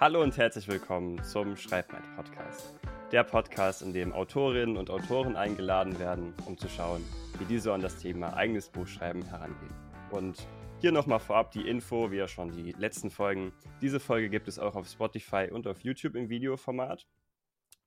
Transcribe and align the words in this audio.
Hallo 0.00 0.22
und 0.22 0.38
herzlich 0.38 0.66
willkommen 0.66 1.22
zum 1.22 1.58
Schreibmeid 1.58 2.02
Podcast. 2.16 2.72
Der 3.12 3.22
Podcast, 3.22 3.82
in 3.82 3.92
dem 3.92 4.14
Autorinnen 4.14 4.78
und 4.78 4.88
Autoren 4.88 5.36
eingeladen 5.36 5.98
werden, 5.98 6.32
um 6.46 6.56
zu 6.56 6.70
schauen, 6.70 7.04
wie 7.38 7.44
diese 7.44 7.74
an 7.74 7.82
das 7.82 7.98
Thema 7.98 8.34
eigenes 8.34 8.70
Buchschreiben 8.70 9.22
herangehen. 9.22 9.74
Und 10.10 10.48
hier 10.80 10.90
nochmal 10.90 11.20
vorab 11.20 11.50
die 11.50 11.68
Info, 11.68 12.10
wie 12.10 12.16
ja 12.16 12.28
schon 12.28 12.50
die 12.50 12.72
letzten 12.72 13.10
Folgen. 13.10 13.52
Diese 13.82 14.00
Folge 14.00 14.30
gibt 14.30 14.48
es 14.48 14.58
auch 14.58 14.74
auf 14.74 14.88
Spotify 14.88 15.50
und 15.52 15.66
auf 15.66 15.80
YouTube 15.80 16.14
im 16.14 16.30
Videoformat. 16.30 17.06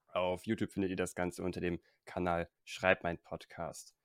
Auf 0.09 0.45
YouTube 0.45 0.71
findet 0.71 0.91
ihr 0.91 0.97
das 0.97 1.15
Ganze 1.15 1.41
unter 1.41 1.61
dem 1.61 1.79
Kanal 2.05 2.47
Schreibmein 2.63 3.17
Podcast. 3.17 3.95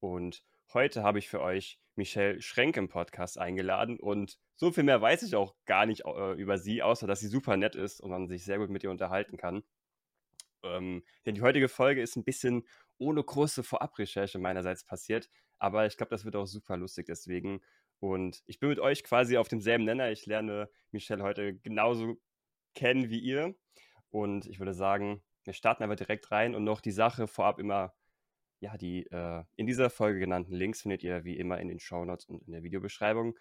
Und 0.00 0.42
heute 0.72 1.02
habe 1.02 1.18
ich 1.18 1.28
für 1.28 1.42
euch 1.42 1.78
Michelle 1.98 2.40
Schrenk 2.40 2.76
im 2.76 2.88
Podcast 2.88 3.38
eingeladen 3.38 3.98
und 3.98 4.38
so 4.56 4.70
viel 4.70 4.84
mehr 4.84 5.02
weiß 5.02 5.24
ich 5.24 5.34
auch 5.34 5.54
gar 5.66 5.84
nicht 5.84 6.04
äh, 6.06 6.32
über 6.34 6.56
sie, 6.56 6.82
außer 6.82 7.06
dass 7.06 7.20
sie 7.20 7.26
super 7.26 7.56
nett 7.56 7.74
ist 7.74 8.00
und 8.00 8.10
man 8.10 8.28
sich 8.28 8.44
sehr 8.44 8.58
gut 8.58 8.70
mit 8.70 8.84
ihr 8.84 8.90
unterhalten 8.90 9.36
kann. 9.36 9.64
Ähm, 10.62 11.02
denn 11.26 11.34
die 11.34 11.42
heutige 11.42 11.68
Folge 11.68 12.00
ist 12.00 12.16
ein 12.16 12.24
bisschen 12.24 12.66
ohne 12.98 13.22
große 13.22 13.62
Vorabrecherche 13.64 14.38
meinerseits 14.38 14.84
passiert, 14.84 15.28
aber 15.58 15.86
ich 15.86 15.96
glaube, 15.96 16.10
das 16.10 16.24
wird 16.24 16.36
auch 16.36 16.46
super 16.46 16.76
lustig 16.76 17.06
deswegen. 17.06 17.60
Und 18.00 18.42
ich 18.46 18.60
bin 18.60 18.68
mit 18.68 18.78
euch 18.78 19.02
quasi 19.02 19.36
auf 19.36 19.48
demselben 19.48 19.84
Nenner. 19.84 20.12
Ich 20.12 20.24
lerne 20.24 20.70
Michelle 20.92 21.24
heute 21.24 21.54
genauso 21.56 22.16
kennen 22.74 23.10
wie 23.10 23.18
ihr. 23.18 23.56
Und 24.10 24.46
ich 24.46 24.60
würde 24.60 24.72
sagen, 24.72 25.22
wir 25.42 25.52
starten 25.52 25.82
aber 25.82 25.96
direkt 25.96 26.30
rein 26.30 26.54
und 26.54 26.62
noch 26.62 26.80
die 26.80 26.92
Sache 26.92 27.26
vorab 27.26 27.58
immer 27.58 27.92
ja, 28.60 28.76
die 28.76 29.06
äh, 29.06 29.44
in 29.56 29.66
dieser 29.66 29.90
Folge 29.90 30.20
genannten 30.20 30.52
Links 30.52 30.82
findet 30.82 31.02
ihr 31.02 31.24
wie 31.24 31.36
immer 31.36 31.58
in 31.60 31.68
den 31.68 31.80
Shownotes 31.80 32.26
und 32.26 32.42
in 32.42 32.52
der 32.52 32.62
Videobeschreibung. 32.62 33.36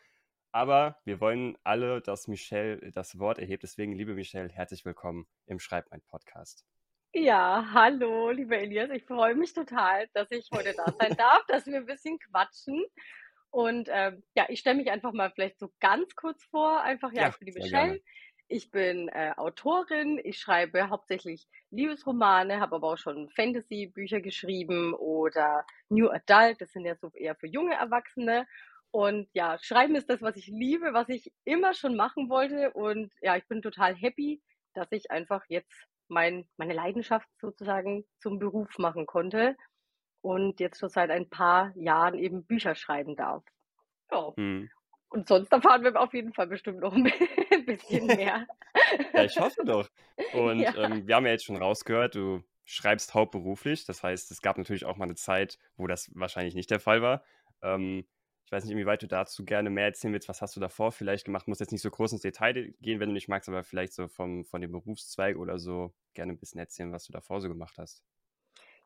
Aber 0.51 0.97
wir 1.03 1.19
wollen 1.19 1.57
alle, 1.63 2.01
dass 2.01 2.27
Michelle 2.27 2.91
das 2.91 3.19
Wort 3.19 3.37
erhebt. 3.37 3.63
Deswegen, 3.63 3.93
liebe 3.93 4.13
Michelle, 4.13 4.49
herzlich 4.49 4.85
willkommen 4.85 5.27
im 5.45 5.59
Schreib 5.59 5.85
mein 5.91 6.01
Podcast. 6.01 6.65
Ja, 7.13 7.67
hallo, 7.73 8.31
lieber 8.31 8.57
Elias. 8.57 8.89
Ich 8.91 9.05
freue 9.05 9.35
mich 9.35 9.53
total, 9.53 10.07
dass 10.13 10.29
ich 10.31 10.49
heute 10.53 10.73
da 10.73 10.93
sein 10.99 11.15
darf, 11.17 11.45
dass 11.47 11.65
wir 11.65 11.77
ein 11.77 11.85
bisschen 11.85 12.19
quatschen. 12.19 12.85
Und 13.49 13.89
ähm, 13.91 14.23
ja, 14.35 14.45
ich 14.49 14.59
stelle 14.59 14.77
mich 14.77 14.91
einfach 14.91 15.13
mal 15.13 15.31
vielleicht 15.31 15.57
so 15.57 15.71
ganz 15.79 16.15
kurz 16.15 16.43
vor. 16.45 16.81
Einfach, 16.81 17.11
ja, 17.11 17.23
ja 17.23 17.29
ich 17.29 17.37
bin 17.39 17.47
die 17.47 17.53
Michelle. 17.53 17.87
Gerne. 17.87 18.01
Ich 18.49 18.71
bin 18.71 19.09
äh, 19.09 19.33
Autorin, 19.35 20.19
ich 20.23 20.39
schreibe 20.39 20.89
hauptsächlich 20.89 21.47
Liebesromane, 21.69 22.61
habe 22.61 22.75
aber 22.77 22.93
auch 22.93 22.97
schon 22.97 23.29
Fantasy-Bücher 23.29 24.21
geschrieben 24.21 24.93
oder 24.93 25.65
New 25.89 26.09
Adult, 26.09 26.61
das 26.61 26.71
sind 26.71 26.85
ja 26.85 26.95
so 26.95 27.09
eher 27.13 27.35
für 27.35 27.47
junge 27.47 27.75
Erwachsene. 27.75 28.47
Und 28.91 29.27
ja, 29.33 29.57
Schreiben 29.59 29.95
ist 29.95 30.09
das, 30.09 30.21
was 30.21 30.37
ich 30.37 30.47
liebe, 30.47 30.93
was 30.93 31.09
ich 31.09 31.31
immer 31.43 31.73
schon 31.73 31.97
machen 31.97 32.29
wollte. 32.29 32.71
Und 32.71 33.11
ja, 33.21 33.35
ich 33.35 33.45
bin 33.47 33.61
total 33.61 33.95
happy, 33.95 34.41
dass 34.73 34.91
ich 34.91 35.11
einfach 35.11 35.43
jetzt 35.49 35.87
mein, 36.07 36.47
meine 36.55 36.73
Leidenschaft 36.73 37.27
sozusagen 37.41 38.05
zum 38.19 38.39
Beruf 38.39 38.77
machen 38.77 39.05
konnte 39.05 39.57
und 40.21 40.59
jetzt 40.59 40.79
schon 40.79 40.89
seit 40.89 41.09
ein 41.09 41.29
paar 41.29 41.73
Jahren 41.75 42.17
eben 42.17 42.45
Bücher 42.45 42.75
schreiben 42.75 43.15
darf. 43.15 43.43
Ja. 44.11 44.33
Hm. 44.37 44.69
Und 45.09 45.27
sonst 45.27 45.51
erfahren 45.51 45.83
wir 45.83 45.99
auf 45.99 46.13
jeden 46.13 46.33
Fall 46.33 46.47
bestimmt 46.47 46.79
noch 46.79 46.93
ein 46.95 47.11
bisschen 47.65 48.07
mehr. 48.07 48.47
ja, 49.13 49.23
ich 49.23 49.39
hoffe 49.39 49.63
doch. 49.65 49.89
Und 50.33 50.59
ja. 50.59 50.75
ähm, 50.75 51.07
wir 51.07 51.15
haben 51.15 51.25
ja 51.25 51.31
jetzt 51.31 51.45
schon 51.45 51.57
rausgehört, 51.57 52.15
du 52.15 52.43
schreibst 52.65 53.13
hauptberuflich. 53.13 53.85
Das 53.85 54.03
heißt, 54.03 54.31
es 54.31 54.41
gab 54.41 54.57
natürlich 54.57 54.85
auch 54.85 54.97
mal 54.97 55.05
eine 55.05 55.15
Zeit, 55.15 55.57
wo 55.77 55.87
das 55.87 56.11
wahrscheinlich 56.13 56.55
nicht 56.55 56.69
der 56.69 56.79
Fall 56.79 57.01
war. 57.01 57.23
Ähm, 57.61 58.05
ich 58.45 58.51
weiß 58.51 58.63
nicht, 58.63 58.73
inwieweit 58.73 59.03
du 59.03 59.07
dazu 59.07 59.43
gerne 59.43 59.69
mehr 59.69 59.85
erzählen 59.85 60.13
willst. 60.13 60.29
Was 60.29 60.41
hast 60.41 60.55
du 60.55 60.61
davor 60.61 60.91
vielleicht 60.91 61.25
gemacht? 61.25 61.47
Muss 61.47 61.59
jetzt 61.59 61.71
nicht 61.71 61.81
so 61.81 61.91
groß 61.91 62.13
ins 62.13 62.21
Detail 62.21 62.73
gehen, 62.79 62.99
wenn 62.99 63.09
du 63.09 63.13
nicht 63.13 63.27
magst, 63.27 63.49
aber 63.49 63.63
vielleicht 63.63 63.93
so 63.93 64.07
vom, 64.07 64.45
von 64.45 64.61
dem 64.61 64.71
Berufszweig 64.71 65.37
oder 65.37 65.59
so 65.59 65.93
gerne 66.13 66.33
ein 66.33 66.37
bisschen 66.37 66.59
erzählen, 66.59 66.93
was 66.93 67.05
du 67.05 67.11
davor 67.11 67.41
so 67.41 67.49
gemacht 67.49 67.77
hast. 67.77 68.03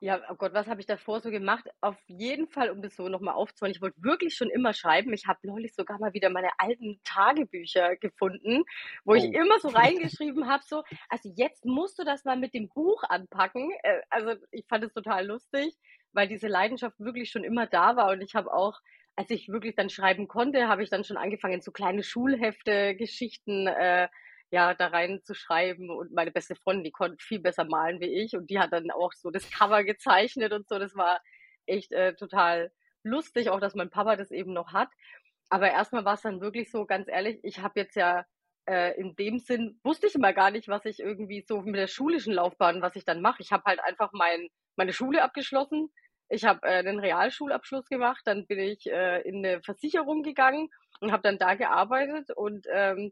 Ja, 0.03 0.19
oh 0.31 0.35
Gott, 0.35 0.55
was 0.55 0.65
habe 0.65 0.81
ich 0.81 0.87
davor 0.87 1.21
so 1.21 1.29
gemacht? 1.29 1.63
Auf 1.79 1.95
jeden 2.07 2.47
Fall, 2.47 2.71
um 2.71 2.81
das 2.81 2.95
so 2.95 3.07
nochmal 3.07 3.35
aufzuholen. 3.35 3.75
Ich 3.75 3.83
wollte 3.83 4.01
wirklich 4.01 4.33
schon 4.33 4.49
immer 4.49 4.73
schreiben. 4.73 5.13
Ich 5.13 5.27
habe 5.27 5.37
neulich 5.43 5.75
sogar 5.75 5.99
mal 5.99 6.11
wieder 6.15 6.31
meine 6.31 6.49
alten 6.57 6.99
Tagebücher 7.03 7.97
gefunden, 7.97 8.63
wo 9.05 9.11
oh. 9.11 9.15
ich 9.15 9.25
immer 9.25 9.59
so 9.59 9.67
reingeschrieben 9.69 10.49
habe, 10.49 10.63
so, 10.65 10.81
also 11.07 11.31
jetzt 11.35 11.65
musst 11.65 11.99
du 11.99 12.03
das 12.03 12.25
mal 12.25 12.35
mit 12.35 12.55
dem 12.55 12.67
Buch 12.69 13.03
anpacken. 13.09 13.69
Äh, 13.83 14.01
also 14.09 14.33
ich 14.49 14.65
fand 14.67 14.83
es 14.83 14.91
total 14.91 15.27
lustig, 15.27 15.77
weil 16.13 16.27
diese 16.27 16.47
Leidenschaft 16.47 16.99
wirklich 16.99 17.29
schon 17.29 17.43
immer 17.43 17.67
da 17.67 17.95
war 17.95 18.09
und 18.09 18.21
ich 18.21 18.33
habe 18.33 18.51
auch 18.51 18.79
als 19.17 19.29
ich 19.29 19.49
wirklich 19.49 19.75
dann 19.75 19.89
schreiben 19.89 20.27
konnte, 20.27 20.67
habe 20.69 20.81
ich 20.81 20.89
dann 20.89 21.03
schon 21.03 21.17
angefangen, 21.17 21.61
so 21.61 21.71
kleine 21.71 22.01
Schulhefte, 22.01 22.95
Geschichten 22.95 23.67
äh, 23.67 24.07
ja, 24.51 24.73
da 24.73 24.87
rein 24.87 25.21
zu 25.23 25.33
schreiben. 25.33 25.89
Und 25.89 26.11
meine 26.11 26.31
beste 26.31 26.55
Freundin, 26.55 26.83
die 26.83 26.91
konnte 26.91 27.23
viel 27.23 27.39
besser 27.39 27.65
malen 27.65 27.99
wie 28.01 28.21
ich. 28.23 28.35
Und 28.35 28.49
die 28.49 28.59
hat 28.59 28.73
dann 28.73 28.91
auch 28.91 29.13
so 29.13 29.31
das 29.31 29.49
Cover 29.51 29.83
gezeichnet 29.83 30.53
und 30.53 30.67
so. 30.67 30.77
Das 30.77 30.95
war 30.95 31.21
echt 31.65 31.91
äh, 31.91 32.15
total 32.15 32.71
lustig, 33.03 33.49
auch 33.49 33.59
dass 33.59 33.75
mein 33.75 33.89
Papa 33.89 34.15
das 34.15 34.31
eben 34.31 34.53
noch 34.53 34.73
hat. 34.73 34.89
Aber 35.49 35.69
erstmal 35.69 36.05
war 36.05 36.13
es 36.15 36.21
dann 36.21 36.41
wirklich 36.41 36.71
so, 36.71 36.85
ganz 36.85 37.07
ehrlich, 37.07 37.39
ich 37.43 37.59
habe 37.59 37.79
jetzt 37.79 37.95
ja 37.95 38.25
äh, 38.65 38.97
in 38.99 39.15
dem 39.15 39.39
Sinn, 39.39 39.79
wusste 39.83 40.07
ich 40.07 40.15
immer 40.15 40.33
gar 40.33 40.51
nicht, 40.51 40.67
was 40.67 40.85
ich 40.85 40.99
irgendwie 40.99 41.43
so 41.47 41.61
mit 41.61 41.75
der 41.75 41.87
schulischen 41.87 42.33
Laufbahn, 42.33 42.81
was 42.81 42.95
ich 42.95 43.05
dann 43.05 43.21
mache. 43.21 43.41
Ich 43.41 43.51
habe 43.51 43.63
halt 43.65 43.79
einfach 43.83 44.11
mein, 44.13 44.47
meine 44.75 44.93
Schule 44.93 45.23
abgeschlossen. 45.23 45.91
Ich 46.29 46.45
habe 46.45 46.65
äh, 46.65 46.77
einen 46.77 46.99
Realschulabschluss 46.99 47.87
gemacht, 47.87 48.21
dann 48.25 48.47
bin 48.47 48.59
ich 48.59 48.89
äh, 48.89 49.21
in 49.21 49.45
eine 49.45 49.61
Versicherung 49.61 50.23
gegangen 50.23 50.69
und 51.01 51.11
habe 51.11 51.23
dann 51.23 51.37
da 51.37 51.55
gearbeitet 51.55 52.31
und 52.31 52.65
ähm, 52.71 53.11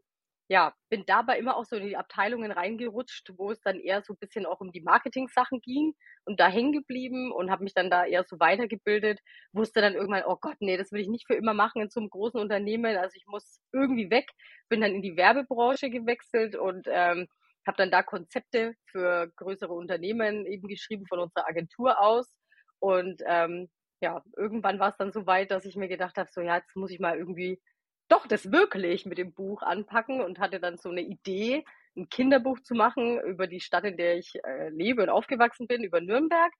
ja, 0.50 0.74
bin 0.90 1.04
dabei 1.06 1.38
immer 1.38 1.56
auch 1.56 1.64
so 1.64 1.76
in 1.76 1.86
die 1.86 1.96
Abteilungen 1.96 2.50
reingerutscht, 2.50 3.30
wo 3.38 3.52
es 3.52 3.60
dann 3.62 3.78
eher 3.78 4.02
so 4.02 4.14
ein 4.14 4.18
bisschen 4.18 4.46
auch 4.46 4.60
um 4.60 4.72
die 4.72 4.82
Marketing-Sachen 4.82 5.60
ging 5.60 5.94
und 6.24 6.40
da 6.40 6.48
hängen 6.48 6.72
geblieben 6.72 7.30
und 7.32 7.50
habe 7.52 7.62
mich 7.64 7.72
dann 7.74 7.88
da 7.88 8.04
eher 8.04 8.24
so 8.24 8.40
weitergebildet, 8.40 9.20
wusste 9.52 9.80
dann 9.80 9.94
irgendwann, 9.94 10.24
oh 10.26 10.36
Gott, 10.40 10.56
nee, 10.60 10.76
das 10.76 10.90
will 10.92 11.00
ich 11.02 11.08
nicht 11.08 11.26
für 11.28 11.34
immer 11.36 11.54
machen 11.54 11.82
in 11.82 11.88
so 11.90 12.00
einem 12.00 12.10
großen 12.10 12.40
Unternehmen, 12.40 12.96
also 12.96 13.14
ich 13.16 13.26
muss 13.26 13.60
irgendwie 13.72 14.10
weg, 14.10 14.26
bin 14.68 14.80
dann 14.80 14.94
in 14.94 15.02
die 15.02 15.16
Werbebranche 15.16 15.88
gewechselt 15.88 16.56
und 16.56 16.86
ähm, 16.90 17.28
habe 17.66 17.76
dann 17.76 17.90
da 17.92 18.02
Konzepte 18.02 18.74
für 18.90 19.30
größere 19.36 19.72
Unternehmen 19.72 20.46
eben 20.46 20.66
geschrieben 20.68 21.06
von 21.06 21.20
unserer 21.20 21.46
Agentur 21.48 22.00
aus. 22.00 22.26
Und 22.80 23.22
ähm, 23.26 23.68
ja, 24.00 24.22
irgendwann 24.36 24.78
war 24.80 24.88
es 24.90 24.96
dann 24.96 25.12
so 25.12 25.26
weit, 25.26 25.50
dass 25.50 25.64
ich 25.66 25.76
mir 25.76 25.88
gedacht 25.88 26.16
habe, 26.16 26.30
so 26.32 26.40
ja, 26.40 26.56
jetzt 26.56 26.74
muss 26.74 26.90
ich 26.90 27.00
mal 27.00 27.16
irgendwie 27.18 27.60
doch 28.10 28.26
das 28.26 28.50
wirklich 28.52 29.06
mit 29.06 29.18
dem 29.18 29.32
Buch 29.32 29.62
anpacken 29.62 30.20
und 30.20 30.38
hatte 30.38 30.60
dann 30.60 30.76
so 30.78 30.90
eine 30.90 31.02
Idee, 31.02 31.64
ein 31.96 32.08
Kinderbuch 32.08 32.60
zu 32.60 32.74
machen 32.74 33.20
über 33.20 33.46
die 33.46 33.60
Stadt, 33.60 33.84
in 33.84 33.96
der 33.96 34.16
ich 34.16 34.34
äh, 34.44 34.68
lebe 34.70 35.02
und 35.02 35.08
aufgewachsen 35.10 35.66
bin, 35.66 35.84
über 35.84 36.00
Nürnberg. 36.00 36.52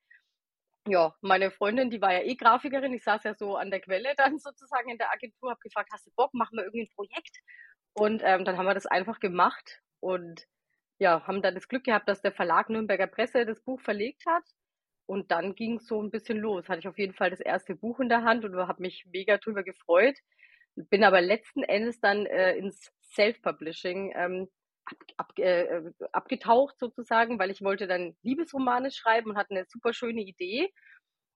Ja, 0.89 1.15
meine 1.21 1.51
Freundin, 1.51 1.91
die 1.91 2.01
war 2.01 2.13
ja 2.13 2.23
eh 2.23 2.37
Grafikerin, 2.37 2.93
ich 2.95 3.05
saß 3.05 3.25
ja 3.25 3.35
so 3.35 3.57
an 3.57 3.71
der 3.71 3.81
Quelle 3.81 4.15
dann 4.17 4.39
sozusagen 4.39 4.91
in 4.91 4.99
der 4.99 5.13
Agentur, 5.13 5.51
habe 5.51 5.61
gefragt, 5.61 5.91
hast 5.93 6.07
du 6.07 6.11
Bock, 6.17 6.33
machen 6.35 6.57
wir 6.57 6.65
irgendwie 6.65 6.85
ein 6.85 6.95
Projekt? 6.95 7.37
Und 7.93 8.23
ähm, 8.25 8.45
dann 8.45 8.57
haben 8.57 8.67
wir 8.67 8.75
das 8.75 8.87
einfach 8.87 9.21
gemacht 9.21 9.83
und 10.01 10.47
ja, 10.99 11.27
haben 11.27 11.43
dann 11.43 11.55
das 11.55 11.69
Glück 11.69 11.85
gehabt, 11.85 12.09
dass 12.09 12.23
der 12.23 12.33
Verlag 12.33 12.71
Nürnberger 12.71 13.07
Presse 13.07 13.45
das 13.47 13.61
Buch 13.63 13.81
verlegt 13.81 14.25
hat. 14.27 14.45
Und 15.07 15.31
dann 15.33 15.55
ging 15.57 15.77
es 15.77 15.87
so 15.87 16.01
ein 16.01 16.11
bisschen 16.11 16.39
los. 16.39 16.69
Hatte 16.69 16.81
ich 16.81 16.89
auf 16.89 16.99
jeden 16.99 17.15
Fall 17.15 17.31
das 17.31 17.41
erste 17.41 17.75
Buch 17.75 17.99
in 18.01 18.09
der 18.09 18.23
Hand 18.23 18.45
und 18.45 18.55
habe 18.57 18.83
mich 18.83 19.07
mega 19.13 19.39
drüber 19.39 19.65
gefreut 19.65 20.17
bin 20.77 21.05
aber 21.05 21.21
letzten 21.21 21.63
Endes 21.63 22.01
dann 22.01 22.27
äh, 22.27 22.57
ins 22.57 22.93
Self-Publishing 23.15 24.13
ähm, 24.15 24.49
ab, 24.85 24.97
ab, 25.17 25.39
äh, 25.39 25.83
abgetaucht 26.13 26.79
sozusagen, 26.79 27.39
weil 27.39 27.51
ich 27.51 27.63
wollte 27.63 27.87
dann 27.87 28.17
Liebesromane 28.23 28.91
schreiben 28.91 29.31
und 29.31 29.37
hatte 29.37 29.55
eine 29.55 29.67
super 29.67 29.93
schöne 29.93 30.23
Idee. 30.23 30.73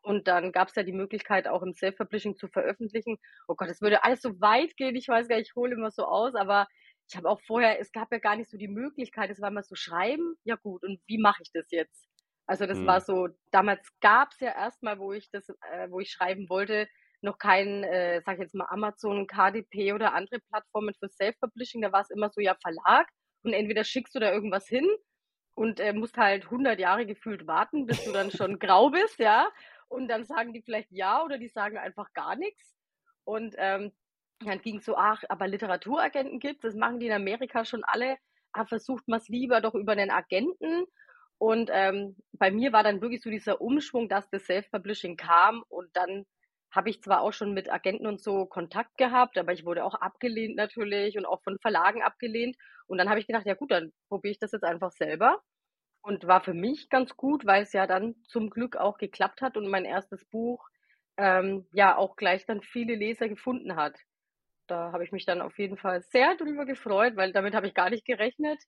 Und 0.02 0.28
dann 0.28 0.52
gab 0.52 0.68
es 0.68 0.74
ja 0.74 0.82
die 0.82 0.92
Möglichkeit, 0.92 1.48
auch 1.48 1.62
im 1.62 1.72
Self-Publishing 1.72 2.36
zu 2.36 2.48
veröffentlichen. 2.48 3.16
Oh 3.48 3.54
Gott, 3.54 3.68
es 3.68 3.80
würde 3.80 4.04
alles 4.04 4.20
so 4.20 4.38
weit 4.40 4.76
gehen. 4.76 4.96
Ich 4.96 5.08
weiß 5.08 5.28
gar 5.28 5.36
nicht, 5.36 5.48
ich 5.48 5.56
hole 5.56 5.74
immer 5.74 5.90
so 5.90 6.04
aus, 6.04 6.34
aber 6.34 6.66
ich 7.08 7.16
habe 7.16 7.28
auch 7.28 7.40
vorher, 7.40 7.80
es 7.80 7.92
gab 7.92 8.12
ja 8.12 8.18
gar 8.18 8.36
nicht 8.36 8.50
so 8.50 8.58
die 8.58 8.68
Möglichkeit, 8.68 9.30
es 9.30 9.40
war 9.40 9.50
mal 9.50 9.62
so 9.62 9.74
schreiben, 9.74 10.36
ja 10.44 10.56
gut, 10.56 10.82
und 10.82 11.00
wie 11.06 11.18
mache 11.18 11.42
ich 11.42 11.50
das 11.52 11.70
jetzt? 11.70 12.06
Also 12.46 12.66
das 12.66 12.78
hm. 12.78 12.86
war 12.86 13.00
so, 13.00 13.28
damals 13.50 13.88
gab 14.00 14.32
es 14.32 14.40
ja 14.40 14.54
erstmal, 14.54 14.98
wo 14.98 15.12
ich 15.12 15.30
das, 15.30 15.48
äh, 15.48 15.90
wo 15.90 16.00
ich 16.00 16.10
schreiben 16.10 16.48
wollte, 16.48 16.88
noch 17.24 17.38
kein, 17.38 17.82
äh, 17.84 18.20
sag 18.24 18.34
ich 18.34 18.42
jetzt 18.42 18.54
mal, 18.54 18.66
Amazon, 18.68 19.26
KDP 19.26 19.92
oder 19.92 20.14
andere 20.14 20.40
Plattformen 20.50 20.94
für 20.94 21.08
Self-Publishing. 21.08 21.82
Da 21.82 21.92
war 21.92 22.02
es 22.02 22.10
immer 22.10 22.30
so, 22.30 22.40
ja, 22.40 22.54
Verlag. 22.62 23.08
Und 23.42 23.52
entweder 23.52 23.84
schickst 23.84 24.14
du 24.14 24.20
da 24.20 24.32
irgendwas 24.32 24.68
hin 24.68 24.88
und 25.54 25.80
äh, 25.80 25.92
musst 25.92 26.16
halt 26.16 26.44
100 26.44 26.78
Jahre 26.78 27.06
gefühlt 27.06 27.46
warten, 27.46 27.86
bis 27.86 28.04
du 28.04 28.12
dann 28.12 28.30
schon 28.30 28.58
grau 28.58 28.90
bist, 28.90 29.18
ja. 29.18 29.48
Und 29.88 30.08
dann 30.08 30.24
sagen 30.24 30.52
die 30.52 30.62
vielleicht 30.62 30.90
ja 30.92 31.22
oder 31.24 31.38
die 31.38 31.48
sagen 31.48 31.78
einfach 31.78 32.12
gar 32.12 32.36
nichts. 32.36 32.74
Und 33.24 33.54
ähm, 33.58 33.92
dann 34.40 34.60
ging 34.60 34.78
es 34.78 34.84
so, 34.84 34.96
ach, 34.96 35.22
aber 35.28 35.46
Literaturagenten 35.46 36.40
gibt 36.40 36.64
das 36.64 36.74
machen 36.74 37.00
die 37.00 37.06
in 37.06 37.12
Amerika 37.12 37.64
schon 37.64 37.84
alle. 37.84 38.16
Ah, 38.52 38.66
versucht 38.66 39.08
man 39.08 39.18
es 39.18 39.28
lieber 39.28 39.60
doch 39.60 39.74
über 39.74 39.92
einen 39.92 40.10
Agenten. 40.10 40.84
Und 41.38 41.70
ähm, 41.72 42.16
bei 42.32 42.50
mir 42.50 42.72
war 42.72 42.82
dann 42.82 43.00
wirklich 43.00 43.22
so 43.22 43.30
dieser 43.30 43.60
Umschwung, 43.60 44.08
dass 44.08 44.28
das 44.30 44.44
Self-Publishing 44.46 45.16
kam 45.16 45.64
und 45.68 45.88
dann 45.94 46.24
habe 46.74 46.90
ich 46.90 47.02
zwar 47.02 47.20
auch 47.22 47.32
schon 47.32 47.52
mit 47.54 47.70
Agenten 47.72 48.06
und 48.06 48.20
so 48.22 48.46
Kontakt 48.46 48.96
gehabt, 48.98 49.38
aber 49.38 49.52
ich 49.52 49.64
wurde 49.64 49.84
auch 49.84 49.94
abgelehnt 49.94 50.56
natürlich 50.56 51.16
und 51.18 51.26
auch 51.26 51.42
von 51.42 51.58
Verlagen 51.60 52.02
abgelehnt. 52.02 52.56
Und 52.86 52.98
dann 52.98 53.08
habe 53.08 53.20
ich 53.20 53.26
gedacht, 53.26 53.46
ja 53.46 53.54
gut, 53.54 53.70
dann 53.70 53.92
probiere 54.08 54.32
ich 54.32 54.38
das 54.38 54.52
jetzt 54.52 54.64
einfach 54.64 54.90
selber. 54.92 55.40
Und 56.02 56.26
war 56.26 56.42
für 56.42 56.54
mich 56.54 56.90
ganz 56.90 57.16
gut, 57.16 57.46
weil 57.46 57.62
es 57.62 57.72
ja 57.72 57.86
dann 57.86 58.14
zum 58.28 58.50
Glück 58.50 58.76
auch 58.76 58.98
geklappt 58.98 59.40
hat 59.42 59.56
und 59.56 59.68
mein 59.68 59.84
erstes 59.86 60.24
Buch 60.26 60.68
ähm, 61.16 61.66
ja 61.72 61.96
auch 61.96 62.16
gleich 62.16 62.46
dann 62.46 62.62
viele 62.62 62.94
Leser 62.94 63.28
gefunden 63.28 63.76
hat. 63.76 63.98
Da 64.66 64.92
habe 64.92 65.04
ich 65.04 65.12
mich 65.12 65.26
dann 65.26 65.40
auf 65.42 65.58
jeden 65.58 65.76
Fall 65.78 66.02
sehr 66.02 66.36
drüber 66.36 66.66
gefreut, 66.66 67.16
weil 67.16 67.32
damit 67.32 67.54
habe 67.54 67.66
ich 67.66 67.74
gar 67.74 67.90
nicht 67.90 68.06
gerechnet 68.06 68.60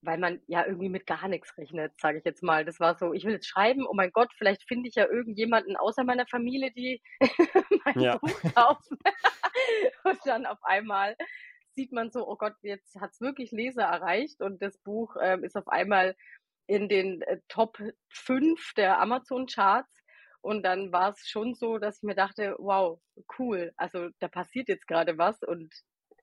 weil 0.00 0.18
man 0.18 0.40
ja 0.46 0.64
irgendwie 0.64 0.88
mit 0.88 1.06
gar 1.06 1.28
nichts 1.28 1.56
rechnet, 1.58 1.92
sage 2.00 2.18
ich 2.18 2.24
jetzt 2.24 2.42
mal. 2.42 2.64
Das 2.64 2.78
war 2.80 2.96
so, 2.96 3.12
ich 3.12 3.24
will 3.24 3.32
jetzt 3.32 3.48
schreiben, 3.48 3.86
oh 3.86 3.94
mein 3.94 4.12
Gott, 4.12 4.32
vielleicht 4.36 4.62
finde 4.68 4.88
ich 4.88 4.94
ja 4.94 5.06
irgendjemanden 5.06 5.76
außer 5.76 6.04
meiner 6.04 6.26
Familie, 6.26 6.70
die 6.70 7.02
mein 7.84 8.00
ja. 8.00 8.18
Buch 8.18 8.42
kaufen. 8.54 8.98
und 10.04 10.18
dann 10.24 10.46
auf 10.46 10.62
einmal 10.62 11.16
sieht 11.74 11.92
man 11.92 12.10
so, 12.10 12.26
oh 12.28 12.36
Gott, 12.36 12.54
jetzt 12.62 13.00
hat 13.00 13.10
es 13.12 13.20
wirklich 13.20 13.50
Leser 13.52 13.84
erreicht 13.84 14.40
und 14.40 14.62
das 14.62 14.78
Buch 14.78 15.16
ähm, 15.20 15.44
ist 15.44 15.56
auf 15.56 15.68
einmal 15.68 16.16
in 16.66 16.88
den 16.88 17.22
äh, 17.22 17.38
Top 17.48 17.78
5 18.10 18.74
der 18.74 19.00
Amazon-Charts. 19.00 19.88
Und 20.40 20.62
dann 20.62 20.92
war 20.92 21.10
es 21.10 21.26
schon 21.26 21.54
so, 21.54 21.78
dass 21.78 21.98
ich 21.98 22.02
mir 22.04 22.14
dachte, 22.14 22.54
wow, 22.58 23.00
cool, 23.38 23.72
also 23.76 24.08
da 24.20 24.28
passiert 24.28 24.68
jetzt 24.68 24.86
gerade 24.86 25.18
was 25.18 25.42
und 25.42 25.74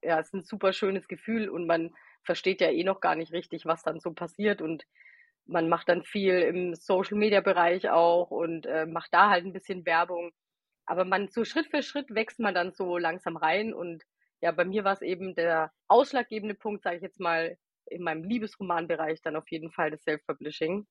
ja, 0.01 0.19
es 0.19 0.27
ist 0.27 0.33
ein 0.33 0.44
super 0.44 0.72
schönes 0.72 1.07
Gefühl 1.07 1.50
und 1.50 1.68
man 1.68 1.94
versteht 2.25 2.62
ja 2.62 2.69
eh 2.69 2.83
noch 2.83 3.00
gar 3.00 3.16
nicht 3.16 3.31
richtig, 3.31 3.66
was 3.66 3.83
dann 3.83 4.00
so 4.00 4.13
passiert 4.13 4.62
und 4.62 4.86
man 5.45 5.69
macht 5.69 5.89
dann 5.89 6.04
viel 6.04 6.39
im 6.39 6.75
Social 6.75 7.18
Media 7.18 7.42
Bereich 7.42 7.89
auch 7.89 8.31
und 8.31 8.66
äh, 8.66 8.86
macht 8.86 9.13
da 9.13 9.30
halt 9.30 9.45
ein 9.45 9.54
bisschen 9.54 9.86
Werbung. 9.86 10.31
Aber 10.88 11.06
man 11.06 11.30
so 11.30 11.45
Schritt 11.45 11.68
für 11.68 11.83
Schritt 11.83 12.13
wächst 12.13 12.39
man 12.39 12.56
dann 12.56 12.74
so 12.74 12.98
langsam 12.98 13.38
rein 13.38 13.74
und 13.74 14.04
ja, 14.42 14.51
bei 14.51 14.66
mir 14.66 14.83
war 14.83 14.94
es 14.94 15.01
eben 15.01 15.36
der 15.36 15.72
ausschlaggebende 15.88 16.56
Punkt, 16.56 16.83
sage 16.83 16.98
ich 16.98 17.01
jetzt 17.01 17.19
mal, 17.19 17.57
in 17.88 18.04
meinem 18.04 18.24
Liebesromanbereich 18.24 19.22
dann 19.22 19.36
auf 19.36 19.50
jeden 19.50 19.72
Fall 19.72 19.92
das 19.92 20.04
Self-Publishing. 20.04 20.86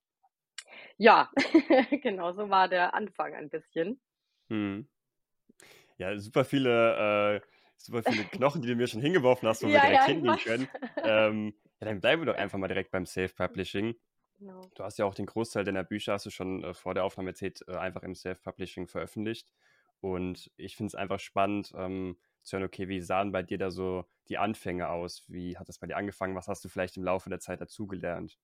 Ja, 0.96 1.31
genau 2.02 2.32
so 2.32 2.50
war 2.50 2.69
der 2.69 2.94
Anfang 2.94 3.34
ein 3.34 3.50
bisschen. 3.50 4.00
Hm. 4.48 4.88
Ja, 5.98 6.16
super 6.19 6.44
viele 6.44 7.36
äh, 7.36 7.40
super 7.76 8.02
viele 8.02 8.24
Knochen, 8.24 8.62
die 8.62 8.68
du 8.68 8.76
mir 8.76 8.86
schon 8.86 9.00
hingeworfen 9.00 9.48
hast, 9.48 9.62
wo 9.62 9.66
ja, 9.66 9.74
wir 9.74 9.80
direkt 9.80 10.00
ja, 10.00 10.06
hingehen 10.06 10.38
können. 10.38 10.68
Ähm, 11.06 11.54
ja, 11.80 11.88
dann 11.88 12.00
bleiben 12.00 12.22
wir 12.22 12.32
doch 12.32 12.38
einfach 12.38 12.58
mal 12.58 12.68
direkt 12.68 12.90
beim 12.90 13.04
Self-Publishing. 13.04 13.94
Genau. 14.38 14.70
Du 14.74 14.84
hast 14.84 14.98
ja 14.98 15.04
auch 15.04 15.14
den 15.14 15.26
Großteil 15.26 15.64
deiner 15.64 15.84
Bücher, 15.84 16.14
hast 16.14 16.26
du 16.26 16.30
schon 16.30 16.64
äh, 16.64 16.72
vor 16.72 16.94
der 16.94 17.04
Aufnahme 17.04 17.30
erzählt, 17.30 17.62
äh, 17.68 17.76
einfach 17.76 18.02
im 18.02 18.14
Self-Publishing 18.14 18.86
veröffentlicht. 18.86 19.52
Und 20.00 20.50
ich 20.56 20.76
finde 20.76 20.88
es 20.88 20.94
einfach 20.94 21.20
spannend 21.20 21.72
ähm, 21.76 22.16
zu 22.42 22.56
hören, 22.56 22.66
okay, 22.66 22.88
wie 22.88 23.00
sahen 23.00 23.32
bei 23.32 23.42
dir 23.42 23.58
da 23.58 23.70
so 23.70 24.04
die 24.28 24.38
Anfänge 24.38 24.88
aus? 24.88 25.24
Wie 25.28 25.56
hat 25.56 25.68
das 25.68 25.78
bei 25.78 25.86
dir 25.86 25.96
angefangen? 25.96 26.34
Was 26.34 26.48
hast 26.48 26.64
du 26.64 26.68
vielleicht 26.68 26.96
im 26.96 27.04
Laufe 27.04 27.30
der 27.30 27.40
Zeit 27.40 27.60
dazugelernt? 27.60 28.38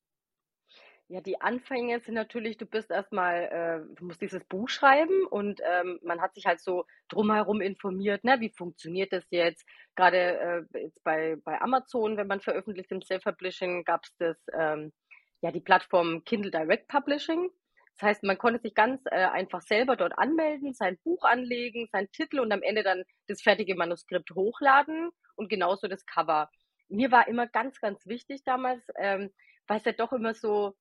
Ja, 1.12 1.20
die 1.20 1.40
Anfänge 1.40 1.98
sind 1.98 2.14
natürlich, 2.14 2.56
du 2.56 2.66
bist 2.66 2.88
erstmal, 2.88 3.42
äh, 3.42 3.96
du 3.96 4.04
musst 4.04 4.22
dieses 4.22 4.44
Buch 4.44 4.68
schreiben 4.68 5.26
und 5.26 5.60
ähm, 5.64 5.98
man 6.04 6.20
hat 6.20 6.34
sich 6.34 6.46
halt 6.46 6.60
so 6.60 6.84
drumherum 7.08 7.60
informiert, 7.60 8.22
ne, 8.22 8.38
wie 8.38 8.50
funktioniert 8.50 9.12
das 9.12 9.24
jetzt? 9.30 9.66
Gerade 9.96 10.68
äh, 10.72 10.78
jetzt 10.78 11.02
bei, 11.02 11.34
bei 11.44 11.60
Amazon, 11.60 12.16
wenn 12.16 12.28
man 12.28 12.40
veröffentlicht 12.40 12.92
im 12.92 13.02
Self-Publishing, 13.02 13.82
gab 13.82 14.04
es 14.04 14.14
das, 14.18 14.36
ähm, 14.56 14.92
ja, 15.40 15.50
die 15.50 15.60
Plattform 15.60 16.22
Kindle 16.22 16.52
Direct 16.52 16.86
Publishing. 16.86 17.50
Das 17.98 18.10
heißt, 18.10 18.22
man 18.22 18.38
konnte 18.38 18.60
sich 18.60 18.76
ganz 18.76 19.02
äh, 19.06 19.16
einfach 19.16 19.62
selber 19.62 19.96
dort 19.96 20.16
anmelden, 20.16 20.74
sein 20.74 20.96
Buch 21.02 21.24
anlegen, 21.24 21.88
seinen 21.90 22.12
Titel 22.12 22.38
und 22.38 22.52
am 22.52 22.62
Ende 22.62 22.84
dann 22.84 23.02
das 23.26 23.42
fertige 23.42 23.74
Manuskript 23.74 24.30
hochladen 24.30 25.10
und 25.34 25.48
genauso 25.48 25.88
das 25.88 26.06
Cover. 26.06 26.48
Mir 26.88 27.10
war 27.10 27.26
immer 27.26 27.48
ganz, 27.48 27.80
ganz 27.80 28.06
wichtig 28.06 28.44
damals, 28.44 28.86
ähm, 28.96 29.32
weil 29.66 29.78
es 29.78 29.84
ja 29.84 29.92
doch 29.92 30.12
immer 30.12 30.34
so, 30.34 30.76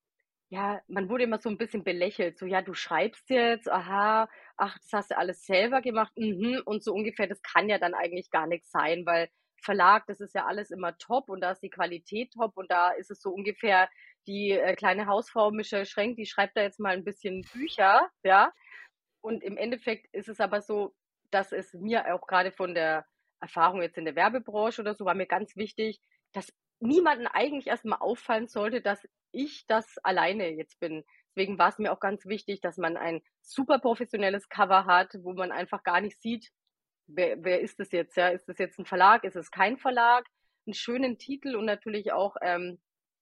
ja, 0.50 0.82
man 0.88 1.10
wurde 1.10 1.26
immer 1.26 1.40
so 1.40 1.50
ein 1.50 1.58
bisschen 1.58 1.84
belächelt, 1.84 2.40
so, 2.40 2.46
ja, 2.46 2.62
du 2.62 2.74
schreibst 2.74 3.30
jetzt, 3.30 3.70
aha, 3.70 4.28
ach, 4.58 4.78
das 4.80 4.94
hast 4.94 5.12
du 5.12 5.18
alles 5.18 5.46
selber 5.46 5.82
gemacht, 5.82 6.12
mhm, 6.18 6.62
und 6.66 6.84
so 6.84 6.94
ungefähr, 6.94 7.28
das 7.28 7.42
kann 7.44 7.70
ja 7.70 7.78
dann 7.78 7.94
eigentlich 7.94 8.32
gar 8.32 8.48
nichts 8.48 8.72
sein, 8.72 9.06
weil 9.06 9.30
Verlag, 9.62 10.06
das 10.08 10.22
ist 10.22 10.34
ja 10.34 10.46
alles 10.46 10.72
immer 10.72 10.98
top 10.98 11.30
und 11.30 11.42
da 11.42 11.52
ist 11.52 11.62
die 11.62 11.70
Qualität 11.70 12.32
top 12.34 12.58
und 12.58 12.72
da 12.72 12.92
ist 12.92 13.12
es 13.12 13.22
so 13.22 13.32
ungefähr 13.32 13.90
die 14.28 14.52
äh, 14.52 14.76
kleine 14.76 15.06
Hausfrau 15.08 15.52
Michelle 15.52 15.86
Schrenk, 15.86 16.16
die 16.18 16.26
schreibt 16.26 16.58
da 16.58 16.62
jetzt 16.62 16.80
mal 16.80 16.94
ein 16.94 17.04
bisschen 17.04 17.42
Bücher, 17.54 18.10
ja. 18.24 18.52
Und 19.22 19.44
im 19.44 19.58
Endeffekt 19.58 20.08
ist 20.14 20.30
es 20.30 20.40
aber 20.40 20.62
so, 20.62 20.96
dass 21.32 21.52
es 21.52 21.74
mir 21.74 22.14
auch 22.14 22.26
gerade 22.28 22.52
von 22.52 22.74
der 22.74 23.06
Erfahrung 23.42 23.82
jetzt 23.82 23.98
in 23.98 24.06
der 24.06 24.16
Werbebranche 24.16 24.82
oder 24.82 24.96
so 24.96 25.06
war 25.06 25.14
mir 25.14 25.28
ganz 25.28 25.56
wichtig, 25.56 26.00
dass 26.34 26.54
niemanden 26.80 27.28
eigentlich 27.28 27.68
erstmal 27.68 28.00
auffallen 28.00 28.48
sollte, 28.48 28.82
dass 28.82 29.08
ich 29.32 29.66
das 29.68 29.98
alleine 30.00 30.50
jetzt 30.50 30.80
bin. 30.80 31.04
Deswegen 31.36 31.58
war 31.58 31.70
es 31.70 31.78
mir 31.78 31.92
auch 31.92 32.00
ganz 32.00 32.26
wichtig, 32.26 32.62
dass 32.62 32.78
man 32.78 32.98
ein 32.98 33.22
super 33.42 33.80
professionelles 33.80 34.50
Cover 34.50 34.86
hat, 34.86 35.14
wo 35.22 35.34
man 35.34 35.52
einfach 35.52 35.84
gar 35.84 36.02
nicht 36.02 36.22
sieht, 36.22 36.52
wer, 37.08 37.44
wer 37.44 37.62
ist 37.62 37.80
das 37.80 37.92
jetzt? 37.92 38.16
Ja? 38.18 38.30
Ist 38.30 38.48
das 38.48 38.58
jetzt 38.58 38.80
ein 38.80 38.86
Verlag? 38.86 39.24
Ist 39.24 39.36
es 39.36 39.52
kein 39.52 39.78
Verlag? 39.78 40.26
Einen 40.66 40.74
schönen 40.74 41.18
Titel 41.18 41.56
und 41.56 41.66
natürlich 41.66 42.12
auch, 42.12 42.36
ähm, 42.42 42.80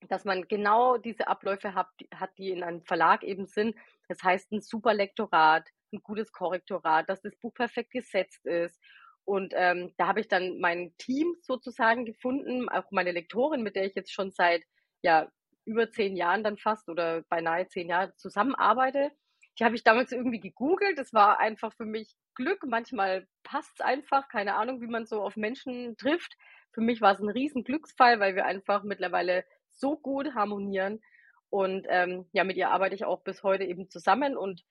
dass 0.08 0.26
man 0.26 0.48
genau 0.48 0.98
diese 0.98 1.28
Abläufe 1.28 1.74
hat, 1.74 1.90
hat, 2.14 2.38
die 2.38 2.52
in 2.52 2.64
einem 2.64 2.84
Verlag 2.84 3.24
eben 3.24 3.48
sind. 3.48 3.76
Das 4.08 4.24
heißt, 4.24 4.52
ein 4.52 4.62
super 4.62 4.94
Lektorat, 4.94 5.68
ein 5.92 6.02
gutes 6.04 6.32
Korrektorat, 6.32 7.10
dass 7.10 7.22
das 7.22 7.36
Buch 7.38 7.54
perfekt 7.54 7.92
gesetzt 7.92 8.46
ist. 8.46 8.80
Und 9.28 9.54
ähm, 9.58 9.94
da 9.98 10.08
habe 10.08 10.22
ich 10.22 10.30
dann 10.30 10.58
mein 10.60 10.94
Team 10.98 11.36
sozusagen 11.42 12.06
gefunden, 12.06 12.70
auch 12.70 12.92
meine 12.92 13.12
Lektorin, 13.12 13.62
mit 13.62 13.76
der 13.76 13.84
ich 13.84 13.94
jetzt 13.94 14.14
schon 14.14 14.32
seit 14.32 14.64
ja, 15.02 15.30
über 15.66 15.92
zehn 15.92 16.16
Jahren 16.16 16.46
dann 16.46 16.58
fast 16.58 16.88
oder 16.88 17.24
beinahe 17.24 17.68
zehn 17.68 17.90
Jahre 17.90 18.16
zusammenarbeite. 18.16 19.12
Die 19.60 19.66
habe 19.66 19.76
ich 19.76 19.84
damals 19.84 20.14
irgendwie 20.14 20.40
gegoogelt. 20.40 20.98
Das 20.98 21.14
war 21.14 21.42
einfach 21.42 21.74
für 21.74 21.84
mich 21.84 22.16
Glück. 22.36 22.64
Manchmal 22.66 23.28
passt 23.44 23.74
es 23.74 23.82
einfach. 23.82 24.30
Keine 24.30 24.56
Ahnung, 24.56 24.80
wie 24.80 24.88
man 24.88 25.06
so 25.06 25.22
auf 25.22 25.36
Menschen 25.36 25.98
trifft. 25.98 26.38
Für 26.72 26.82
mich 26.82 27.02
war 27.02 27.12
es 27.12 27.20
ein 27.20 27.28
riesen 27.28 27.66
Glücksfall, 27.66 28.22
weil 28.22 28.34
wir 28.34 28.46
einfach 28.46 28.84
mittlerweile 28.84 29.44
so 29.74 29.98
gut 29.98 30.36
harmonieren. 30.36 31.02
Und 31.50 31.86
ähm, 31.90 32.30
ja, 32.32 32.46
mit 32.46 32.56
ihr 32.56 32.70
arbeite 32.70 32.96
ich 32.96 33.04
auch 33.04 33.24
bis 33.24 33.44
heute 33.44 33.66
eben 33.66 33.90
zusammen 33.90 34.38
und 34.38 34.64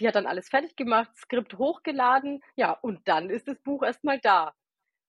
die 0.00 0.08
hat 0.08 0.14
dann 0.14 0.26
alles 0.26 0.48
fertig 0.48 0.76
gemacht, 0.76 1.10
Skript 1.16 1.56
hochgeladen, 1.58 2.42
ja, 2.56 2.72
und 2.72 3.06
dann 3.06 3.30
ist 3.30 3.48
das 3.48 3.60
Buch 3.60 3.82
erstmal 3.82 4.18
da. 4.20 4.52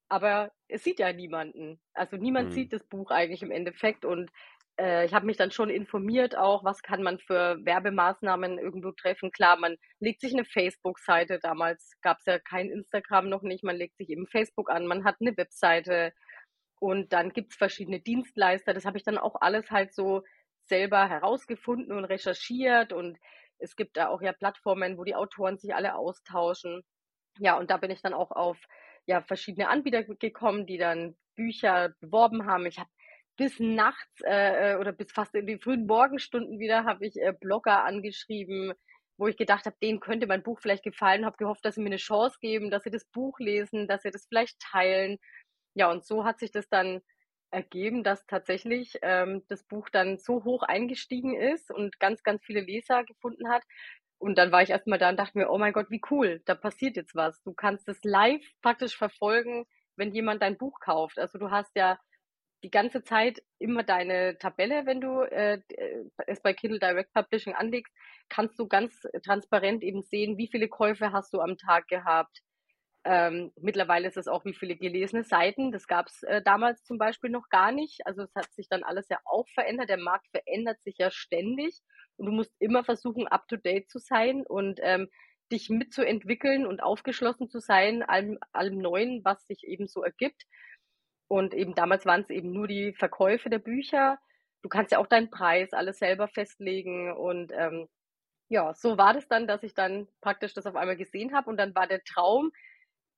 Aber 0.09 0.51
es 0.67 0.83
sieht 0.83 0.99
ja 0.99 1.11
niemanden. 1.11 1.81
Also 1.93 2.17
niemand 2.17 2.49
mhm. 2.49 2.53
sieht 2.53 2.73
das 2.73 2.83
Buch 2.85 3.09
eigentlich 3.09 3.41
im 3.41 3.51
Endeffekt 3.51 4.05
und 4.05 4.29
äh, 4.77 5.05
ich 5.05 5.13
habe 5.13 5.25
mich 5.25 5.37
dann 5.37 5.51
schon 5.51 5.69
informiert 5.69 6.37
auch, 6.37 6.63
was 6.63 6.81
kann 6.81 7.01
man 7.01 7.19
für 7.19 7.57
Werbemaßnahmen 7.63 8.59
irgendwo 8.59 8.91
treffen. 8.91 9.31
Klar, 9.31 9.57
man 9.57 9.77
legt 9.99 10.21
sich 10.21 10.33
eine 10.33 10.45
Facebook-Seite, 10.45 11.39
damals 11.39 11.93
gab 12.01 12.19
es 12.19 12.25
ja 12.25 12.39
kein 12.39 12.69
Instagram 12.69 13.29
noch 13.29 13.41
nicht, 13.41 13.63
man 13.63 13.77
legt 13.77 13.97
sich 13.97 14.09
eben 14.09 14.27
Facebook 14.27 14.69
an, 14.69 14.87
man 14.87 15.03
hat 15.05 15.15
eine 15.21 15.35
Webseite 15.37 16.13
und 16.79 17.13
dann 17.13 17.31
gibt 17.31 17.51
es 17.51 17.57
verschiedene 17.57 17.99
Dienstleister. 17.99 18.73
Das 18.73 18.85
habe 18.85 18.97
ich 18.97 19.03
dann 19.03 19.17
auch 19.17 19.35
alles 19.41 19.71
halt 19.71 19.93
so 19.93 20.23
selber 20.67 21.07
herausgefunden 21.07 21.95
und 21.95 22.05
recherchiert 22.05 22.91
und 22.91 23.17
es 23.59 23.75
gibt 23.75 23.97
da 23.97 24.09
auch 24.09 24.21
ja 24.21 24.33
Plattformen, 24.33 24.97
wo 24.97 25.03
die 25.03 25.15
Autoren 25.15 25.57
sich 25.57 25.73
alle 25.73 25.95
austauschen. 25.95 26.83
Ja, 27.39 27.57
und 27.57 27.69
da 27.69 27.77
bin 27.77 27.91
ich 27.91 28.01
dann 28.01 28.13
auch 28.13 28.31
auf 28.31 28.57
ja, 29.05 29.21
verschiedene 29.21 29.69
Anbieter 29.69 30.03
gekommen, 30.03 30.65
die 30.65 30.77
dann 30.77 31.15
Bücher 31.35 31.93
beworben 31.99 32.45
haben. 32.45 32.65
Ich 32.65 32.79
habe 32.79 32.89
bis 33.37 33.59
nachts 33.59 34.21
äh, 34.23 34.73
äh, 34.73 34.77
oder 34.77 34.93
bis 34.93 35.11
fast 35.11 35.35
in 35.35 35.45
die 35.45 35.59
frühen 35.59 35.85
Morgenstunden 35.85 36.59
wieder 36.59 36.85
habe 36.85 37.05
ich 37.05 37.15
äh, 37.17 37.33
Blogger 37.39 37.83
angeschrieben, 37.83 38.73
wo 39.17 39.27
ich 39.27 39.37
gedacht 39.37 39.65
habe, 39.65 39.75
denen 39.81 39.99
könnte 39.99 40.27
mein 40.27 40.43
Buch 40.43 40.59
vielleicht 40.61 40.83
gefallen, 40.83 41.25
habe 41.25 41.37
gehofft, 41.37 41.63
dass 41.65 41.75
sie 41.75 41.81
mir 41.81 41.87
eine 41.87 41.97
Chance 41.97 42.37
geben, 42.41 42.69
dass 42.71 42.83
sie 42.83 42.91
das 42.91 43.05
Buch 43.05 43.39
lesen, 43.39 43.87
dass 43.87 44.03
sie 44.03 44.11
das 44.11 44.25
vielleicht 44.27 44.59
teilen. 44.59 45.17
Ja, 45.73 45.91
und 45.91 46.05
so 46.05 46.23
hat 46.23 46.39
sich 46.39 46.51
das 46.51 46.67
dann 46.69 47.01
ergeben, 47.51 48.03
dass 48.03 48.25
tatsächlich 48.27 48.99
ähm, 49.01 49.43
das 49.47 49.63
Buch 49.63 49.89
dann 49.89 50.17
so 50.17 50.43
hoch 50.43 50.63
eingestiegen 50.63 51.35
ist 51.35 51.71
und 51.71 51.99
ganz, 51.99 52.23
ganz 52.23 52.43
viele 52.43 52.61
Leser 52.61 53.03
gefunden 53.03 53.49
hat. 53.49 53.63
Und 54.17 54.37
dann 54.37 54.51
war 54.51 54.61
ich 54.61 54.69
erstmal 54.69 54.99
da 54.99 55.09
und 55.09 55.17
dachte 55.19 55.37
mir, 55.37 55.49
oh 55.49 55.57
mein 55.57 55.73
Gott, 55.73 55.89
wie 55.89 56.01
cool, 56.09 56.41
da 56.45 56.55
passiert 56.55 56.95
jetzt 56.95 57.15
was. 57.15 57.41
Du 57.43 57.53
kannst 57.53 57.87
es 57.89 57.99
live 58.03 58.43
praktisch 58.61 58.97
verfolgen, 58.97 59.65
wenn 59.97 60.13
jemand 60.13 60.41
dein 60.41 60.57
Buch 60.57 60.79
kauft. 60.79 61.19
Also 61.19 61.37
du 61.37 61.51
hast 61.51 61.71
ja 61.75 61.99
die 62.63 62.71
ganze 62.71 63.03
Zeit 63.03 63.43
immer 63.59 63.83
deine 63.83 64.37
Tabelle, 64.39 64.85
wenn 64.85 64.99
du 65.01 65.21
äh, 65.21 65.59
äh, 65.69 66.03
es 66.27 66.41
bei 66.41 66.53
Kindle 66.53 66.79
Direct 66.79 67.13
Publishing 67.13 67.53
anlegst, 67.53 67.93
kannst 68.29 68.57
du 68.57 68.67
ganz 68.67 69.03
transparent 69.23 69.83
eben 69.83 70.01
sehen, 70.01 70.37
wie 70.37 70.47
viele 70.47 70.67
Käufe 70.67 71.11
hast 71.11 71.33
du 71.33 71.41
am 71.41 71.57
Tag 71.57 71.87
gehabt. 71.87 72.41
Ähm, 73.05 73.53
mittlerweile 73.55 74.07
ist 74.07 74.17
es 74.17 74.27
auch, 74.27 74.43
wie 74.45 74.53
viele 74.53 74.75
gelesene 74.75 75.23
Seiten. 75.23 75.71
Das 75.71 75.87
gab 75.87 76.07
es 76.07 76.23
äh, 76.23 76.41
damals 76.41 76.83
zum 76.83 76.97
Beispiel 76.97 77.29
noch 77.29 77.49
gar 77.49 77.71
nicht. 77.71 78.05
Also 78.05 78.23
es 78.23 78.35
hat 78.35 78.51
sich 78.53 78.67
dann 78.67 78.83
alles 78.83 79.07
ja 79.09 79.19
auch 79.25 79.47
verändert. 79.49 79.89
Der 79.89 79.97
Markt 79.97 80.27
verändert 80.31 80.81
sich 80.83 80.97
ja 80.97 81.11
ständig 81.11 81.81
und 82.17 82.25
du 82.25 82.31
musst 82.31 82.53
immer 82.59 82.83
versuchen, 82.83 83.27
up 83.27 83.47
to 83.47 83.57
date 83.57 83.89
zu 83.89 83.99
sein. 83.99 84.43
Und 84.47 84.79
ähm, 84.81 85.09
dich 85.51 85.69
mitzuentwickeln 85.69 86.65
und 86.65 86.81
aufgeschlossen 86.81 87.49
zu 87.49 87.59
sein, 87.59 88.03
allem, 88.03 88.39
allem 88.51 88.77
Neuen, 88.77 89.23
was 89.23 89.45
sich 89.45 89.63
eben 89.63 89.87
so 89.87 90.03
ergibt. 90.03 90.43
Und 91.27 91.53
eben 91.53 91.75
damals 91.75 92.05
waren 92.05 92.21
es 92.21 92.29
eben 92.29 92.51
nur 92.51 92.67
die 92.67 92.93
Verkäufe 92.93 93.49
der 93.49 93.59
Bücher. 93.59 94.17
Du 94.61 94.69
kannst 94.69 94.91
ja 94.91 94.99
auch 94.99 95.07
deinen 95.07 95.29
Preis 95.29 95.73
alles 95.73 95.99
selber 95.99 96.27
festlegen. 96.27 97.11
Und 97.13 97.51
ähm, 97.51 97.87
ja, 98.49 98.73
so 98.73 98.97
war 98.97 99.13
das 99.13 99.27
dann, 99.27 99.47
dass 99.47 99.63
ich 99.63 99.73
dann 99.73 100.07
praktisch 100.21 100.53
das 100.53 100.65
auf 100.65 100.75
einmal 100.75 100.97
gesehen 100.97 101.33
habe. 101.33 101.49
Und 101.49 101.57
dann 101.57 101.75
war 101.75 101.87
der 101.87 102.03
Traum, 102.03 102.51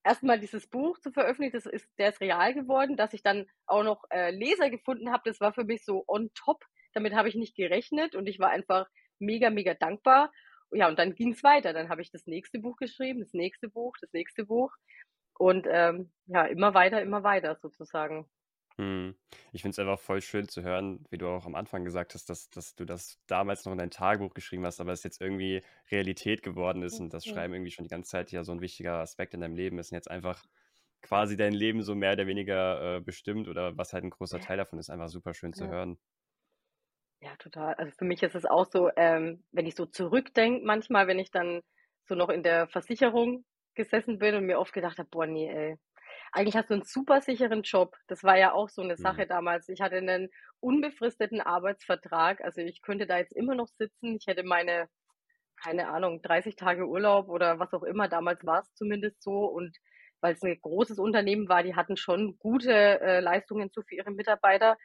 erstmal 0.08 0.40
dieses 0.40 0.66
Buch 0.66 0.98
zu 0.98 1.12
veröffentlichen, 1.12 1.52
das 1.52 1.66
ist, 1.66 1.86
der 1.98 2.08
ist 2.08 2.20
real 2.20 2.54
geworden, 2.54 2.96
dass 2.96 3.12
ich 3.12 3.22
dann 3.22 3.46
auch 3.66 3.82
noch 3.84 4.04
äh, 4.10 4.30
Leser 4.30 4.70
gefunden 4.70 5.12
habe, 5.12 5.22
das 5.26 5.40
war 5.40 5.52
für 5.52 5.64
mich 5.64 5.84
so 5.84 6.04
on 6.06 6.30
top. 6.34 6.64
Damit 6.94 7.14
habe 7.14 7.28
ich 7.28 7.34
nicht 7.34 7.54
gerechnet 7.54 8.14
und 8.14 8.26
ich 8.26 8.38
war 8.38 8.48
einfach 8.48 8.88
mega, 9.18 9.50
mega 9.50 9.74
dankbar. 9.74 10.32
Ja, 10.72 10.88
und 10.88 10.98
dann 10.98 11.14
ging 11.14 11.32
es 11.32 11.44
weiter. 11.44 11.72
Dann 11.74 11.90
habe 11.90 12.00
ich 12.00 12.10
das 12.10 12.26
nächste 12.26 12.58
Buch 12.58 12.76
geschrieben, 12.78 13.20
das 13.20 13.34
nächste 13.34 13.68
Buch, 13.68 13.96
das 14.00 14.12
nächste 14.12 14.46
Buch. 14.46 14.72
Und 15.38 15.66
ähm, 15.70 16.10
ja, 16.26 16.46
immer 16.46 16.72
weiter, 16.74 17.02
immer 17.02 17.22
weiter 17.22 17.56
sozusagen. 17.60 18.26
Hm. 18.78 19.16
Ich 19.52 19.62
finde 19.62 19.72
es 19.72 19.78
einfach 19.80 19.98
voll 19.98 20.20
schön 20.22 20.48
zu 20.48 20.62
hören, 20.62 21.04
wie 21.10 21.18
du 21.18 21.26
auch 21.28 21.46
am 21.46 21.56
Anfang 21.56 21.84
gesagt 21.84 22.14
hast, 22.14 22.30
dass, 22.30 22.48
dass 22.48 22.76
du 22.76 22.84
das 22.84 23.20
damals 23.26 23.64
noch 23.64 23.72
in 23.72 23.78
dein 23.78 23.90
Tagebuch 23.90 24.34
geschrieben 24.34 24.64
hast, 24.66 24.80
aber 24.80 24.92
es 24.92 25.02
jetzt 25.02 25.20
irgendwie 25.20 25.62
Realität 25.90 26.42
geworden 26.44 26.82
ist 26.82 27.00
und 27.00 27.12
das 27.12 27.26
Schreiben 27.26 27.54
irgendwie 27.54 27.72
schon 27.72 27.84
die 27.84 27.88
ganze 27.90 28.10
Zeit 28.10 28.30
ja 28.30 28.44
so 28.44 28.52
ein 28.52 28.60
wichtiger 28.60 28.94
Aspekt 29.00 29.34
in 29.34 29.40
deinem 29.40 29.56
Leben 29.56 29.78
ist 29.78 29.90
und 29.90 29.96
jetzt 29.96 30.10
einfach 30.10 30.44
quasi 31.02 31.36
dein 31.36 31.54
Leben 31.54 31.82
so 31.82 31.94
mehr 31.96 32.12
oder 32.12 32.26
weniger 32.28 32.96
äh, 32.98 33.00
bestimmt 33.00 33.48
oder 33.48 33.76
was 33.76 33.92
halt 33.92 34.04
ein 34.04 34.10
großer 34.10 34.38
Teil 34.40 34.56
davon 34.58 34.78
ist, 34.78 34.90
einfach 34.90 35.08
super 35.08 35.34
schön 35.34 35.54
zu 35.54 35.66
Ja. 35.66 35.68
hören. 35.68 35.98
Ja, 37.20 37.36
total. 37.36 37.74
Also 37.74 37.92
für 37.98 38.04
mich 38.04 38.22
ist 38.22 38.34
es 38.36 38.44
auch 38.44 38.64
so, 38.66 38.90
ähm, 38.96 39.44
wenn 39.50 39.66
ich 39.66 39.74
so 39.74 39.86
zurückdenke, 39.86 40.64
manchmal, 40.64 41.06
wenn 41.08 41.18
ich 41.18 41.30
dann 41.30 41.62
so 42.04 42.14
noch 42.14 42.28
in 42.28 42.42
der 42.42 42.68
Versicherung 42.68 43.44
gesessen 43.74 44.18
bin 44.18 44.34
und 44.36 44.46
mir 44.46 44.58
oft 44.60 44.72
gedacht 44.72 44.98
habe, 44.98 45.08
boah, 45.10 45.26
nee, 45.26 45.48
ey, 45.48 45.76
eigentlich 46.32 46.56
hast 46.56 46.70
du 46.70 46.74
einen 46.74 46.84
super 46.84 47.20
sicheren 47.20 47.62
Job. 47.62 47.96
Das 48.08 48.24
war 48.24 48.38
ja 48.38 48.52
auch 48.52 48.68
so 48.68 48.82
eine 48.82 48.96
Mhm. 48.98 49.02
Sache 49.02 49.26
damals. 49.26 49.68
Ich 49.68 49.80
hatte 49.80 49.96
einen 49.96 50.28
unbefristeten 50.60 51.40
Arbeitsvertrag. 51.40 52.40
Also 52.42 52.60
ich 52.60 52.82
könnte 52.82 53.06
da 53.06 53.18
jetzt 53.18 53.32
immer 53.32 53.54
noch 53.54 53.68
sitzen. 53.68 54.16
Ich 54.16 54.26
hätte 54.26 54.42
meine, 54.44 54.88
keine 55.62 55.88
Ahnung, 55.88 56.22
30 56.22 56.56
Tage 56.56 56.86
Urlaub 56.86 57.28
oder 57.28 57.58
was 57.58 57.72
auch 57.74 57.82
immer. 57.84 58.08
Damals 58.08 58.44
war 58.46 58.60
es 58.62 58.74
zumindest 58.74 59.22
so. 59.22 59.46
Und 59.46 59.76
weil 60.20 60.34
es 60.34 60.42
ein 60.42 60.60
großes 60.60 60.98
Unternehmen 60.98 61.48
war, 61.48 61.62
die 61.62 61.76
hatten 61.76 61.96
schon 61.96 62.38
gute 62.38 62.72
äh, 63.00 63.20
Leistungen 63.20 63.70
so 63.72 63.82
für 63.82 63.96
ihre 63.96 64.10
Mitarbeiter. 64.12 64.78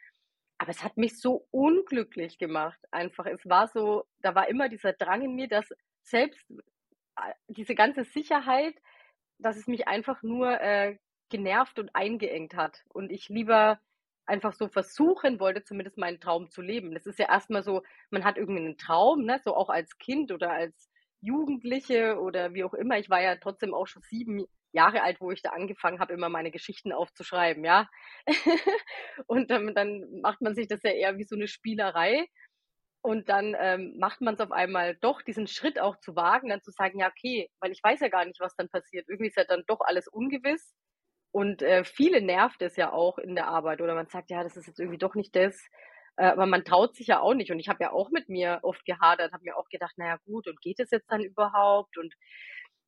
Aber 0.58 0.70
es 0.70 0.84
hat 0.84 0.96
mich 0.96 1.20
so 1.20 1.46
unglücklich 1.50 2.38
gemacht. 2.38 2.78
Einfach, 2.92 3.26
es 3.26 3.44
war 3.48 3.68
so, 3.68 4.04
da 4.20 4.34
war 4.34 4.48
immer 4.48 4.68
dieser 4.68 4.92
Drang 4.94 5.22
in 5.22 5.34
mir, 5.34 5.48
dass 5.48 5.68
selbst 6.02 6.46
äh, 7.16 7.32
diese 7.48 7.74
ganze 7.74 8.04
Sicherheit, 8.04 8.74
dass 9.38 9.56
es 9.56 9.66
mich 9.66 9.88
einfach 9.88 10.22
nur 10.22 10.60
äh, 10.60 10.98
genervt 11.30 11.78
und 11.78 11.94
eingeengt 11.94 12.54
hat. 12.54 12.84
Und 12.88 13.10
ich 13.10 13.28
lieber 13.28 13.80
einfach 14.26 14.54
so 14.54 14.68
versuchen 14.68 15.40
wollte, 15.40 15.64
zumindest 15.64 15.98
meinen 15.98 16.20
Traum 16.20 16.50
zu 16.50 16.62
leben. 16.62 16.94
Das 16.94 17.06
ist 17.06 17.18
ja 17.18 17.28
erstmal 17.28 17.62
so, 17.62 17.82
man 18.10 18.24
hat 18.24 18.36
irgendwie 18.36 18.60
einen 18.60 18.78
Traum, 18.78 19.24
ne? 19.24 19.40
so 19.44 19.54
auch 19.54 19.68
als 19.68 19.98
Kind 19.98 20.32
oder 20.32 20.50
als 20.50 20.90
Jugendliche 21.20 22.18
oder 22.20 22.54
wie 22.54 22.64
auch 22.64 22.74
immer. 22.74 22.98
Ich 22.98 23.10
war 23.10 23.22
ja 23.22 23.36
trotzdem 23.36 23.74
auch 23.74 23.86
schon 23.86 24.02
sieben 24.02 24.46
Jahre 24.72 25.02
alt, 25.02 25.20
wo 25.20 25.30
ich 25.30 25.42
da 25.42 25.50
angefangen 25.50 26.00
habe, 26.00 26.12
immer 26.12 26.28
meine 26.28 26.50
Geschichten 26.50 26.92
aufzuschreiben, 26.92 27.64
ja. 27.64 27.88
und 29.26 29.50
dann, 29.50 29.74
dann 29.74 30.20
macht 30.20 30.42
man 30.42 30.54
sich 30.54 30.66
das 30.66 30.82
ja 30.82 30.90
eher 30.90 31.16
wie 31.16 31.24
so 31.24 31.36
eine 31.36 31.48
Spielerei. 31.48 32.26
Und 33.02 33.28
dann 33.28 33.54
ähm, 33.58 33.96
macht 33.98 34.22
man 34.22 34.34
es 34.34 34.40
auf 34.40 34.50
einmal 34.50 34.96
doch, 34.96 35.20
diesen 35.20 35.46
Schritt 35.46 35.78
auch 35.78 35.98
zu 36.00 36.16
wagen, 36.16 36.48
dann 36.48 36.62
zu 36.62 36.70
sagen, 36.70 37.00
ja, 37.00 37.08
okay, 37.08 37.50
weil 37.60 37.70
ich 37.70 37.82
weiß 37.82 38.00
ja 38.00 38.08
gar 38.08 38.24
nicht, 38.24 38.40
was 38.40 38.56
dann 38.56 38.70
passiert. 38.70 39.08
Irgendwie 39.08 39.28
ist 39.28 39.36
ja 39.36 39.44
dann 39.44 39.62
doch 39.66 39.80
alles 39.80 40.08
ungewiss. 40.08 40.74
Und 41.34 41.62
äh, 41.62 41.82
viele 41.82 42.22
nervt 42.22 42.62
es 42.62 42.76
ja 42.76 42.92
auch 42.92 43.18
in 43.18 43.34
der 43.34 43.48
Arbeit. 43.48 43.80
Oder 43.80 43.96
man 43.96 44.06
sagt, 44.06 44.30
ja, 44.30 44.44
das 44.44 44.56
ist 44.56 44.68
jetzt 44.68 44.78
irgendwie 44.78 44.98
doch 44.98 45.16
nicht 45.16 45.34
das. 45.34 45.60
Äh, 46.14 46.26
aber 46.26 46.46
man 46.46 46.64
traut 46.64 46.94
sich 46.94 47.08
ja 47.08 47.18
auch 47.18 47.34
nicht. 47.34 47.50
Und 47.50 47.58
ich 47.58 47.68
habe 47.68 47.82
ja 47.82 47.90
auch 47.90 48.10
mit 48.10 48.28
mir 48.28 48.60
oft 48.62 48.84
gehadert, 48.84 49.32
habe 49.32 49.42
mir 49.42 49.56
auch 49.56 49.68
gedacht, 49.68 49.98
naja 49.98 50.16
gut, 50.26 50.46
und 50.46 50.60
geht 50.60 50.78
es 50.78 50.92
jetzt 50.92 51.10
dann 51.10 51.24
überhaupt? 51.24 51.98
Und 51.98 52.14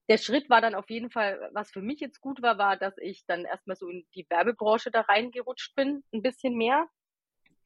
der 0.08 0.18
Schritt 0.18 0.48
war 0.48 0.60
dann 0.60 0.76
auf 0.76 0.88
jeden 0.88 1.10
Fall, 1.10 1.50
was 1.54 1.72
für 1.72 1.82
mich 1.82 1.98
jetzt 1.98 2.20
gut 2.20 2.40
war, 2.40 2.56
war, 2.56 2.76
dass 2.76 2.96
ich 2.98 3.26
dann 3.26 3.44
erstmal 3.46 3.76
so 3.76 3.88
in 3.88 4.06
die 4.14 4.24
Werbebranche 4.30 4.92
da 4.92 5.00
reingerutscht 5.00 5.74
bin, 5.74 6.04
ein 6.14 6.22
bisschen 6.22 6.54
mehr, 6.54 6.86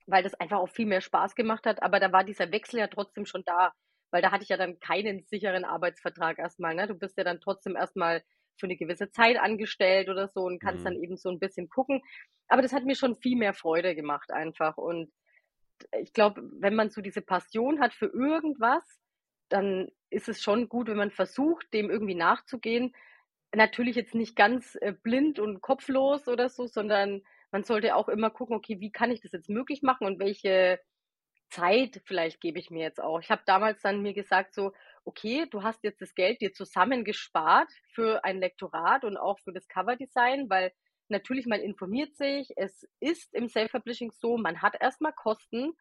weil 0.07 0.23
das 0.23 0.33
einfach 0.33 0.61
auch 0.61 0.71
viel 0.71 0.87
mehr 0.87 1.03
Spaß 1.03 1.35
gemacht 1.35 1.67
hat. 1.67 1.83
Aber 1.83 2.01
da 2.01 2.11
war 2.11 2.25
dieser 2.25 2.53
Wechsel 2.53 2.81
ja 2.81 2.87
trotzdem 2.87 3.27
schon 3.27 3.45
da, 3.45 3.75
weil 4.11 4.23
da 4.23 4.31
hatte 4.31 4.45
ich 4.45 4.49
ja 4.49 4.57
dann 4.57 4.81
keinen 4.81 5.25
sicheren 5.25 5.67
Arbeitsvertrag 5.67 6.39
erstmal. 6.39 6.75
Ne? 6.75 6.87
Du 6.87 6.95
bist 6.95 7.19
ja 7.19 7.25
dann 7.25 7.43
trotzdem 7.43 7.77
erstmal 7.77 8.23
für 8.59 8.67
eine 8.67 8.77
gewisse 8.77 9.11
Zeit 9.11 9.39
angestellt 9.39 10.09
oder 10.09 10.29
so 10.29 10.43
und 10.43 10.61
kannst 10.61 10.81
Mhm. 10.81 10.85
dann 10.85 11.03
eben 11.03 11.17
so 11.17 11.31
ein 11.31 11.39
bisschen 11.39 11.69
gucken. 11.69 12.03
Aber 12.49 12.63
das 12.63 12.73
hat 12.73 12.85
mir 12.85 12.97
schon 12.97 13.17
viel 13.17 13.37
mehr 13.37 13.55
Freude 13.55 13.95
gemacht 13.95 14.31
einfach. 14.33 14.77
Und 14.77 15.13
ich 16.01 16.13
glaube, 16.13 16.43
wenn 16.61 16.75
man 16.75 16.91
so 16.91 17.01
diese 17.01 17.23
Passion 17.23 17.81
hat 17.81 17.95
für 17.95 18.07
irgendwas, 18.07 18.85
dann 19.49 19.89
ist 20.11 20.29
es 20.29 20.43
schon 20.43 20.69
gut, 20.69 20.89
wenn 20.89 20.97
man 20.97 21.11
versucht, 21.11 21.73
dem 21.73 21.91
irgendwie 21.91 22.15
nachzugehen. 22.15 22.95
Natürlich 23.55 23.97
jetzt 23.97 24.15
nicht 24.15 24.37
ganz 24.37 24.77
äh, 24.81 24.93
blind 24.93 25.39
und 25.39 25.61
kopflos 25.61 26.29
oder 26.29 26.49
so, 26.49 26.67
sondern 26.67 27.23
man 27.51 27.65
sollte 27.65 27.97
auch 27.97 28.09
immer 28.09 28.31
gucken, 28.31 28.57
okay, 28.57 28.81
wie 28.81 28.93
kann 28.93 29.11
ich 29.11 29.21
das 29.21 29.33
jetzt 29.33 29.49
möglich 29.49 29.83
machen 29.83 30.07
und 30.07 30.21
welche 30.21 30.81
Zeit 31.51 32.01
vielleicht 32.05 32.41
gebe 32.41 32.59
ich 32.59 32.71
mir 32.71 32.83
jetzt 32.83 33.01
auch. 33.01 33.21
Ich 33.21 33.31
habe 33.31 33.43
damals 33.45 33.83
dann 33.83 34.03
mir 34.03 34.15
gesagt, 34.15 34.55
so, 34.55 34.73
okay, 35.05 35.47
du 35.51 35.63
hast 35.63 35.83
jetzt 35.83 36.01
das 36.01 36.15
Geld 36.15 36.41
dir 36.41 36.53
zusammengespart 36.53 37.71
für 37.95 38.25
ein 38.25 38.39
Lektorat 38.39 39.05
und 39.05 39.17
auch 39.17 39.39
für 39.41 39.53
das 39.53 39.69
Coverdesign, 39.69 40.49
weil 40.49 40.73
natürlich 41.09 41.47
man 41.47 41.61
informiert 41.61 42.17
sich, 42.17 42.53
es 42.57 42.87
ist 43.01 43.33
im 43.35 43.49
Self-Publishing 43.49 44.13
so, 44.13 44.37
man 44.37 44.63
hat 44.63 44.77
erstmal 44.81 45.13
Kosten. 45.13 45.73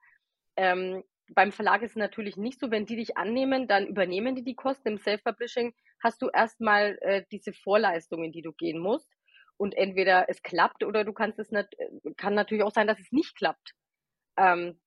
Ähm, 0.55 1.03
beim 1.33 1.51
Verlag 1.51 1.83
ist 1.83 1.91
es 1.91 1.97
natürlich 1.97 2.38
nicht 2.38 2.59
so, 2.59 2.71
wenn 2.71 2.85
die 2.85 2.95
dich 2.95 3.17
annehmen, 3.17 3.67
dann 3.67 3.88
übernehmen 3.88 4.35
die 4.35 4.43
die 4.43 4.55
Kosten. 4.55 4.88
Im 4.88 4.97
Self-Publishing 4.97 5.73
hast 6.03 6.21
du 6.21 6.29
erstmal 6.29 6.97
äh, 7.01 7.23
diese 7.31 7.53
Vorleistungen, 7.53 8.31
die 8.31 8.41
du 8.41 8.51
gehen 8.53 8.79
musst. 8.79 9.11
Und 9.57 9.75
entweder 9.75 10.29
es 10.29 10.41
klappt 10.41 10.83
oder 10.83 11.03
du 11.03 11.13
kannst 11.13 11.38
es 11.38 11.51
nicht, 11.51 11.67
kann 12.17 12.33
natürlich 12.33 12.63
auch 12.63 12.71
sein, 12.71 12.88
dass 12.88 12.99
es 12.99 13.11
nicht 13.11 13.35
klappt. 13.35 13.73
Ähm, 14.38 14.79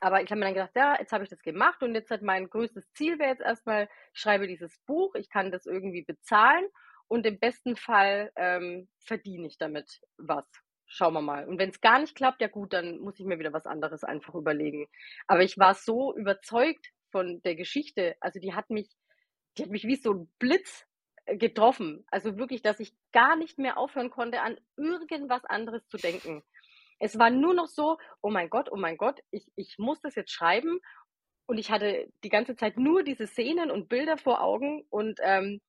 aber 0.00 0.22
ich 0.22 0.30
habe 0.30 0.38
mir 0.38 0.46
dann 0.46 0.54
gedacht, 0.54 0.76
ja, 0.76 0.96
jetzt 0.98 1.12
habe 1.12 1.24
ich 1.24 1.30
das 1.30 1.42
gemacht 1.42 1.82
und 1.82 1.94
jetzt 1.94 2.10
hat 2.10 2.22
mein 2.22 2.48
größtes 2.48 2.92
Ziel 2.92 3.18
wäre 3.18 3.30
jetzt 3.30 3.42
erstmal, 3.42 3.88
ich 4.12 4.20
schreibe 4.20 4.46
dieses 4.46 4.78
Buch, 4.86 5.14
ich 5.14 5.28
kann 5.30 5.50
das 5.50 5.66
irgendwie 5.66 6.02
bezahlen 6.02 6.66
und 7.08 7.26
im 7.26 7.38
besten 7.38 7.76
Fall 7.76 8.32
ähm, 8.36 8.88
verdiene 9.04 9.46
ich 9.46 9.58
damit 9.58 10.00
was. 10.16 10.46
Schauen 10.86 11.14
wir 11.14 11.22
mal. 11.22 11.46
Und 11.46 11.58
wenn 11.58 11.70
es 11.70 11.80
gar 11.80 11.98
nicht 11.98 12.14
klappt, 12.14 12.40
ja 12.40 12.48
gut, 12.48 12.72
dann 12.72 12.98
muss 12.98 13.18
ich 13.18 13.26
mir 13.26 13.38
wieder 13.38 13.52
was 13.52 13.66
anderes 13.66 14.04
einfach 14.04 14.34
überlegen. 14.34 14.86
Aber 15.26 15.42
ich 15.42 15.58
war 15.58 15.74
so 15.74 16.14
überzeugt 16.14 16.90
von 17.10 17.40
der 17.42 17.56
Geschichte. 17.56 18.16
Also 18.20 18.38
die 18.38 18.54
hat 18.54 18.70
mich, 18.70 18.90
die 19.56 19.62
hat 19.62 19.70
mich 19.70 19.84
wie 19.84 19.96
so 19.96 20.12
ein 20.12 20.32
Blitz 20.38 20.86
äh, 21.24 21.36
getroffen. 21.36 22.04
Also 22.10 22.36
wirklich, 22.36 22.62
dass 22.62 22.80
ich 22.80 22.94
gar 23.12 23.36
nicht 23.36 23.58
mehr 23.58 23.78
aufhören 23.78 24.10
konnte, 24.10 24.42
an 24.42 24.58
irgendwas 24.76 25.44
anderes 25.44 25.86
zu 25.88 25.96
denken. 25.96 26.42
Es 27.04 27.18
war 27.18 27.28
nur 27.30 27.52
noch 27.54 27.66
so, 27.66 27.98
oh 28.22 28.30
mein 28.30 28.48
Gott, 28.48 28.72
oh 28.72 28.76
mein 28.76 28.96
Gott, 28.96 29.20
ich, 29.30 29.46
ich 29.56 29.76
muss 29.78 30.00
das 30.00 30.14
jetzt 30.14 30.32
schreiben. 30.32 30.80
Und 31.46 31.58
ich 31.58 31.70
hatte 31.70 32.08
die 32.24 32.30
ganze 32.30 32.56
Zeit 32.56 32.78
nur 32.78 33.02
diese 33.02 33.26
Szenen 33.26 33.70
und 33.70 33.90
Bilder 33.90 34.16
vor 34.16 34.40
Augen. 34.42 34.86
Und 34.88 35.20
ähm, 35.22 35.60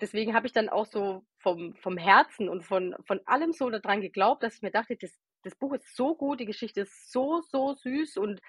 deswegen 0.00 0.34
habe 0.34 0.46
ich 0.46 0.52
dann 0.52 0.68
auch 0.68 0.86
so 0.86 1.24
vom, 1.38 1.74
vom 1.76 1.96
Herzen 1.96 2.50
und 2.50 2.64
von, 2.64 2.94
von 3.06 3.20
allem 3.26 3.52
so 3.52 3.70
daran 3.70 4.02
geglaubt, 4.02 4.42
dass 4.42 4.56
ich 4.56 4.62
mir 4.62 4.72
dachte, 4.72 4.96
das, 4.96 5.18
das 5.42 5.54
Buch 5.56 5.72
ist 5.74 5.96
so 5.96 6.14
gut, 6.16 6.40
die 6.40 6.46
Geschichte 6.46 6.82
ist 6.82 7.10
so, 7.10 7.40
so 7.40 7.74
süß 7.74 8.18
und 8.18 8.40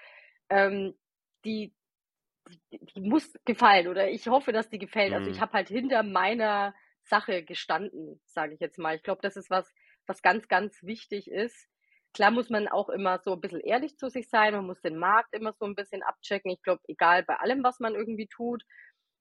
ähm, 0.50 0.94
die, 1.46 1.74
die, 2.72 2.78
die 2.84 3.00
muss 3.00 3.32
gefallen 3.44 3.88
oder 3.88 4.08
ich 4.10 4.26
hoffe, 4.28 4.52
dass 4.52 4.68
die 4.68 4.78
gefällt. 4.78 5.12
Also 5.14 5.30
ich 5.30 5.40
Mhm. 5.40 5.40
habe 5.40 5.52
halt 5.54 5.68
hinter 5.68 6.02
meiner 6.02 6.74
Sache 7.02 7.42
gestanden, 7.44 8.20
sage 8.26 8.54
ich 8.54 8.60
jetzt 8.60 8.78
mal. 8.78 8.96
Ich 8.96 9.02
glaube, 9.02 9.22
das 9.22 9.36
ist 9.36 9.50
was, 9.50 9.72
was 10.06 10.22
ganz, 10.22 10.48
ganz 10.48 10.82
wichtig 10.82 11.30
ist. 11.30 11.68
Klar 12.16 12.30
muss 12.30 12.48
man 12.48 12.66
auch 12.66 12.88
immer 12.88 13.18
so 13.18 13.34
ein 13.34 13.42
bisschen 13.42 13.60
ehrlich 13.60 13.98
zu 13.98 14.08
sich 14.08 14.30
sein. 14.30 14.54
Man 14.54 14.64
muss 14.64 14.80
den 14.80 14.96
Markt 14.96 15.34
immer 15.34 15.52
so 15.52 15.66
ein 15.66 15.74
bisschen 15.74 16.02
abchecken. 16.02 16.50
Ich 16.50 16.62
glaube, 16.62 16.80
egal 16.88 17.22
bei 17.24 17.36
allem, 17.36 17.62
was 17.62 17.78
man 17.78 17.94
irgendwie 17.94 18.26
tut. 18.26 18.62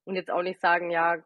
Und 0.05 0.15
jetzt 0.15 0.31
auch 0.31 0.43
nicht 0.43 0.61
sagen, 0.61 0.91
ja, 0.91 1.17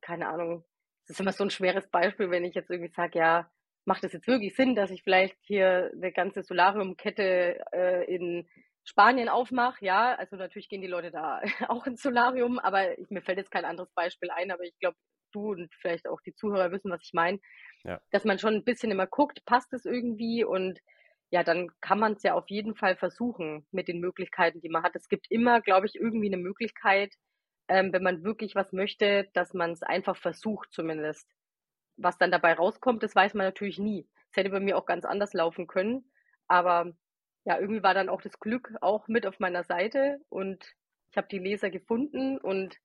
keine 0.00 0.28
Ahnung. 0.28 0.64
Das 1.08 1.16
ist 1.16 1.20
immer 1.20 1.32
so 1.32 1.42
ein 1.42 1.50
schweres 1.50 1.88
Beispiel, 1.88 2.30
wenn 2.30 2.44
ich 2.44 2.54
jetzt 2.54 2.70
irgendwie 2.70 2.92
sage, 2.92 3.18
ja, 3.18 3.50
macht 3.84 4.04
es 4.04 4.12
jetzt 4.12 4.28
wirklich 4.28 4.54
Sinn, 4.54 4.76
dass 4.76 4.92
ich 4.92 5.02
vielleicht 5.02 5.36
hier 5.42 5.90
eine 5.92 6.12
ganze 6.12 6.44
Solariumkette 6.44 7.64
äh, 7.72 8.04
in 8.04 8.48
Spanien 8.84 9.28
aufmache? 9.28 9.84
Ja, 9.84 10.14
also 10.14 10.36
natürlich 10.36 10.68
gehen 10.68 10.82
die 10.82 10.86
Leute 10.86 11.10
da 11.10 11.40
auch 11.68 11.84
ins 11.88 12.00
Solarium, 12.00 12.60
aber 12.60 12.96
ich, 12.96 13.10
mir 13.10 13.22
fällt 13.22 13.38
jetzt 13.38 13.50
kein 13.50 13.64
anderes 13.64 13.90
Beispiel 13.92 14.30
ein, 14.30 14.52
aber 14.52 14.62
ich 14.62 14.78
glaube, 14.78 14.96
du 15.32 15.50
und 15.50 15.74
vielleicht 15.80 16.06
auch 16.06 16.20
die 16.20 16.34
Zuhörer 16.34 16.70
wissen, 16.70 16.92
was 16.92 17.02
ich 17.02 17.12
meine 17.12 17.40
Ja. 17.86 18.00
dass 18.10 18.24
man 18.24 18.38
schon 18.38 18.54
ein 18.54 18.64
bisschen 18.64 18.90
immer 18.90 19.06
guckt, 19.06 19.44
passt 19.44 19.72
es 19.72 19.84
irgendwie 19.84 20.44
und 20.44 20.80
ja, 21.30 21.42
dann 21.44 21.70
kann 21.80 21.98
man 21.98 22.14
es 22.14 22.22
ja 22.22 22.34
auf 22.34 22.48
jeden 22.48 22.74
Fall 22.74 22.96
versuchen 22.96 23.66
mit 23.70 23.88
den 23.88 24.00
Möglichkeiten, 24.00 24.60
die 24.60 24.68
man 24.68 24.82
hat. 24.82 24.94
Es 24.96 25.08
gibt 25.08 25.26
immer, 25.30 25.60
glaube 25.60 25.86
ich, 25.86 25.94
irgendwie 25.94 26.28
eine 26.28 26.36
Möglichkeit, 26.36 27.14
ähm, 27.68 27.92
wenn 27.92 28.02
man 28.02 28.24
wirklich 28.24 28.54
was 28.54 28.72
möchte, 28.72 29.28
dass 29.34 29.54
man 29.54 29.72
es 29.72 29.82
einfach 29.82 30.16
versucht 30.16 30.72
zumindest. 30.72 31.28
Was 31.96 32.18
dann 32.18 32.30
dabei 32.30 32.54
rauskommt, 32.54 33.02
das 33.02 33.14
weiß 33.14 33.34
man 33.34 33.46
natürlich 33.46 33.78
nie. 33.78 34.08
Es 34.30 34.36
hätte 34.36 34.50
bei 34.50 34.60
mir 34.60 34.76
auch 34.76 34.86
ganz 34.86 35.04
anders 35.04 35.32
laufen 35.32 35.66
können, 35.66 36.10
aber 36.46 36.92
ja, 37.44 37.58
irgendwie 37.58 37.82
war 37.82 37.94
dann 37.94 38.08
auch 38.08 38.20
das 38.20 38.38
Glück 38.40 38.72
auch 38.80 39.08
mit 39.08 39.26
auf 39.26 39.38
meiner 39.38 39.62
Seite 39.64 40.18
und 40.28 40.74
ich 41.10 41.16
habe 41.16 41.28
die 41.28 41.38
Leser 41.38 41.70
gefunden 41.70 42.38
und 42.38 42.76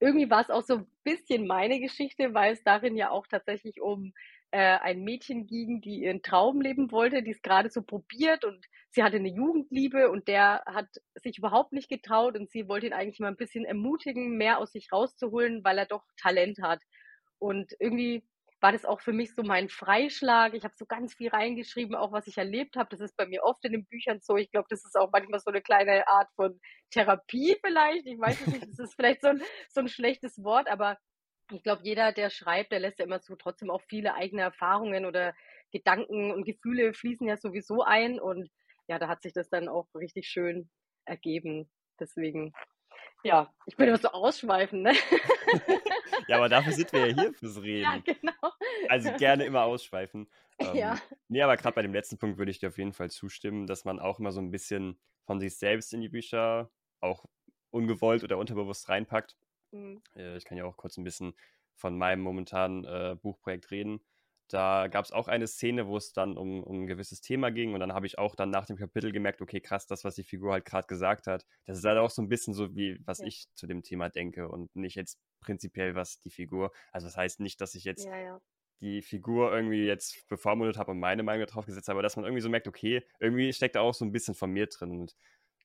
irgendwie 0.00 0.30
war 0.30 0.40
es 0.40 0.50
auch 0.50 0.62
so 0.62 0.78
ein 0.78 0.86
bisschen 1.04 1.46
meine 1.46 1.78
Geschichte, 1.80 2.34
weil 2.34 2.54
es 2.54 2.64
darin 2.64 2.96
ja 2.96 3.10
auch 3.10 3.26
tatsächlich 3.26 3.80
um 3.80 4.12
äh, 4.52 4.78
ein 4.78 5.02
Mädchen 5.02 5.46
ging, 5.46 5.80
die 5.80 6.02
ihren 6.02 6.22
Traum 6.22 6.60
leben 6.60 6.90
wollte, 6.90 7.22
die 7.22 7.30
es 7.30 7.42
gerade 7.42 7.70
so 7.70 7.82
probiert 7.82 8.44
und 8.44 8.66
sie 8.90 9.02
hatte 9.02 9.16
eine 9.16 9.28
Jugendliebe 9.28 10.10
und 10.10 10.28
der 10.28 10.62
hat 10.66 10.88
sich 11.14 11.38
überhaupt 11.38 11.72
nicht 11.72 11.88
getraut 11.88 12.36
und 12.36 12.50
sie 12.50 12.68
wollte 12.68 12.86
ihn 12.86 12.92
eigentlich 12.92 13.20
mal 13.20 13.28
ein 13.28 13.36
bisschen 13.36 13.64
ermutigen, 13.64 14.36
mehr 14.36 14.58
aus 14.58 14.72
sich 14.72 14.90
rauszuholen, 14.92 15.62
weil 15.64 15.78
er 15.78 15.86
doch 15.86 16.04
Talent 16.16 16.58
hat. 16.62 16.82
Und 17.38 17.74
irgendwie 17.78 18.24
war 18.60 18.72
das 18.72 18.84
auch 18.84 19.00
für 19.00 19.12
mich 19.12 19.34
so 19.34 19.42
mein 19.42 19.68
Freischlag. 19.68 20.54
Ich 20.54 20.64
habe 20.64 20.74
so 20.76 20.84
ganz 20.84 21.14
viel 21.14 21.30
reingeschrieben, 21.30 21.94
auch 21.94 22.12
was 22.12 22.26
ich 22.26 22.36
erlebt 22.36 22.76
habe. 22.76 22.90
Das 22.90 23.00
ist 23.00 23.16
bei 23.16 23.26
mir 23.26 23.42
oft 23.42 23.64
in 23.64 23.72
den 23.72 23.86
Büchern 23.86 24.20
so. 24.20 24.36
Ich 24.36 24.50
glaube, 24.50 24.66
das 24.68 24.84
ist 24.84 24.96
auch 24.96 25.10
manchmal 25.12 25.40
so 25.40 25.50
eine 25.50 25.62
kleine 25.62 26.06
Art 26.06 26.28
von 26.36 26.60
Therapie 26.90 27.56
vielleicht. 27.64 28.06
Ich 28.06 28.18
weiß 28.18 28.40
es 28.42 28.46
nicht, 28.48 28.66
das 28.68 28.78
ist 28.78 28.94
vielleicht 28.94 29.22
so 29.22 29.28
ein, 29.28 29.42
so 29.70 29.80
ein 29.80 29.88
schlechtes 29.88 30.42
Wort, 30.42 30.68
aber 30.68 30.98
ich 31.52 31.62
glaube, 31.62 31.82
jeder, 31.84 32.12
der 32.12 32.30
schreibt, 32.30 32.72
der 32.72 32.80
lässt 32.80 32.98
ja 32.98 33.04
immer 33.04 33.20
so 33.20 33.36
trotzdem 33.36 33.70
auch 33.70 33.82
viele 33.82 34.14
eigene 34.14 34.42
Erfahrungen 34.42 35.04
oder 35.06 35.34
Gedanken 35.72 36.30
und 36.32 36.44
Gefühle 36.44 36.94
fließen 36.94 37.26
ja 37.26 37.36
sowieso 37.36 37.82
ein. 37.82 38.20
Und 38.20 38.50
ja, 38.88 38.98
da 38.98 39.08
hat 39.08 39.22
sich 39.22 39.32
das 39.32 39.48
dann 39.48 39.68
auch 39.68 39.86
richtig 39.94 40.28
schön 40.28 40.70
ergeben. 41.04 41.70
Deswegen, 41.98 42.52
ja, 43.22 43.52
ich 43.66 43.76
bin 43.76 43.88
immer 43.88 43.98
so 43.98 44.08
ausschweifend, 44.08 44.82
ne? 44.82 44.92
ja, 46.28 46.36
aber 46.36 46.48
dafür 46.48 46.72
sind 46.72 46.92
wir 46.92 47.08
ja 47.08 47.14
hier 47.14 47.34
fürs 47.34 47.60
Reden. 47.62 47.82
Ja, 47.82 47.98
genau. 47.98 48.52
Also 48.88 49.12
gerne 49.16 49.44
immer 49.44 49.62
ausschweifen. 49.62 50.28
Ähm, 50.62 50.76
ja. 50.76 50.98
Nee, 51.28 51.40
aber 51.40 51.56
gerade 51.56 51.74
bei 51.74 51.80
dem 51.80 51.94
letzten 51.94 52.18
Punkt 52.18 52.36
würde 52.36 52.50
ich 52.50 52.58
dir 52.58 52.68
auf 52.68 52.76
jeden 52.76 52.92
Fall 52.92 53.08
zustimmen, 53.08 53.66
dass 53.66 53.86
man 53.86 53.98
auch 53.98 54.18
immer 54.18 54.30
so 54.30 54.42
ein 54.42 54.50
bisschen 54.50 55.00
von 55.24 55.40
sich 55.40 55.56
selbst 55.56 55.94
in 55.94 56.02
die 56.02 56.10
Bücher 56.10 56.70
auch 57.00 57.24
ungewollt 57.70 58.24
oder 58.24 58.36
unterbewusst 58.36 58.90
reinpackt. 58.90 59.38
Mhm. 59.72 60.02
Äh, 60.14 60.36
ich 60.36 60.44
kann 60.44 60.58
ja 60.58 60.64
auch 60.64 60.76
kurz 60.76 60.96
ein 60.96 61.04
bisschen 61.04 61.34
von 61.74 61.96
meinem 61.96 62.20
momentanen 62.20 62.84
äh, 62.84 63.16
Buchprojekt 63.20 63.70
reden. 63.70 64.00
Da 64.48 64.88
gab 64.88 65.04
es 65.04 65.12
auch 65.12 65.28
eine 65.28 65.46
Szene, 65.46 65.86
wo 65.86 65.96
es 65.96 66.12
dann 66.12 66.36
um, 66.36 66.64
um 66.64 66.82
ein 66.82 66.86
gewisses 66.88 67.20
Thema 67.20 67.50
ging 67.50 67.72
und 67.72 67.78
dann 67.78 67.92
habe 67.92 68.06
ich 68.06 68.18
auch 68.18 68.34
dann 68.34 68.50
nach 68.50 68.66
dem 68.66 68.76
Kapitel 68.76 69.12
gemerkt, 69.12 69.40
okay, 69.40 69.60
krass, 69.60 69.86
das, 69.86 70.02
was 70.02 70.16
die 70.16 70.24
Figur 70.24 70.52
halt 70.52 70.64
gerade 70.64 70.88
gesagt 70.88 71.28
hat, 71.28 71.46
das 71.66 71.78
ist 71.78 71.84
halt 71.84 71.98
auch 71.98 72.10
so 72.10 72.20
ein 72.20 72.28
bisschen 72.28 72.52
so, 72.52 72.74
wie 72.74 73.00
was 73.06 73.20
ja. 73.20 73.26
ich 73.26 73.46
zu 73.54 73.68
dem 73.68 73.84
Thema 73.84 74.08
denke 74.08 74.48
und 74.48 74.74
nicht 74.74 74.96
jetzt 74.96 75.20
prinzipiell, 75.38 75.94
was 75.94 76.18
die 76.18 76.30
Figur, 76.30 76.72
also 76.90 77.06
das 77.06 77.16
heißt 77.16 77.38
nicht, 77.38 77.60
dass 77.60 77.76
ich 77.76 77.84
jetzt 77.84 78.06
ja, 78.06 78.18
ja. 78.18 78.40
die 78.80 79.02
Figur 79.02 79.54
irgendwie 79.54 79.86
jetzt 79.86 80.26
bevormundet 80.26 80.78
habe 80.78 80.90
und 80.90 80.98
meine 80.98 81.22
Meinung 81.22 81.46
darauf 81.46 81.66
gesetzt 81.66 81.86
habe, 81.86 81.98
aber 81.98 82.02
dass 82.02 82.16
man 82.16 82.24
irgendwie 82.24 82.42
so 82.42 82.48
merkt, 82.48 82.66
okay, 82.66 83.04
irgendwie 83.20 83.52
steckt 83.52 83.76
da 83.76 83.82
auch 83.82 83.94
so 83.94 84.04
ein 84.04 84.10
bisschen 84.10 84.34
von 84.34 84.50
mir 84.50 84.66
drin 84.66 84.90
und 84.90 85.14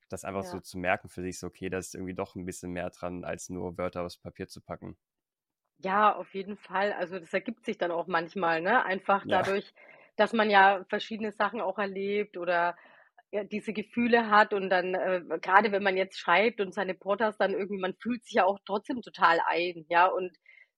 das 0.08 0.24
einfach 0.24 0.44
ja. 0.44 0.50
so 0.50 0.60
zu 0.60 0.78
merken 0.78 1.08
für 1.08 1.22
sich, 1.22 1.38
so, 1.38 1.46
okay, 1.46 1.68
da 1.68 1.78
ist 1.78 1.94
irgendwie 1.94 2.14
doch 2.14 2.34
ein 2.34 2.46
bisschen 2.46 2.72
mehr 2.72 2.90
dran, 2.90 3.24
als 3.24 3.48
nur 3.48 3.76
Wörter 3.78 4.04
aufs 4.04 4.18
Papier 4.18 4.48
zu 4.48 4.60
packen. 4.60 4.96
Ja, 5.78 6.14
auf 6.14 6.34
jeden 6.34 6.56
Fall. 6.56 6.92
Also 6.92 7.18
das 7.18 7.32
ergibt 7.34 7.64
sich 7.64 7.76
dann 7.78 7.90
auch 7.90 8.06
manchmal, 8.06 8.62
ne? 8.62 8.84
Einfach 8.84 9.24
ja. 9.26 9.42
dadurch, 9.42 9.74
dass 10.16 10.32
man 10.32 10.48
ja 10.50 10.84
verschiedene 10.88 11.32
Sachen 11.32 11.60
auch 11.60 11.78
erlebt 11.78 12.38
oder 12.38 12.76
ja, 13.30 13.44
diese 13.44 13.72
Gefühle 13.72 14.30
hat 14.30 14.54
und 14.54 14.70
dann, 14.70 14.94
äh, 14.94 15.22
gerade 15.42 15.72
wenn 15.72 15.82
man 15.82 15.96
jetzt 15.96 16.18
schreibt 16.18 16.60
und 16.60 16.72
seine 16.72 16.94
Portas 16.94 17.36
dann 17.36 17.52
irgendwie, 17.52 17.80
man 17.80 17.94
fühlt 17.94 18.24
sich 18.24 18.34
ja 18.34 18.44
auch 18.44 18.58
trotzdem 18.64 19.02
total 19.02 19.40
ein, 19.46 19.84
ja, 19.88 20.06
und 20.06 20.36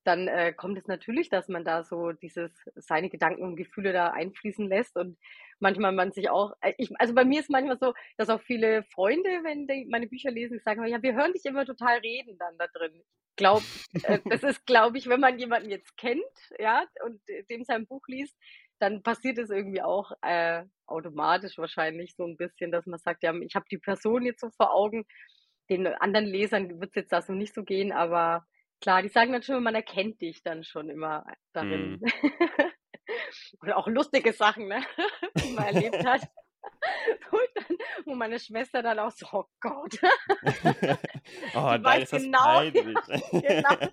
dann 0.09 0.27
äh, 0.27 0.55
kommt 0.55 0.79
es 0.79 0.87
natürlich, 0.87 1.29
dass 1.29 1.49
man 1.49 1.67
da 1.67 1.85
so 1.85 2.13
dieses, 2.13 2.51
seine 2.77 3.11
Gedanken 3.11 3.43
und 3.43 3.57
Gefühle 3.57 3.93
da 3.93 4.09
einfließen 4.09 4.67
lässt 4.67 4.97
und 4.97 5.19
manchmal 5.61 5.93
man 5.93 6.13
sich 6.13 6.31
auch, 6.31 6.55
äh, 6.63 6.73
ich, 6.79 6.91
also 6.99 7.13
bei 7.13 7.27
mir 7.27 7.41
ist 7.41 7.51
manchmal 7.51 7.79
so, 7.79 7.93
dass 8.17 8.31
auch 8.31 8.41
viele 8.41 8.85
Freunde, 8.85 9.29
wenn 9.43 9.67
die 9.67 9.87
meine 9.91 10.07
Bücher 10.07 10.31
lesen, 10.31 10.61
sagen, 10.61 10.87
ja, 10.87 11.03
wir 11.03 11.15
hören 11.15 11.35
dich 11.35 11.45
immer 11.45 11.67
total 11.67 11.99
reden 11.99 12.39
dann 12.39 12.57
da 12.57 12.67
drin. 12.69 12.95
Ich 12.95 13.37
glaube, 13.37 13.65
äh, 14.05 14.19
das 14.25 14.43
ist, 14.43 14.65
glaube 14.65 14.97
ich, 14.97 15.11
wenn 15.11 15.21
man 15.21 15.39
jemanden 15.39 15.69
jetzt 15.69 15.95
kennt, 15.99 16.23
ja, 16.59 16.87
und 17.05 17.21
dem 17.51 17.65
sein 17.65 17.87
Buch 17.87 18.09
liest, 18.09 18.35
dann 18.79 19.03
passiert 19.03 19.37
es 19.37 19.51
irgendwie 19.51 19.83
auch 19.83 20.13
äh, 20.23 20.65
automatisch 20.87 21.59
wahrscheinlich 21.59 22.15
so 22.17 22.25
ein 22.25 22.39
bisschen, 22.39 22.73
dass 22.73 22.87
man 22.87 22.99
sagt, 22.99 23.23
ja, 23.23 23.35
ich 23.35 23.55
habe 23.55 23.67
die 23.71 23.79
Person 23.79 24.25
jetzt 24.25 24.41
so 24.41 24.49
vor 24.57 24.73
Augen. 24.73 25.05
Den 25.69 25.87
anderen 25.87 26.25
Lesern 26.25 26.81
wird 26.81 26.93
es 26.93 26.95
jetzt 26.95 27.13
da 27.13 27.21
so 27.21 27.35
nicht 27.35 27.53
so 27.53 27.63
gehen, 27.63 27.93
aber 27.93 28.47
Klar, 28.81 29.03
die 29.03 29.09
sagen 29.09 29.33
dann 29.33 29.43
schon, 29.43 29.63
man 29.63 29.75
erkennt 29.75 30.21
dich 30.21 30.43
dann 30.43 30.65
schon 30.65 30.89
immer 30.91 31.25
darin. 31.53 32.01
Mm. 33.09 33.61
Und 33.61 33.73
auch 33.73 33.87
lustige 33.87 34.35
Sachen, 34.35 34.69
ne? 34.69 34.85
die 35.43 35.53
man 35.53 35.65
erlebt 35.65 36.07
hat. 36.07 36.23
Wo, 37.31 37.39
dann, 37.55 37.79
wo, 38.05 38.15
meine 38.15 38.39
Schwester 38.39 38.83
dann 38.83 38.99
auch 38.99 39.11
so, 39.11 39.27
oh 39.33 39.45
Gott. 39.61 39.99
oh, 41.55 41.75
die 41.77 41.85
weiß 41.85 42.11
genau, 42.11 42.63
ja, 42.63 42.71
genau, 42.71 43.91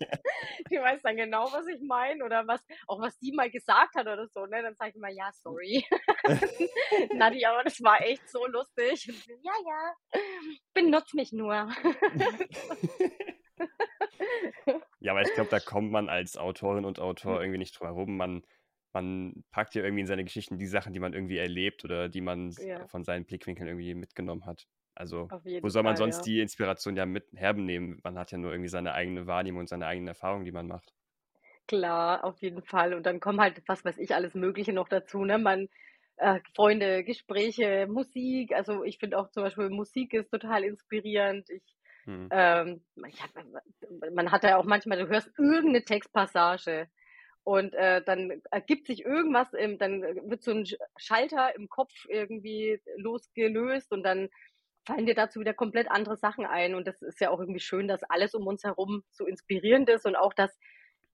die 0.70 0.78
weiß 0.78 1.02
dann 1.02 1.16
genau, 1.16 1.52
was 1.52 1.68
ich 1.68 1.82
meine 1.82 2.24
oder 2.24 2.46
was, 2.48 2.62
auch 2.88 3.00
was 3.00 3.18
die 3.20 3.32
mal 3.32 3.50
gesagt 3.50 3.96
hat 3.96 4.08
oder 4.08 4.28
so, 4.28 4.46
ne? 4.46 4.62
Dann 4.62 4.76
sage 4.76 4.92
ich 4.92 4.96
immer, 4.98 5.10
ja, 5.10 5.32
sorry. 5.34 5.86
Nadi, 7.14 7.46
aber 7.46 7.64
das 7.64 7.82
war 7.82 8.02
echt 8.02 8.30
so 8.30 8.46
lustig. 8.46 9.06
ja, 9.42 9.54
ja, 9.66 10.22
benutz 10.74 11.14
mich 11.14 11.32
nur. 11.32 11.70
Ja, 15.00 15.12
aber 15.12 15.22
ich 15.22 15.34
glaube, 15.34 15.50
da 15.50 15.60
kommt 15.60 15.92
man 15.92 16.10
als 16.10 16.38
Autorin 16.38 16.86
und 16.86 17.00
Autor 17.00 17.36
hm. 17.36 17.42
irgendwie 17.42 17.60
nicht 17.60 17.80
drum 17.80 17.88
herum. 17.88 18.18
Man, 18.18 18.44
man 18.94 19.44
packt 19.52 19.76
ja 19.76 19.84
irgendwie 19.84 20.02
in 20.02 20.08
seine 20.08 20.24
Geschichten 20.24 20.58
die 20.58 20.66
Sachen, 20.66 20.94
die 20.94 21.00
man 21.00 21.14
irgendwie 21.14 21.38
erlebt 21.38 21.84
oder 21.86 22.10
die 22.10 22.22
man 22.22 22.52
ja. 22.60 22.88
von 22.88 23.04
seinen 23.04 23.26
Blickwinkeln 23.26 23.68
irgendwie 23.68 23.94
mitgenommen 23.94 24.46
hat. 24.46 24.68
Also, 24.96 25.28
wo 25.30 25.70
soll 25.70 25.84
man 25.84 25.98
Fall, 25.98 26.12
sonst 26.12 26.18
ja. 26.20 26.24
die 26.24 26.40
Inspiration 26.40 26.96
ja 26.96 27.06
mit 27.06 27.26
hernehmen? 27.34 28.00
Man 28.04 28.18
hat 28.18 28.32
ja 28.32 28.38
nur 28.38 28.52
irgendwie 28.52 28.70
seine 28.70 28.94
eigene 28.94 29.28
Wahrnehmung 29.28 29.62
und 29.62 29.70
seine 29.70 29.86
eigenen 29.86 30.08
Erfahrungen, 30.08 30.46
die 30.46 30.54
man 30.54 30.68
macht. 30.68 30.94
Klar, 31.68 32.24
auf 32.24 32.42
jeden 32.42 32.64
Fall. 32.64 32.94
Und 32.94 33.06
dann 33.06 33.20
kommen 33.20 33.42
halt, 33.42 33.62
was 33.68 33.84
weiß 33.84 33.98
ich, 33.98 34.16
alles 34.16 34.36
Mögliche 34.36 34.72
noch 34.72 34.88
dazu. 34.88 35.26
Ne? 35.26 35.38
Man, 35.38 35.68
äh, 36.18 36.40
Freunde, 36.56 37.04
Gespräche, 37.04 37.88
Musik. 37.88 38.54
Also 38.54 38.84
ich 38.84 38.98
finde 39.00 39.18
auch 39.18 39.30
zum 39.32 39.44
Beispiel 39.44 39.70
Musik 39.70 40.14
ist 40.14 40.32
total 40.32 40.64
inspirierend. 40.64 41.50
Ich 41.50 41.64
Mhm. 42.06 42.30
Ähm, 42.32 42.82
hab, 43.20 43.32
man 44.14 44.32
hat 44.32 44.44
ja 44.44 44.58
auch 44.58 44.66
manchmal, 44.66 45.00
du 45.00 45.08
hörst 45.08 45.30
irgendeine 45.38 45.84
Textpassage 45.84 46.88
und 47.44 47.74
äh, 47.74 48.04
dann 48.04 48.42
ergibt 48.52 48.88
sich 48.88 49.06
irgendwas, 49.06 49.54
im, 49.54 49.78
dann 49.78 50.02
wird 50.02 50.44
so 50.44 50.52
ein 50.52 50.66
Schalter 50.98 51.56
im 51.56 51.70
Kopf 51.70 51.94
irgendwie 52.08 52.80
losgelöst 52.98 53.92
und 53.92 54.04
dann 54.04 54.30
fallen 54.86 55.06
dir 55.06 55.16
dazu 55.16 55.40
wieder 55.40 55.54
komplett 55.54 55.90
andere 55.90 56.16
Sachen 56.16 56.46
ein. 56.46 56.76
Und 56.76 56.88
das 56.88 57.02
ist 57.02 57.20
ja 57.20 57.30
auch 57.30 57.40
irgendwie 57.40 57.60
schön, 57.60 57.88
dass 57.88 58.04
alles 58.04 58.36
um 58.36 58.46
uns 58.48 58.64
herum 58.64 59.04
so 59.12 59.26
inspirierend 59.26 59.90
ist 59.90 60.06
und 60.06 60.16
auch, 60.16 60.34
dass 60.34 60.58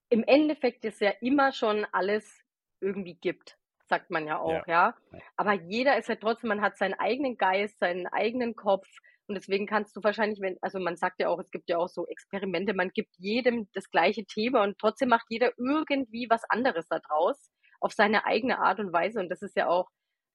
im 0.10 0.24
Endeffekt 0.24 0.84
es 0.86 1.00
ja 1.00 1.12
immer 1.22 1.54
schon 1.54 1.86
alles 1.92 2.44
irgendwie 2.82 3.16
gibt, 3.16 3.58
sagt 3.88 4.10
man 4.10 4.28
ja 4.28 4.40
auch, 4.40 4.68
ja. 4.68 4.96
ja. 5.12 5.20
Aber 5.38 5.54
jeder 5.54 5.98
ist 5.98 6.10
ja 6.10 6.16
trotzdem, 6.16 6.50
man 6.50 6.62
hat 6.62 6.78
seinen 6.78 6.96
eigenen 6.96 7.38
Geist, 7.38 7.80
seinen 7.80 8.08
eigenen 8.08 8.56
Kopf 8.56 8.88
und 9.32 9.36
deswegen 9.36 9.66
kannst 9.66 9.96
du 9.96 10.04
wahrscheinlich, 10.04 10.42
wenn, 10.42 10.58
also 10.62 10.78
man 10.78 10.98
sagt 10.98 11.22
ja 11.22 11.30
auch, 11.30 11.40
es 11.40 11.52
gibt 11.52 11.70
ja 11.70 11.78
auch 11.78 11.88
so 11.88 12.06
Experimente, 12.08 12.74
man 12.74 12.90
gibt 12.90 13.16
jedem 13.18 13.70
das 13.74 13.90
gleiche 13.90 14.26
Thema 14.26 14.62
und 14.64 14.78
trotzdem 14.78 15.08
macht 15.08 15.28
jeder 15.30 15.54
irgendwie 15.58 16.28
was 16.30 16.44
anderes 16.50 16.86
da 16.90 17.00
draus 17.00 17.50
auf 17.80 17.94
seine 17.94 18.26
eigene 18.26 18.60
Art 18.60 18.80
und 18.80 18.92
Weise. 18.92 19.22
Und 19.22 19.30
das 19.30 19.42
ist 19.42 19.56
ja 19.56 19.70
auch 19.70 19.88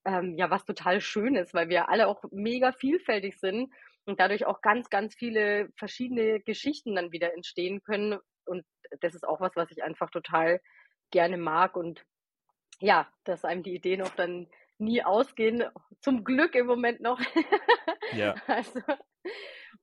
ähm, 0.03 0.35
ja 0.35 0.49
was 0.49 0.65
total 0.65 0.99
Schönes, 0.99 1.53
weil 1.53 1.69
wir 1.69 1.89
alle 1.89 2.07
auch 2.07 2.23
mega 2.31 2.71
vielfältig 2.71 3.39
sind 3.39 3.71
und 4.05 4.19
dadurch 4.19 4.47
auch 4.47 4.61
ganz, 4.61 4.89
ganz 4.89 5.13
viele 5.13 5.69
verschiedene 5.77 6.39
Geschichten 6.39 6.95
dann 6.95 7.11
wieder 7.11 7.35
entstehen 7.35 7.83
können. 7.83 8.17
Und 8.45 8.65
das 9.01 9.13
ist 9.13 9.27
auch 9.27 9.39
was, 9.41 9.55
was 9.55 9.69
ich 9.69 9.83
einfach 9.83 10.09
total 10.09 10.59
gerne 11.11 11.37
mag. 11.37 11.75
Und 11.75 12.03
ja, 12.79 13.07
dass 13.25 13.45
einem 13.45 13.61
die 13.61 13.75
Ideen 13.75 14.01
auch 14.01 14.15
dann 14.15 14.47
nie 14.79 15.03
ausgehen. 15.03 15.63
Zum 16.01 16.23
Glück 16.23 16.55
im 16.55 16.67
Moment 16.67 17.01
noch. 17.01 17.19
Ja. 18.13 18.35
Also, 18.47 18.81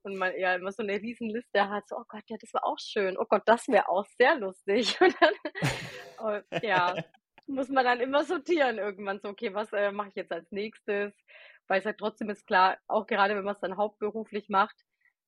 und 0.03 0.17
man 0.17 0.39
ja 0.39 0.55
immer 0.55 0.73
so 0.73 0.83
eine 0.83 1.01
Riesenliste 1.01 1.69
hat, 1.69 1.89
so, 1.89 1.97
oh 1.97 2.05
Gott, 2.09 2.23
ja, 2.29 2.37
das 2.41 2.53
war 2.53 2.65
auch 2.65 2.79
schön. 2.79 3.17
Oh 3.19 3.25
Gott, 3.29 3.43
das 3.47 3.69
wäre 3.69 3.89
auch 3.89 4.07
sehr 4.19 4.37
lustig. 4.37 4.99
Und 5.01 5.17
dann, 5.21 5.35
und, 6.19 6.63
ja, 6.63 6.95
muss 7.47 7.69
man 7.69 7.85
dann 7.85 8.01
immer 8.01 8.25
sortieren 8.25 8.79
irgendwann 8.79 9.21
so, 9.21 9.29
okay, 9.29 9.53
was 9.53 9.73
äh, 9.73 9.93
mache 9.93 10.09
ich 10.09 10.15
jetzt 10.15 10.33
als 10.33 10.51
nächstes? 10.51 11.13
Weil 11.69 11.81
es 11.81 11.87
halt 11.87 11.99
trotzdem 11.99 12.31
ist 12.31 12.47
klar, 12.47 12.79
auch 12.87 13.07
gerade 13.07 13.37
wenn 13.37 13.45
man 13.45 13.55
es 13.55 13.61
dann 13.61 13.77
hauptberuflich 13.77 14.49
macht, 14.49 14.77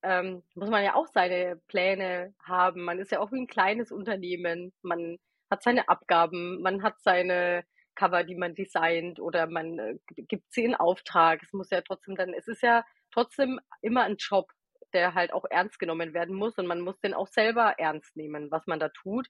ähm, 0.03 0.43
muss 0.55 0.71
man 0.71 0.85
ja 0.85 0.95
auch 0.95 1.07
seine 1.09 1.61
Pläne 1.69 2.35
haben. 2.43 2.85
Man 2.85 2.99
ist 2.99 3.11
ja 3.13 3.21
auch 3.21 3.33
wie 3.33 3.41
ein 3.41 3.47
kleines 3.47 3.91
Unternehmen. 3.91 4.73
Man 4.83 5.19
hat 5.51 5.63
seine 5.63 5.89
Abgaben, 5.89 6.61
man 6.63 6.83
hat 6.83 7.01
seine 7.01 7.65
Cover, 7.97 8.23
die 8.23 8.37
man 8.37 8.55
designt 8.55 9.19
oder 9.19 9.49
man 9.49 9.79
äh, 9.81 9.99
gibt 10.07 10.53
sie 10.53 10.65
in 10.65 10.77
Auftrag. 10.77 11.43
Es 11.43 11.53
muss 11.53 11.71
ja 11.71 11.81
trotzdem 11.81 12.15
dann, 12.15 12.33
es 12.33 12.47
ist 12.47 12.63
ja 12.63 12.85
trotzdem 13.11 13.59
immer 13.83 14.05
ein 14.05 14.17
Job. 14.17 14.53
der 14.93 15.15
halt 15.15 15.33
auch 15.33 15.45
ernst 15.51 15.79
genommen 15.79 16.15
werden 16.15 16.35
muss 16.35 16.57
und 16.59 16.67
man 16.67 16.81
muss 16.81 16.99
den 17.01 17.13
auch 17.15 17.27
selber 17.27 17.75
ernst 17.79 18.17
nehmen, 18.17 18.51
was 18.51 18.67
man 18.67 18.79
da 18.79 18.89
tut. 18.89 19.29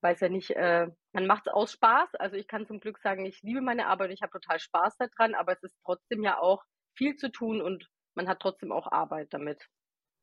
Weiß 0.00 0.20
ja 0.20 0.28
nicht, 0.28 0.50
äh, 0.50 0.86
man 1.12 1.26
macht 1.26 1.46
es 1.46 1.52
aus 1.52 1.72
Spaß. 1.72 2.14
Also 2.14 2.36
ich 2.36 2.46
kann 2.46 2.66
zum 2.66 2.78
Glück 2.80 2.98
sagen, 2.98 3.26
ich 3.26 3.42
liebe 3.42 3.60
meine 3.60 3.86
Arbeit, 3.88 4.12
ich 4.12 4.22
habe 4.22 4.30
total 4.30 4.60
Spaß 4.60 4.96
daran, 4.98 5.34
aber 5.34 5.52
es 5.52 5.62
ist 5.62 5.76
trotzdem 5.84 6.22
ja 6.22 6.38
auch 6.38 6.64
viel 6.94 7.16
zu 7.16 7.30
tun 7.30 7.60
und 7.60 7.88
man 8.14 8.28
hat 8.28 8.40
trotzdem 8.40 8.72
auch 8.72 8.90
Arbeit 8.90 9.34
damit. 9.34 9.68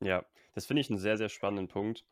Ja, 0.00 0.24
das 0.54 0.66
finde 0.66 0.80
ich 0.80 0.90
einen 0.90 0.98
sehr, 0.98 1.18
sehr 1.18 1.28
spannenden 1.28 1.68
Punkt. 1.68 2.04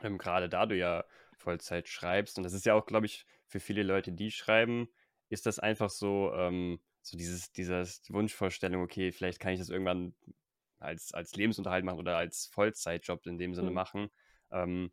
Ähm, 0.00 0.18
gerade 0.18 0.48
da 0.48 0.66
du 0.66 0.76
ja 0.76 1.04
Vollzeit 1.36 1.88
schreibst, 1.88 2.38
und 2.38 2.44
das 2.44 2.54
ist 2.54 2.66
ja 2.66 2.74
auch, 2.74 2.86
glaube 2.86 3.06
ich, 3.06 3.26
für 3.48 3.60
viele 3.60 3.82
Leute, 3.82 4.12
die 4.12 4.30
schreiben, 4.30 4.88
ist 5.28 5.46
das 5.46 5.58
einfach 5.58 5.90
so, 5.90 6.32
ähm, 6.34 6.80
so 7.02 7.16
dieses, 7.16 7.52
dieses 7.52 8.02
Wunschvorstellung, 8.08 8.82
okay, 8.82 9.12
vielleicht 9.12 9.40
kann 9.40 9.52
ich 9.52 9.58
das 9.58 9.70
irgendwann 9.70 10.14
als, 10.78 11.12
als 11.12 11.34
Lebensunterhalt 11.34 11.84
machen 11.84 11.98
oder 11.98 12.16
als 12.16 12.46
Vollzeitjob 12.46 13.26
in 13.26 13.38
dem 13.38 13.54
Sinne 13.54 13.70
mhm. 13.70 13.74
machen. 13.74 14.10
Ähm, 14.50 14.92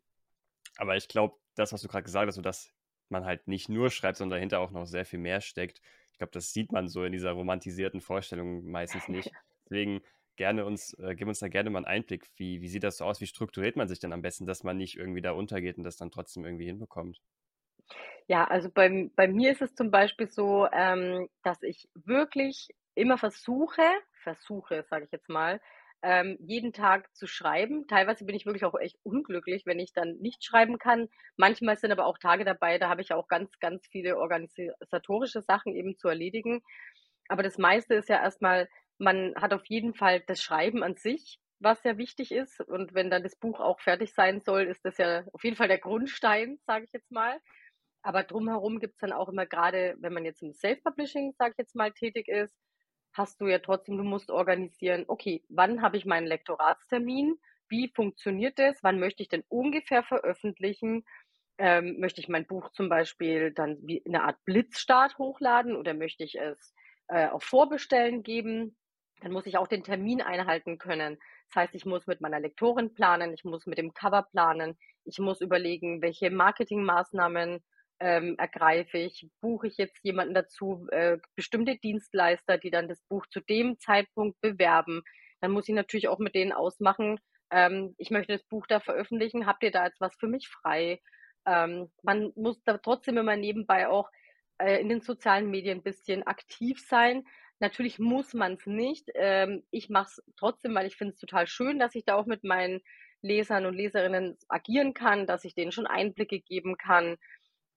aber 0.76 0.96
ich 0.96 1.08
glaube, 1.08 1.36
das, 1.54 1.72
was 1.72 1.82
du 1.82 1.88
gerade 1.88 2.04
gesagt 2.04 2.26
hast, 2.26 2.34
so 2.34 2.42
dass 2.42 2.72
man 3.08 3.24
halt 3.24 3.46
nicht 3.46 3.68
nur 3.68 3.90
schreibt, 3.90 4.18
sondern 4.18 4.38
dahinter 4.38 4.60
auch 4.60 4.72
noch 4.72 4.86
sehr 4.86 5.04
viel 5.04 5.18
mehr 5.18 5.40
steckt. 5.40 5.80
Ich 6.12 6.18
glaube, 6.18 6.32
das 6.32 6.52
sieht 6.52 6.72
man 6.72 6.88
so 6.88 7.04
in 7.04 7.12
dieser 7.12 7.32
romantisierten 7.32 8.00
Vorstellung 8.00 8.64
meistens 8.64 9.08
nicht. 9.08 9.30
Deswegen 9.64 10.00
gerne 10.36 10.64
uns, 10.64 10.94
äh, 10.94 11.14
gib 11.14 11.28
uns 11.28 11.38
da 11.38 11.48
gerne 11.48 11.70
mal 11.70 11.78
einen 11.78 11.86
Einblick. 11.86 12.28
Wie, 12.36 12.60
wie 12.60 12.68
sieht 12.68 12.82
das 12.82 12.98
so 12.98 13.04
aus? 13.04 13.20
Wie 13.20 13.26
strukturiert 13.26 13.76
man 13.76 13.88
sich 13.88 14.00
denn 14.00 14.12
am 14.12 14.22
besten, 14.22 14.46
dass 14.46 14.64
man 14.64 14.76
nicht 14.76 14.96
irgendwie 14.96 15.22
da 15.22 15.32
untergeht 15.32 15.78
und 15.78 15.84
das 15.84 15.96
dann 15.96 16.10
trotzdem 16.10 16.44
irgendwie 16.44 16.66
hinbekommt? 16.66 17.20
Ja, 18.28 18.44
also 18.44 18.70
bei, 18.70 19.10
bei 19.14 19.28
mir 19.28 19.52
ist 19.52 19.62
es 19.62 19.74
zum 19.74 19.90
Beispiel 19.90 20.28
so, 20.28 20.66
ähm, 20.72 21.28
dass 21.42 21.62
ich 21.62 21.88
wirklich 21.94 22.68
immer 22.94 23.18
versuche, 23.18 23.82
versuche, 24.22 24.84
sage 24.90 25.04
ich 25.04 25.12
jetzt 25.12 25.28
mal, 25.28 25.60
ähm, 26.02 26.36
jeden 26.40 26.72
Tag 26.72 27.14
zu 27.14 27.26
schreiben. 27.26 27.86
Teilweise 27.86 28.24
bin 28.24 28.34
ich 28.34 28.44
wirklich 28.44 28.64
auch 28.64 28.78
echt 28.78 28.96
unglücklich, 29.04 29.64
wenn 29.64 29.78
ich 29.78 29.92
dann 29.92 30.16
nicht 30.18 30.44
schreiben 30.44 30.78
kann. 30.78 31.08
Manchmal 31.36 31.76
sind 31.76 31.92
aber 31.92 32.06
auch 32.06 32.18
Tage 32.18 32.44
dabei, 32.44 32.78
da 32.78 32.88
habe 32.88 33.00
ich 33.02 33.12
auch 33.12 33.28
ganz, 33.28 33.58
ganz 33.60 33.86
viele 33.90 34.16
organisatorische 34.18 35.40
Sachen 35.42 35.74
eben 35.74 35.96
zu 35.96 36.08
erledigen. 36.08 36.62
Aber 37.28 37.42
das 37.42 37.58
meiste 37.58 37.94
ist 37.94 38.08
ja 38.08 38.20
erstmal 38.22 38.68
man 38.98 39.34
hat 39.36 39.52
auf 39.52 39.66
jeden 39.66 39.92
Fall 39.92 40.20
das 40.26 40.42
Schreiben 40.42 40.82
an 40.82 40.96
sich, 40.96 41.38
was 41.60 41.82
sehr 41.82 41.98
wichtig 41.98 42.32
ist. 42.32 42.60
Und 42.62 42.94
wenn 42.94 43.10
dann 43.10 43.22
das 43.22 43.36
Buch 43.36 43.60
auch 43.60 43.78
fertig 43.80 44.14
sein 44.14 44.40
soll, 44.40 44.62
ist 44.62 44.86
das 44.86 44.96
ja 44.96 45.22
auf 45.34 45.44
jeden 45.44 45.56
Fall 45.56 45.68
der 45.68 45.76
Grundstein, 45.78 46.58
sage 46.66 46.86
ich 46.86 46.92
jetzt 46.94 47.10
mal. 47.12 47.38
Aber 48.06 48.22
drumherum 48.22 48.78
gibt 48.78 48.94
es 48.94 49.00
dann 49.00 49.10
auch 49.10 49.28
immer 49.28 49.46
gerade, 49.46 49.96
wenn 49.98 50.12
man 50.12 50.24
jetzt 50.24 50.40
im 50.40 50.52
Self-Publishing, 50.52 51.34
sage 51.36 51.54
ich 51.54 51.58
jetzt 51.58 51.74
mal, 51.74 51.90
tätig 51.90 52.28
ist, 52.28 52.54
hast 53.12 53.40
du 53.40 53.48
ja 53.48 53.58
trotzdem, 53.58 53.96
du 53.96 54.04
musst 54.04 54.30
organisieren, 54.30 55.06
okay, 55.08 55.42
wann 55.48 55.82
habe 55.82 55.96
ich 55.96 56.04
meinen 56.04 56.28
Lektoratstermin? 56.28 57.36
Wie 57.68 57.90
funktioniert 57.92 58.60
das? 58.60 58.78
Wann 58.84 59.00
möchte 59.00 59.24
ich 59.24 59.28
denn 59.28 59.42
ungefähr 59.48 60.04
veröffentlichen? 60.04 61.04
Ähm, 61.58 61.98
möchte 61.98 62.20
ich 62.20 62.28
mein 62.28 62.46
Buch 62.46 62.70
zum 62.70 62.88
Beispiel 62.88 63.50
dann 63.50 63.78
wie 63.82 64.04
eine 64.06 64.22
Art 64.22 64.36
Blitzstart 64.44 65.18
hochladen 65.18 65.74
oder 65.74 65.92
möchte 65.92 66.22
ich 66.22 66.38
es 66.38 66.74
äh, 67.08 67.26
auf 67.26 67.42
Vorbestellen 67.42 68.22
geben? 68.22 68.76
dann 69.20 69.32
muss 69.32 69.46
ich 69.46 69.56
auch 69.56 69.66
den 69.66 69.82
Termin 69.82 70.20
einhalten 70.20 70.76
können. 70.76 71.18
Das 71.48 71.56
heißt, 71.56 71.74
ich 71.74 71.86
muss 71.86 72.06
mit 72.06 72.20
meiner 72.20 72.38
Lektorin 72.38 72.92
planen, 72.92 73.32
ich 73.32 73.44
muss 73.44 73.64
mit 73.64 73.78
dem 73.78 73.94
Cover 73.94 74.22
planen, 74.22 74.76
ich 75.04 75.18
muss 75.18 75.40
überlegen, 75.40 76.02
welche 76.02 76.30
Marketingmaßnahmen 76.30 77.64
ähm, 78.00 78.36
ergreife 78.38 78.98
ich, 78.98 79.28
buche 79.40 79.68
ich 79.68 79.76
jetzt 79.76 79.98
jemanden 80.02 80.34
dazu, 80.34 80.86
äh, 80.90 81.18
bestimmte 81.34 81.76
Dienstleister, 81.76 82.58
die 82.58 82.70
dann 82.70 82.88
das 82.88 83.02
Buch 83.08 83.26
zu 83.26 83.40
dem 83.40 83.78
Zeitpunkt 83.78 84.40
bewerben. 84.40 85.02
Dann 85.40 85.52
muss 85.52 85.68
ich 85.68 85.74
natürlich 85.74 86.08
auch 86.08 86.18
mit 86.18 86.34
denen 86.34 86.52
ausmachen, 86.52 87.18
ähm, 87.50 87.94
ich 87.98 88.10
möchte 88.10 88.32
das 88.32 88.44
Buch 88.44 88.66
da 88.66 88.80
veröffentlichen, 88.80 89.46
habt 89.46 89.62
ihr 89.62 89.70
da 89.70 89.86
jetzt 89.86 90.00
was 90.00 90.16
für 90.16 90.26
mich 90.26 90.48
frei? 90.48 91.00
Ähm, 91.46 91.90
man 92.02 92.32
muss 92.34 92.62
da 92.64 92.78
trotzdem 92.78 93.16
immer 93.18 93.36
nebenbei 93.36 93.88
auch 93.88 94.10
äh, 94.58 94.80
in 94.80 94.88
den 94.88 95.00
sozialen 95.00 95.50
Medien 95.50 95.78
ein 95.78 95.84
bisschen 95.84 96.26
aktiv 96.26 96.80
sein, 96.86 97.24
Natürlich 97.58 97.98
muss 97.98 98.34
man 98.34 98.54
es 98.54 98.66
nicht. 98.66 99.10
Ähm, 99.14 99.62
ich 99.70 99.88
mache 99.88 100.08
es 100.10 100.22
trotzdem, 100.36 100.74
weil 100.74 100.86
ich 100.86 100.96
finde 100.96 101.14
es 101.14 101.20
total 101.20 101.46
schön, 101.46 101.78
dass 101.78 101.94
ich 101.94 102.04
da 102.04 102.14
auch 102.14 102.26
mit 102.26 102.44
meinen 102.44 102.80
Lesern 103.22 103.64
und 103.64 103.74
Leserinnen 103.74 104.36
agieren 104.48 104.92
kann, 104.92 105.26
dass 105.26 105.44
ich 105.44 105.54
denen 105.54 105.72
schon 105.72 105.86
Einblicke 105.86 106.40
geben 106.40 106.76
kann 106.76 107.16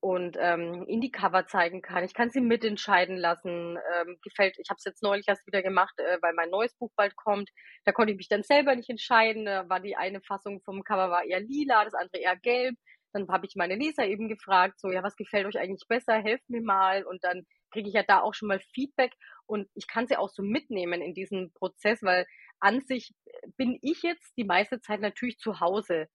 und 0.01 0.37
ähm, 0.39 0.85
in 0.87 1.01
die 1.01 1.11
Cover 1.11 1.45
zeigen 1.45 1.81
kann. 1.81 2.03
Ich 2.03 2.13
kann 2.13 2.29
sie 2.29 2.41
mitentscheiden 2.41 3.17
lassen. 3.17 3.77
Ähm, 3.95 4.17
gefällt, 4.21 4.57
ich 4.57 4.69
habe 4.69 4.77
es 4.77 4.85
jetzt 4.85 5.03
neulich 5.03 5.27
erst 5.27 5.45
wieder 5.45 5.61
gemacht, 5.61 5.93
äh, 5.97 6.17
weil 6.21 6.33
mein 6.33 6.49
neues 6.49 6.73
Buch 6.75 6.91
bald 6.95 7.15
kommt. 7.15 7.49
Da 7.85 7.91
konnte 7.91 8.11
ich 8.11 8.17
mich 8.17 8.29
dann 8.29 8.43
selber 8.43 8.75
nicht 8.75 8.89
entscheiden. 8.89 9.45
Da 9.45 9.67
war 9.67 9.79
die 9.79 9.97
eine 9.97 10.21
Fassung 10.21 10.61
vom 10.61 10.83
Cover 10.83 11.09
war 11.09 11.25
eher 11.25 11.41
lila, 11.41 11.83
das 11.83 11.93
andere 11.93 12.21
eher 12.21 12.37
gelb. 12.37 12.75
Dann 13.11 13.27
habe 13.29 13.45
ich 13.45 13.55
meine 13.55 13.75
Leser 13.75 14.05
eben 14.05 14.29
gefragt, 14.29 14.79
so 14.79 14.89
ja, 14.89 15.03
was 15.03 15.15
gefällt 15.15 15.47
euch 15.47 15.59
eigentlich 15.59 15.87
besser? 15.87 16.21
Helft 16.21 16.49
mir 16.49 16.61
mal. 16.61 17.03
Und 17.03 17.23
dann 17.23 17.45
kriege 17.71 17.89
ich 17.89 17.95
ja 17.95 18.03
da 18.03 18.21
auch 18.21 18.33
schon 18.33 18.47
mal 18.47 18.59
Feedback 18.73 19.13
und 19.45 19.67
ich 19.73 19.87
kann 19.87 20.07
sie 20.07 20.17
auch 20.17 20.29
so 20.29 20.43
mitnehmen 20.43 21.01
in 21.01 21.13
diesen 21.13 21.51
Prozess, 21.53 22.01
weil 22.03 22.25
an 22.59 22.81
sich 22.81 23.13
bin 23.57 23.77
ich 23.81 24.03
jetzt 24.03 24.33
die 24.37 24.43
meiste 24.43 24.79
Zeit 24.81 25.01
natürlich 25.01 25.37
zu 25.37 25.59
Hause 25.59 26.07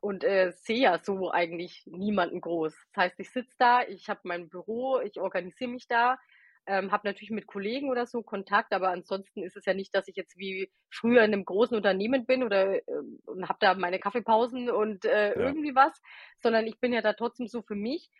und 0.00 0.24
äh, 0.24 0.52
sehe 0.52 0.80
ja 0.80 0.98
so 0.98 1.30
eigentlich 1.30 1.82
niemanden 1.86 2.40
groß. 2.40 2.74
Das 2.92 3.04
heißt, 3.04 3.20
ich 3.20 3.30
sitze 3.30 3.54
da, 3.58 3.82
ich 3.82 4.08
habe 4.08 4.20
mein 4.24 4.48
Büro, 4.48 5.00
ich 5.00 5.20
organisiere 5.20 5.70
mich 5.70 5.88
da, 5.88 6.18
ähm, 6.66 6.92
habe 6.92 7.08
natürlich 7.08 7.30
mit 7.30 7.46
Kollegen 7.46 7.90
oder 7.90 8.06
so 8.06 8.22
Kontakt, 8.22 8.72
aber 8.72 8.90
ansonsten 8.90 9.42
ist 9.42 9.56
es 9.56 9.64
ja 9.64 9.74
nicht, 9.74 9.94
dass 9.94 10.06
ich 10.06 10.16
jetzt 10.16 10.36
wie 10.36 10.70
früher 10.90 11.24
in 11.24 11.32
einem 11.32 11.44
großen 11.44 11.76
Unternehmen 11.76 12.26
bin 12.26 12.42
oder 12.42 12.76
äh, 12.76 12.82
und 13.24 13.48
habe 13.48 13.58
da 13.60 13.74
meine 13.74 13.98
Kaffeepausen 13.98 14.70
und 14.70 15.04
äh, 15.04 15.30
ja. 15.30 15.46
irgendwie 15.46 15.74
was, 15.74 16.00
sondern 16.42 16.66
ich 16.66 16.78
bin 16.78 16.92
ja 16.92 17.00
da 17.00 17.14
trotzdem 17.14 17.48
so 17.48 17.62
für 17.62 17.74
mich 17.74 18.10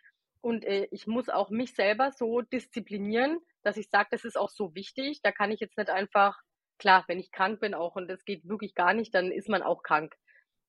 und 0.41 0.65
äh, 0.65 0.87
ich 0.91 1.05
muss 1.05 1.29
auch 1.29 1.49
mich 1.49 1.75
selber 1.75 2.11
so 2.11 2.41
disziplinieren, 2.41 3.39
dass 3.63 3.77
ich 3.77 3.89
sage, 3.89 4.09
das 4.11 4.25
ist 4.25 4.37
auch 4.37 4.49
so 4.49 4.73
wichtig. 4.73 5.21
Da 5.21 5.31
kann 5.31 5.51
ich 5.51 5.59
jetzt 5.59 5.77
nicht 5.77 5.89
einfach, 5.89 6.41
klar, 6.77 7.03
wenn 7.07 7.19
ich 7.19 7.31
krank 7.31 7.59
bin 7.59 7.73
auch 7.73 7.95
und 7.95 8.09
es 8.09 8.23
geht 8.25 8.47
wirklich 8.47 8.73
gar 8.73 8.93
nicht, 8.93 9.13
dann 9.13 9.31
ist 9.31 9.49
man 9.49 9.61
auch 9.61 9.83
krank. 9.83 10.15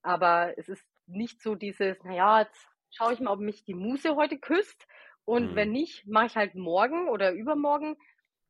Aber 0.03 0.55
es 0.59 0.69
ist 0.69 0.85
nicht 1.11 1.43
so 1.43 1.55
dieses, 1.55 2.03
naja, 2.05 2.43
jetzt 2.43 2.67
schaue 2.91 3.13
ich 3.13 3.21
mal, 3.21 3.33
ob 3.33 3.41
mich 3.41 3.65
die 3.65 3.75
Muse 3.75 4.17
heute 4.17 4.39
küsst. 4.39 4.87
Und 5.25 5.53
mhm. 5.53 5.57
wenn 5.57 5.73
nicht, 5.73 6.07
mache 6.07 6.27
ich 6.27 6.37
halt 6.37 6.55
morgen 6.55 7.09
oder 7.09 7.33
übermorgen. 7.33 7.97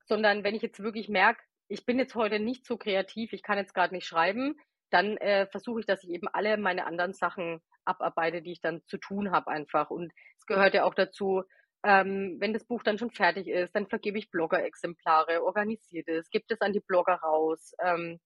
Sondern 0.06 0.44
wenn 0.44 0.54
ich 0.54 0.62
jetzt 0.62 0.80
wirklich 0.80 1.08
merke, 1.08 1.42
ich 1.68 1.86
bin 1.86 1.98
jetzt 1.98 2.14
heute 2.14 2.40
nicht 2.40 2.66
so 2.66 2.76
kreativ, 2.76 3.32
ich 3.32 3.42
kann 3.42 3.58
jetzt 3.58 3.74
gerade 3.74 3.94
nicht 3.94 4.06
schreiben, 4.06 4.56
dann 4.90 5.16
äh, 5.18 5.46
versuche 5.46 5.80
ich, 5.80 5.86
dass 5.86 6.02
ich 6.02 6.10
eben 6.10 6.26
alle 6.26 6.56
meine 6.56 6.84
anderen 6.84 7.12
Sachen 7.12 7.60
abarbeite, 7.84 8.42
die 8.42 8.52
ich 8.52 8.60
dann 8.60 8.82
zu 8.86 8.98
tun 8.98 9.30
habe 9.30 9.50
einfach. 9.50 9.90
Und 9.90 10.12
es 10.36 10.46
gehört 10.46 10.74
ja 10.74 10.84
auch 10.84 10.94
dazu, 10.94 11.44
ähm, 11.84 12.36
wenn 12.40 12.52
das 12.52 12.64
Buch 12.64 12.82
dann 12.82 12.98
schon 12.98 13.10
fertig 13.10 13.48
ist, 13.48 13.74
dann 13.74 13.86
vergebe 13.86 14.18
ich 14.18 14.30
Blogger-Exemplare, 14.30 15.42
organisiere 15.42 16.16
das, 16.16 16.30
gebe 16.30 16.44
das 16.48 16.60
an 16.60 16.72
die 16.72 16.80
Blogger 16.80 17.14
raus, 17.14 17.72
ähm, 17.82 18.20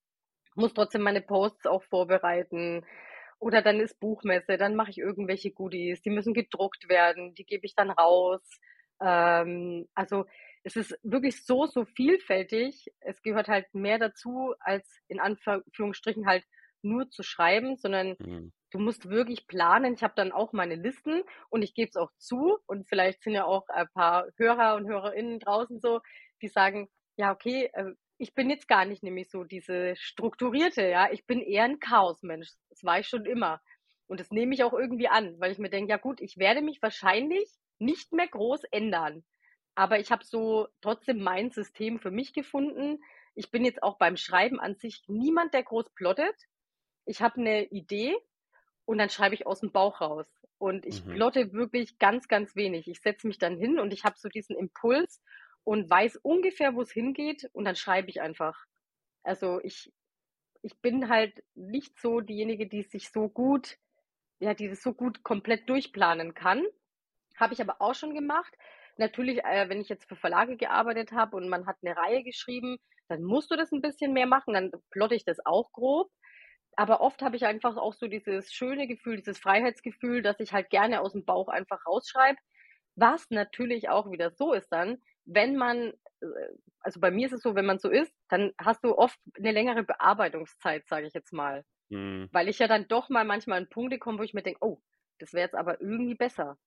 muss 0.57 0.75
trotzdem 0.75 1.03
meine 1.03 1.21
Posts 1.21 1.67
auch 1.67 1.83
vorbereiten. 1.85 2.85
Oder 3.45 3.61
dann 3.61 3.79
ist 3.79 4.01
Buchmesse, 4.01 4.57
dann 4.57 4.75
mache 4.75 4.89
ich 4.89 4.97
irgendwelche 4.97 5.51
Goodies, 5.51 6.01
die 6.01 6.09
müssen 6.09 6.33
gedruckt 6.33 6.89
werden, 6.89 7.35
die 7.35 7.45
gebe 7.45 7.67
ich 7.67 7.75
dann 7.75 7.91
raus. 7.91 8.41
Ähm, 9.03 9.87
also 9.95 10.25
es 10.63 10.77
ist 10.77 10.99
wirklich 11.03 11.45
so, 11.45 11.67
so 11.67 11.85
vielfältig. 11.85 12.91
Es 13.01 13.21
gehört 13.21 13.49
halt 13.49 13.67
mehr 13.75 13.99
dazu, 13.99 14.55
als 14.61 14.89
in 15.09 15.21
Anführungsstrichen 15.21 16.27
halt 16.27 16.47
nur 16.81 17.11
zu 17.11 17.23
schreiben, 17.23 17.77
sondern 17.77 18.17
mhm. 18.19 18.55
du 18.71 18.79
musst 18.79 19.11
wirklich 19.11 19.47
planen. 19.47 19.93
Ich 19.93 20.03
habe 20.03 20.15
dann 20.17 20.33
auch 20.33 20.55
meine 20.55 20.77
Listen 20.77 21.23
und 21.51 21.61
ich 21.61 21.75
gebe 21.75 21.91
es 21.91 21.97
auch 21.97 22.13
zu. 22.17 22.57
Und 22.65 22.89
vielleicht 22.89 23.23
sind 23.23 23.35
ja 23.35 23.45
auch 23.45 23.69
ein 23.69 23.89
paar 23.93 24.25
Hörer 24.39 24.77
und 24.77 24.89
Hörerinnen 24.89 25.39
draußen 25.39 25.81
so, 25.81 26.01
die 26.41 26.49
sagen, 26.49 26.89
ja, 27.17 27.31
okay, 27.31 27.69
äh, 27.75 27.93
ich 28.19 28.35
bin 28.35 28.51
jetzt 28.51 28.69
gar 28.69 28.85
nicht 28.85 29.03
nämlich 29.03 29.31
so 29.31 29.45
diese 29.45 29.95
strukturierte, 29.97 30.87
ja. 30.89 31.11
Ich 31.11 31.27
bin 31.27 31.41
eher 31.41 31.65
ein 31.65 31.81
Chaosmensch. 31.81 32.51
Das 32.71 32.85
war 32.85 33.01
ich 33.01 33.09
schon 33.09 33.27
immer. 33.27 33.61
Und 34.07 34.21
das 34.21 34.31
nehme 34.31 34.55
ich 34.55 34.63
auch 34.63 34.73
irgendwie 34.73 35.09
an, 35.09 35.39
weil 35.41 35.53
ich 35.53 35.59
mir 35.59 35.71
denke, 35.71 35.91
ja 35.91 35.97
gut, 35.97 36.21
ich 36.21 36.37
werde 36.37 36.63
mich 36.63 36.81
wahrscheinlich 36.83 37.51
nicht 37.79 38.13
mehr 38.13 38.29
groß 38.29 38.65
ändern. 38.71 39.25
Aber 39.75 39.99
ich 39.99 40.13
habe 40.13 40.25
so 40.25 40.69
trotzdem 40.81 41.23
mein 41.23 41.51
System 41.51 41.99
für 41.99 42.11
mich 42.11 42.33
gefunden. 42.33 43.03
Ich 43.35 43.51
bin 43.51 43.65
jetzt 43.65 43.83
auch 43.83 43.99
beim 43.99 44.17
Schreiben 44.17 44.61
an 44.61 44.77
sich 44.77 45.03
niemand, 45.09 45.53
der 45.53 45.65
groß 45.65 45.91
plottet. 45.95 46.37
Ich 47.07 47.23
habe 47.23 47.41
eine 47.41 47.65
Idee 47.65 48.15
und 48.85 48.99
dann 48.99 49.11
schreibe 49.11 49.35
ich 49.35 49.47
aus 49.47 49.61
dem 49.61 49.73
Bauch 49.73 50.01
raus. 50.01 50.27
Und 50.59 50.87
ich 50.87 51.05
mhm. 51.05 51.15
plotte 51.15 51.53
wirklich 51.53 51.99
ganz, 51.99 52.29
ganz 52.29 52.55
wenig. 52.55 52.87
Ich 52.87 53.01
setze 53.01 53.27
mich 53.27 53.39
dann 53.39 53.59
hin 53.59 53.81
und 53.81 53.93
ich 53.93 54.05
habe 54.05 54.17
so 54.17 54.29
diesen 54.29 54.57
Impuls 54.57 55.21
und 55.65 55.91
weiß 55.91 56.17
ungefähr, 56.17 56.75
wo 56.75 56.83
es 56.83 56.93
hingeht 56.93 57.49
und 57.53 57.65
dann 57.65 57.77
schreibe 57.77 58.11
ich 58.11 58.21
einfach. 58.21 58.65
Also 59.23 59.61
ich, 59.63 59.93
ich 60.63 60.79
bin 60.81 61.09
halt 61.09 61.43
nicht 61.55 61.99
so 61.99 62.21
diejenige, 62.21 62.69
die 62.69 62.83
sich 62.83 63.11
so 63.11 63.29
gut, 63.29 63.79
ja, 64.41 64.55
die 64.55 64.69
das 64.69 64.83
so 64.83 64.93
gut 64.93 65.23
komplett 65.23 65.69
durchplanen 65.69 66.35
kann. 66.35 66.63
Habe 67.37 67.55
ich 67.55 67.61
aber 67.61 67.81
auch 67.81 67.95
schon 67.95 68.15
gemacht 68.15 68.55
natürlich, 68.99 69.45
äh, 69.45 69.69
wenn 69.69 69.81
ich 69.81 69.89
jetzt 69.89 70.09
für 70.09 70.17
Verlage 70.17 70.57
gearbeitet 70.57 71.13
habe 71.13 71.37
und 71.37 71.49
man 71.49 71.67
hat 71.67 71.77
eine 71.83 71.97
Reihe 71.97 72.23
geschrieben, 72.23 72.79
dann 73.09 73.23
musst 73.23 73.51
du 73.51 73.57
das 73.57 73.73
ein 73.73 73.83
bisschen 73.83 74.13
mehr 74.13 74.27
machen, 74.27 74.55
dann 74.55 74.71
plotte 74.91 75.15
ich 75.15 75.25
das 75.25 75.45
auch 75.45 75.73
grob. 75.73 76.11
aber 76.77 77.01
oft 77.01 77.23
habe 77.23 77.37
ich 77.37 77.47
einfach 77.47 77.77
auch 77.77 77.95
so 77.95 78.09
dieses 78.09 78.53
schöne 78.53 78.89
Gefühl, 78.89 79.17
dieses 79.17 79.39
Freiheitsgefühl, 79.39 80.23
dass 80.23 80.41
ich 80.41 80.53
halt 80.53 80.71
gerne 80.71 81.01
aus 81.03 81.13
dem 81.13 81.25
Bauch 81.25 81.49
einfach 81.49 81.87
rausschreibe. 81.87 82.39
Was 82.97 83.29
natürlich 83.31 83.89
auch 83.89 84.11
wieder 84.11 84.31
so 84.31 84.53
ist 84.53 84.69
dann, 84.71 84.99
wenn 85.25 85.57
man, 85.57 85.93
äh, 86.21 86.27
also 86.81 87.01
bei 87.01 87.11
mir 87.11 87.27
ist 87.27 87.33
es 87.33 87.43
so, 87.43 87.55
wenn 87.55 87.67
man 87.67 87.79
so 87.79 87.91
ist, 87.91 88.15
dann 88.29 88.53
hast 88.59 88.85
du 88.85 88.97
oft 88.97 89.19
eine 89.37 89.53
längere 89.53 89.83
Bearbeitungszeit, 89.83 90.87
sage 90.87 91.07
ich 91.07 91.15
jetzt 91.15 91.33
mal. 91.33 91.65
Mhm. 91.89 92.29
Weil 92.33 92.49
ich 92.49 92.59
ja 92.59 92.69
dann 92.69 92.89
doch 92.89 93.09
mal 93.09 93.25
manchmal 93.25 93.59
an 93.59 93.69
Punkte 93.69 93.99
komme, 93.99 94.19
wo 94.19 94.23
ich 94.23 94.35
mir 94.35 94.43
denke, 94.43 94.65
oh, 94.65 94.81
das 95.19 95.33
wäre 95.33 95.45
jetzt 95.45 95.55
aber 95.55 95.81
irgendwie 95.81 96.15
besser. 96.15 96.59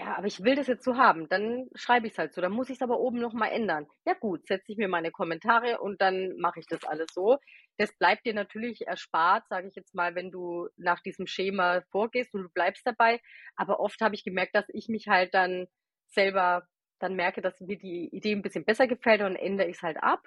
Ja, 0.00 0.16
aber 0.16 0.26
ich 0.28 0.42
will 0.42 0.54
das 0.54 0.66
jetzt 0.66 0.82
so 0.84 0.96
haben. 0.96 1.28
Dann 1.28 1.68
schreibe 1.74 2.06
ich 2.06 2.14
es 2.14 2.18
halt 2.18 2.32
so. 2.32 2.40
Dann 2.40 2.52
muss 2.52 2.70
ich 2.70 2.76
es 2.76 2.82
aber 2.82 2.98
oben 3.00 3.20
nochmal 3.20 3.52
ändern. 3.52 3.86
Ja 4.06 4.14
gut, 4.14 4.46
setze 4.46 4.72
ich 4.72 4.78
mir 4.78 4.88
meine 4.88 5.10
Kommentare 5.10 5.78
und 5.78 6.00
dann 6.00 6.36
mache 6.38 6.58
ich 6.58 6.66
das 6.66 6.84
alles 6.84 7.08
so. 7.12 7.36
Das 7.76 7.92
bleibt 7.98 8.24
dir 8.24 8.32
natürlich 8.32 8.86
erspart, 8.86 9.46
sage 9.48 9.68
ich 9.68 9.74
jetzt 9.74 9.94
mal, 9.94 10.14
wenn 10.14 10.30
du 10.30 10.68
nach 10.78 11.00
diesem 11.00 11.26
Schema 11.26 11.82
vorgehst 11.90 12.32
und 12.32 12.44
du 12.44 12.48
bleibst 12.48 12.86
dabei. 12.86 13.20
Aber 13.56 13.78
oft 13.78 14.00
habe 14.00 14.14
ich 14.14 14.24
gemerkt, 14.24 14.54
dass 14.54 14.64
ich 14.68 14.88
mich 14.88 15.06
halt 15.06 15.34
dann 15.34 15.66
selber 16.08 16.66
dann 16.98 17.14
merke, 17.14 17.42
dass 17.42 17.60
mir 17.60 17.76
die 17.78 18.08
Idee 18.10 18.32
ein 18.32 18.42
bisschen 18.42 18.64
besser 18.64 18.86
gefällt 18.86 19.20
und 19.20 19.36
ändere 19.36 19.68
ich 19.68 19.76
es 19.76 19.82
halt 19.82 20.02
ab. 20.02 20.26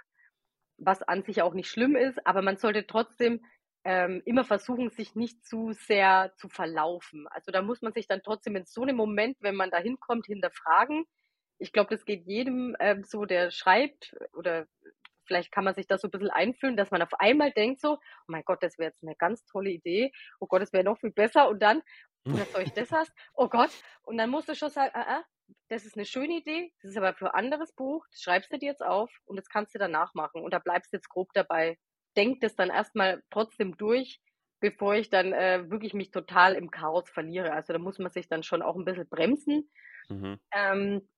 Was 0.78 1.02
an 1.02 1.24
sich 1.24 1.42
auch 1.42 1.56
nicht 1.56 1.70
schlimm 1.70 1.96
ist, 1.96 2.26
aber 2.28 2.44
man 2.44 2.58
sollte 2.58 2.86
trotzdem 2.86 3.44
ähm, 3.86 4.22
immer 4.26 4.43
versuchen, 4.43 4.89
sich 4.89 5.15
nicht 5.15 5.46
zu 5.46 5.74
sehr 5.74 6.34
zu 6.38 6.48
verlaufen. 6.50 7.28
Also 7.30 7.52
da 7.52 7.62
muss 7.62 7.82
man 7.82 7.93
sich 7.93 8.08
dann 8.08 8.22
trotzdem 8.24 8.56
in 8.56 8.65
so 8.65 8.82
einem 8.82 8.96
Moment, 8.96 9.38
wenn 9.41 9.56
man 9.56 9.72
da 9.72 9.78
hinkommt, 9.78 10.26
hinterfragen. 10.26 11.06
Ich 11.60 11.72
glaube, 11.74 11.96
das 11.96 12.06
geht 12.06 12.26
jedem 12.26 12.76
ähm, 12.80 13.04
so, 13.04 13.26
der 13.26 13.52
schreibt 13.52 14.15
oder 14.34 14.67
vielleicht 15.26 15.52
kann 15.52 15.63
man 15.63 15.74
sich 15.74 15.88
das 15.88 16.02
so 16.02 16.08
ein 16.08 16.12
bisschen 16.12 16.30
einfühlen, 16.30 16.78
dass 16.78 16.91
man 16.91 17.02
auf 17.02 17.13
einmal 17.19 17.52
denkt 17.52 17.82
so, 17.82 17.93
oh 17.93 18.00
mein 18.28 18.43
Gott, 18.46 18.62
das 18.62 18.78
wäre 18.78 18.89
jetzt 18.89 19.04
eine 19.04 19.15
ganz 19.15 19.46
tolle 19.46 19.69
Idee. 19.69 20.12
Oh 20.39 20.48
Gott, 20.48 20.62
das 20.62 20.74
wäre 20.74 20.84
noch 20.84 21.00
viel 21.00 21.12
besser. 21.12 21.50
Und 21.50 21.62
dann, 21.62 21.82
was 22.26 22.52
soll 22.52 22.63
ich 22.63 22.74
das 22.74 22.91
hast? 22.91 23.12
Oh 23.34 23.48
Gott. 23.48 23.72
Und 24.04 24.17
dann 24.17 24.30
musst 24.30 24.50
du 24.50 24.56
schon 24.56 24.69
sagen, 24.69 24.91
ah, 24.93 25.17
ah, 25.17 25.24
das 25.69 25.86
ist 25.86 25.96
eine 25.98 26.06
schöne 26.06 26.38
Idee, 26.38 26.72
das 26.82 26.91
ist 26.91 26.98
aber 26.98 27.13
für 27.13 27.34
ein 27.34 27.46
anderes 27.46 27.74
Buch, 27.74 28.06
das 28.12 28.22
schreibst 28.22 28.52
du 28.52 28.58
dir 28.58 28.69
jetzt 28.69 28.84
auf 28.84 29.12
und 29.26 29.36
das 29.36 29.50
kannst 29.50 29.76
du 29.76 29.80
danach 29.80 30.13
machen. 30.13 30.41
Und 30.41 30.54
da 30.54 30.60
bleibst 30.60 30.93
du 30.93 30.98
jetzt 30.98 31.10
grob 31.10 31.30
dabei 31.34 31.78
denke 32.13 32.39
das 32.41 32.56
dann 32.56 32.69
erstmal 32.69 33.23
trotzdem 33.30 33.78
durch, 33.78 34.19
bevor 34.60 34.95
ich 34.95 35.10
dann 35.10 35.34
äh, 35.34 35.69
wirklich 35.69 35.93
mich 35.93 36.12
total 36.12 36.56
im 36.56 36.71
Chaos 36.71 37.10
verliere. 37.10 37.54
Also 37.54 37.73
da 37.73 37.80
muss 37.80 37.99
man 37.99 38.12
sich 38.12 38.28
dann 38.28 38.43
schon 38.43 38.62
auch 38.62 38.76
ein 38.76 38.86
bisschen 38.86 39.10
bremsen. 39.10 39.69
Mhm. 40.10 40.39
Ähm, 40.54 41.10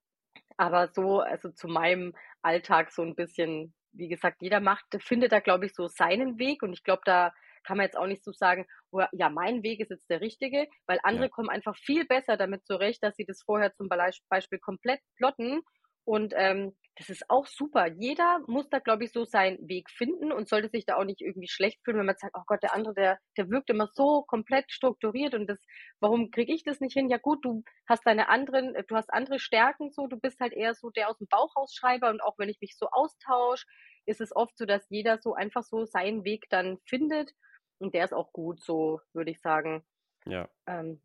aber 0.56 0.88
so, 0.88 1.20
also 1.20 1.50
zu 1.50 1.68
meinem 1.68 2.14
Alltag 2.42 2.90
so 2.90 3.02
ein 3.02 3.14
bisschen, 3.14 3.74
wie 3.92 4.08
gesagt, 4.08 4.42
jeder 4.42 4.60
macht, 4.60 4.84
findet 4.98 5.32
da, 5.32 5.40
glaube 5.40 5.66
ich, 5.66 5.74
so 5.74 5.86
seinen 5.86 6.38
Weg. 6.38 6.62
Und 6.62 6.72
ich 6.72 6.82
glaube, 6.82 7.02
da 7.04 7.32
kann 7.64 7.76
man 7.76 7.84
jetzt 7.84 7.96
auch 7.96 8.06
nicht 8.06 8.24
so 8.24 8.32
sagen, 8.32 8.66
oh, 8.90 9.02
ja, 9.12 9.28
mein 9.28 9.62
Weg 9.62 9.80
ist 9.80 9.90
jetzt 9.90 10.08
der 10.08 10.20
richtige, 10.20 10.66
weil 10.86 10.98
andere 11.02 11.26
ja. 11.26 11.30
kommen 11.30 11.48
einfach 11.50 11.76
viel 11.76 12.06
besser 12.06 12.36
damit 12.36 12.64
zurecht, 12.64 13.02
dass 13.02 13.16
sie 13.16 13.26
das 13.26 13.42
vorher 13.42 13.74
zum 13.74 13.88
Beispiel 13.88 14.58
komplett 14.58 15.00
plotten 15.16 15.62
und 16.06 16.34
ähm, 16.36 16.74
das 16.98 17.10
ist 17.10 17.28
auch 17.28 17.46
super. 17.46 17.88
Jeder 17.88 18.40
muss 18.46 18.70
da, 18.70 18.78
glaube 18.78 19.04
ich, 19.04 19.12
so 19.12 19.24
seinen 19.24 19.68
Weg 19.68 19.90
finden 19.90 20.32
und 20.32 20.48
sollte 20.48 20.70
sich 20.70 20.86
da 20.86 20.96
auch 20.96 21.04
nicht 21.04 21.20
irgendwie 21.20 21.48
schlecht 21.48 21.78
fühlen, 21.84 21.98
wenn 21.98 22.06
man 22.06 22.16
sagt, 22.16 22.34
oh 22.34 22.44
Gott, 22.46 22.62
der 22.62 22.74
andere, 22.74 22.94
der, 22.94 23.18
der 23.36 23.50
wirkt 23.50 23.68
immer 23.68 23.88
so 23.92 24.22
komplett 24.22 24.70
strukturiert 24.72 25.34
und 25.34 25.46
das, 25.46 25.58
warum 26.00 26.30
kriege 26.30 26.54
ich 26.54 26.62
das 26.62 26.80
nicht 26.80 26.94
hin? 26.94 27.10
Ja 27.10 27.18
gut, 27.18 27.44
du 27.44 27.64
hast 27.86 28.06
deine 28.06 28.28
anderen, 28.28 28.74
du 28.86 28.96
hast 28.96 29.12
andere 29.12 29.38
Stärken 29.38 29.90
so, 29.90 30.06
du 30.06 30.16
bist 30.18 30.40
halt 30.40 30.54
eher 30.54 30.74
so 30.74 30.90
der 30.90 31.10
aus 31.10 31.18
dem 31.18 31.26
Bauch 31.28 31.54
rausschreiber 31.56 32.08
und 32.08 32.22
auch 32.22 32.38
wenn 32.38 32.48
ich 32.48 32.60
mich 32.60 32.76
so 32.78 32.86
austausche, 32.90 33.66
ist 34.06 34.20
es 34.20 34.34
oft 34.34 34.56
so, 34.56 34.64
dass 34.64 34.88
jeder 34.88 35.18
so 35.18 35.34
einfach 35.34 35.64
so 35.64 35.84
seinen 35.84 36.24
Weg 36.24 36.46
dann 36.48 36.78
findet 36.86 37.32
und 37.78 37.94
der 37.94 38.04
ist 38.04 38.14
auch 38.14 38.32
gut, 38.32 38.62
so 38.62 39.00
würde 39.12 39.32
ich 39.32 39.40
sagen. 39.40 39.84
Ja. 40.24 40.48
Ähm, 40.66 41.02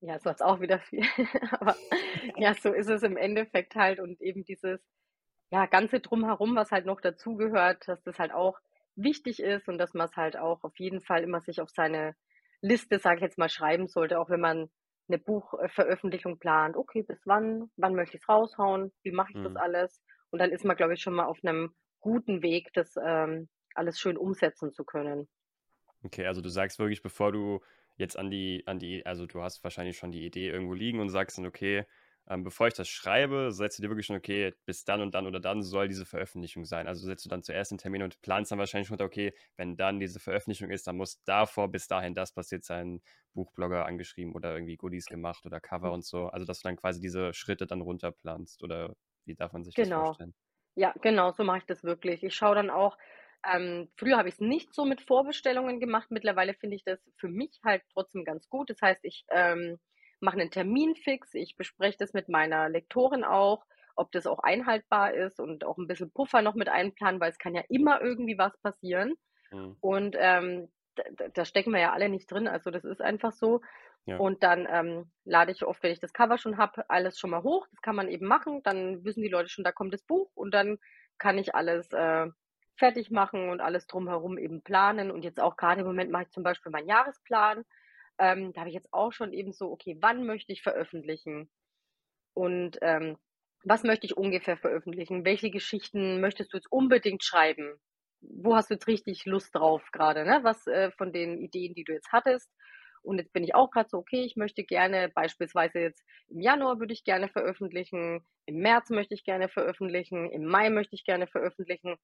ja, 0.00 0.16
es 0.16 0.24
war 0.24 0.36
auch 0.40 0.60
wieder 0.60 0.78
viel. 0.78 1.02
Aber 1.60 1.76
ja, 2.36 2.54
so 2.54 2.72
ist 2.72 2.88
es 2.88 3.02
im 3.02 3.16
Endeffekt 3.16 3.74
halt 3.74 4.00
und 4.00 4.20
eben 4.20 4.44
dieses 4.44 4.80
ja, 5.50 5.66
ganze 5.66 6.00
Drumherum, 6.00 6.54
was 6.56 6.70
halt 6.70 6.86
noch 6.86 7.00
dazugehört, 7.00 7.88
dass 7.88 8.02
das 8.02 8.18
halt 8.18 8.32
auch 8.32 8.58
wichtig 8.96 9.40
ist 9.40 9.68
und 9.68 9.78
dass 9.78 9.94
man 9.94 10.08
es 10.08 10.16
halt 10.16 10.36
auch 10.36 10.62
auf 10.62 10.78
jeden 10.78 11.00
Fall 11.00 11.22
immer 11.22 11.40
sich 11.40 11.60
auf 11.60 11.70
seine 11.70 12.14
Liste, 12.60 12.98
sage 12.98 13.16
ich 13.16 13.22
jetzt 13.22 13.38
mal, 13.38 13.48
schreiben 13.48 13.86
sollte, 13.86 14.18
auch 14.18 14.28
wenn 14.28 14.40
man 14.40 14.68
eine 15.08 15.18
Buchveröffentlichung 15.18 16.38
plant. 16.38 16.76
Okay, 16.76 17.02
bis 17.02 17.20
wann? 17.24 17.70
Wann 17.76 17.94
möchte 17.94 18.16
ich 18.16 18.22
es 18.22 18.28
raushauen? 18.28 18.92
Wie 19.02 19.12
mache 19.12 19.30
ich 19.30 19.38
mhm. 19.38 19.44
das 19.44 19.56
alles? 19.56 20.02
Und 20.30 20.40
dann 20.40 20.50
ist 20.50 20.64
man, 20.64 20.76
glaube 20.76 20.94
ich, 20.94 21.00
schon 21.00 21.14
mal 21.14 21.26
auf 21.26 21.38
einem 21.42 21.74
guten 22.00 22.42
Weg, 22.42 22.70
das 22.74 22.94
ähm, 23.02 23.48
alles 23.74 23.98
schön 23.98 24.16
umsetzen 24.18 24.72
zu 24.72 24.84
können. 24.84 25.28
Okay, 26.04 26.26
also 26.26 26.42
du 26.42 26.48
sagst 26.48 26.78
wirklich, 26.78 27.02
bevor 27.02 27.32
du 27.32 27.60
jetzt 27.98 28.18
an 28.18 28.30
die, 28.30 28.62
an 28.66 28.78
die, 28.78 29.04
also 29.06 29.26
du 29.26 29.42
hast 29.42 29.62
wahrscheinlich 29.64 29.98
schon 29.98 30.12
die 30.12 30.24
Idee 30.24 30.48
irgendwo 30.48 30.74
liegen 30.74 31.00
und 31.00 31.10
sagst 31.10 31.38
dann, 31.38 31.46
okay, 31.46 31.84
ähm, 32.30 32.44
bevor 32.44 32.68
ich 32.68 32.74
das 32.74 32.88
schreibe, 32.88 33.52
setzt 33.52 33.78
du 33.78 33.82
dir 33.82 33.88
wirklich 33.88 34.06
schon, 34.06 34.16
okay, 34.16 34.52
bis 34.66 34.84
dann 34.84 35.00
und 35.00 35.14
dann 35.14 35.26
oder 35.26 35.40
dann 35.40 35.62
soll 35.62 35.88
diese 35.88 36.04
Veröffentlichung 36.04 36.64
sein. 36.64 36.86
Also 36.86 37.06
setzt 37.06 37.24
du 37.24 37.30
dann 37.30 37.42
zuerst 37.42 37.72
einen 37.72 37.78
Termin 37.78 38.02
und 38.02 38.20
planst 38.20 38.52
dann 38.52 38.58
wahrscheinlich 38.58 38.88
schon, 38.88 39.00
okay, 39.00 39.32
wenn 39.56 39.76
dann 39.76 39.98
diese 39.98 40.20
Veröffentlichung 40.20 40.70
ist, 40.70 40.86
dann 40.86 40.96
muss 40.96 41.22
davor 41.24 41.68
bis 41.70 41.88
dahin 41.88 42.14
das 42.14 42.32
passiert 42.32 42.64
sein, 42.64 43.00
Buchblogger 43.32 43.86
angeschrieben 43.86 44.34
oder 44.34 44.52
irgendwie 44.52 44.76
Goodies 44.76 45.06
gemacht 45.06 45.46
oder 45.46 45.60
Cover 45.60 45.90
und 45.92 46.04
so. 46.04 46.26
Also 46.28 46.44
dass 46.44 46.60
du 46.60 46.68
dann 46.68 46.76
quasi 46.76 47.00
diese 47.00 47.32
Schritte 47.32 47.66
dann 47.66 47.80
runterplanst 47.80 48.62
oder 48.62 48.94
wie 49.24 49.34
darf 49.34 49.52
man 49.52 49.64
sich 49.64 49.74
genau. 49.74 49.88
das 49.88 50.08
vorstellen? 50.08 50.34
Ja, 50.74 50.94
genau, 51.00 51.32
so 51.32 51.44
mache 51.44 51.58
ich 51.58 51.64
das 51.64 51.82
wirklich. 51.82 52.22
Ich 52.22 52.34
schaue 52.34 52.54
dann 52.54 52.70
auch, 52.70 52.98
ähm, 53.46 53.88
früher 53.96 54.16
habe 54.16 54.28
ich 54.28 54.34
es 54.34 54.40
nicht 54.40 54.74
so 54.74 54.84
mit 54.84 55.00
Vorbestellungen 55.02 55.80
gemacht. 55.80 56.10
Mittlerweile 56.10 56.54
finde 56.54 56.76
ich 56.76 56.84
das 56.84 57.00
für 57.16 57.28
mich 57.28 57.60
halt 57.64 57.82
trotzdem 57.92 58.24
ganz 58.24 58.48
gut. 58.48 58.70
Das 58.70 58.80
heißt, 58.82 59.04
ich 59.04 59.24
ähm, 59.30 59.78
mache 60.20 60.40
einen 60.40 60.50
Termin 60.50 60.96
fix, 60.96 61.34
ich 61.34 61.56
bespreche 61.56 61.98
das 61.98 62.12
mit 62.12 62.28
meiner 62.28 62.68
Lektorin 62.68 63.24
auch, 63.24 63.64
ob 63.94 64.12
das 64.12 64.26
auch 64.26 64.40
einhaltbar 64.40 65.14
ist 65.14 65.40
und 65.40 65.64
auch 65.64 65.78
ein 65.78 65.86
bisschen 65.86 66.10
Puffer 66.10 66.42
noch 66.42 66.54
mit 66.54 66.68
einplanen, 66.68 67.20
weil 67.20 67.30
es 67.30 67.38
kann 67.38 67.54
ja 67.54 67.62
immer 67.68 68.00
irgendwie 68.00 68.38
was 68.38 68.56
passieren. 68.58 69.14
Mhm. 69.50 69.76
Und 69.80 70.16
ähm, 70.18 70.68
da, 70.94 71.28
da, 71.28 71.44
stecken 71.44 71.72
wir 71.72 71.80
ja 71.80 71.92
alle 71.92 72.08
nicht 72.08 72.30
drin. 72.30 72.48
Also 72.48 72.70
das 72.70 72.84
ist 72.84 73.00
einfach 73.00 73.32
so. 73.32 73.60
Ja. 74.06 74.16
Und 74.16 74.42
dann 74.42 74.66
ähm, 74.70 75.10
lade 75.24 75.52
ich 75.52 75.64
oft, 75.64 75.82
wenn 75.82 75.92
ich 75.92 76.00
das 76.00 76.12
Cover 76.12 76.38
schon 76.38 76.58
habe, 76.58 76.88
alles 76.88 77.18
schon 77.18 77.30
mal 77.30 77.42
hoch. 77.42 77.66
Das 77.70 77.82
kann 77.82 77.96
man 77.96 78.08
eben 78.08 78.26
machen. 78.26 78.62
Dann 78.62 79.04
wissen 79.04 79.22
die 79.22 79.28
Leute 79.28 79.48
schon, 79.48 79.64
da 79.64 79.72
kommt 79.72 79.92
das 79.92 80.02
Buch 80.02 80.30
und 80.34 80.52
dann 80.52 80.78
kann 81.18 81.38
ich 81.38 81.54
alles 81.54 81.92
äh, 81.92 82.26
fertig 82.78 83.10
machen 83.10 83.50
und 83.50 83.60
alles 83.60 83.86
drumherum 83.86 84.38
eben 84.38 84.62
planen. 84.62 85.10
Und 85.10 85.24
jetzt 85.24 85.40
auch 85.40 85.56
gerade 85.56 85.80
im 85.80 85.86
Moment 85.86 86.10
mache 86.10 86.24
ich 86.24 86.30
zum 86.30 86.42
Beispiel 86.42 86.72
meinen 86.72 86.88
Jahresplan. 86.88 87.64
Ähm, 88.18 88.52
da 88.52 88.60
habe 88.60 88.70
ich 88.70 88.74
jetzt 88.74 88.92
auch 88.92 89.12
schon 89.12 89.32
eben 89.32 89.52
so, 89.52 89.70
okay, 89.70 89.96
wann 90.00 90.24
möchte 90.24 90.52
ich 90.52 90.62
veröffentlichen? 90.62 91.50
Und 92.34 92.78
ähm, 92.82 93.16
was 93.64 93.82
möchte 93.82 94.06
ich 94.06 94.16
ungefähr 94.16 94.56
veröffentlichen? 94.56 95.24
Welche 95.24 95.50
Geschichten 95.50 96.20
möchtest 96.20 96.52
du 96.52 96.56
jetzt 96.56 96.70
unbedingt 96.70 97.24
schreiben? 97.24 97.78
Wo 98.20 98.54
hast 98.56 98.70
du 98.70 98.74
jetzt 98.74 98.86
richtig 98.86 99.26
Lust 99.26 99.54
drauf 99.54 99.82
gerade? 99.92 100.24
Ne? 100.24 100.40
Was 100.42 100.66
äh, 100.66 100.90
von 100.92 101.12
den 101.12 101.38
Ideen, 101.38 101.74
die 101.74 101.84
du 101.84 101.92
jetzt 101.92 102.12
hattest? 102.12 102.50
Und 103.02 103.18
jetzt 103.18 103.32
bin 103.32 103.44
ich 103.44 103.54
auch 103.54 103.70
gerade 103.70 103.88
so, 103.88 103.98
okay, 103.98 104.22
ich 104.24 104.36
möchte 104.36 104.64
gerne 104.64 105.08
beispielsweise 105.08 105.78
jetzt 105.78 106.04
im 106.28 106.40
Januar 106.40 106.78
würde 106.78 106.92
ich 106.92 107.04
gerne 107.04 107.28
veröffentlichen, 107.28 108.24
im 108.46 108.56
März 108.56 108.90
möchte 108.90 109.14
ich 109.14 109.24
gerne 109.24 109.48
veröffentlichen, 109.48 110.30
im 110.30 110.44
Mai 110.44 110.70
möchte 110.70 110.94
ich 110.94 111.04
gerne 111.04 111.26
veröffentlichen. 111.26 111.96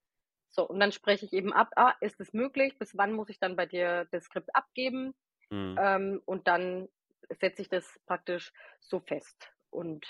So, 0.55 0.65
und 0.65 0.79
dann 0.79 0.93
spreche 0.93 1.25
ich 1.25 1.33
eben 1.33 1.51
ab, 1.51 1.71
ah, 1.75 1.93
ist 1.99 2.21
es 2.21 2.31
möglich? 2.31 2.77
Bis 2.79 2.97
wann 2.97 3.11
muss 3.11 3.27
ich 3.27 3.39
dann 3.39 3.57
bei 3.57 3.65
dir 3.65 4.07
das 4.11 4.23
Skript 4.23 4.55
abgeben? 4.55 5.13
Mhm. 5.49 5.77
Ähm, 5.77 6.21
und 6.23 6.47
dann 6.47 6.87
setze 7.29 7.61
ich 7.61 7.67
das 7.67 7.99
praktisch 8.05 8.53
so 8.79 9.01
fest. 9.01 9.51
Und 9.69 10.05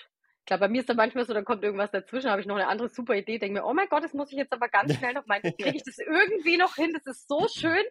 klar, 0.45 0.59
bei 0.59 0.67
mir 0.67 0.81
ist 0.81 0.89
dann 0.89 0.97
manchmal 0.97 1.25
so, 1.25 1.33
dann 1.33 1.45
kommt 1.45 1.63
irgendwas 1.63 1.89
dazwischen, 1.89 2.29
habe 2.29 2.41
ich 2.41 2.47
noch 2.47 2.57
eine 2.57 2.67
andere 2.67 2.89
super 2.89 3.15
Idee, 3.15 3.39
denke 3.39 3.59
mir, 3.59 3.65
oh 3.65 3.73
mein 3.73 3.89
Gott, 3.89 4.03
das 4.03 4.13
muss 4.13 4.31
ich 4.31 4.37
jetzt 4.37 4.53
aber 4.53 4.69
ganz 4.69 4.93
schnell 4.99 5.13
noch 5.13 5.25
meinen, 5.25 5.41
kriege 5.57 5.75
ich 5.75 5.83
das 5.83 5.97
irgendwie 5.97 6.57
noch 6.57 6.75
hin, 6.75 6.93
das 6.93 7.07
ist 7.07 7.27
so 7.27 7.47
schön. 7.47 7.83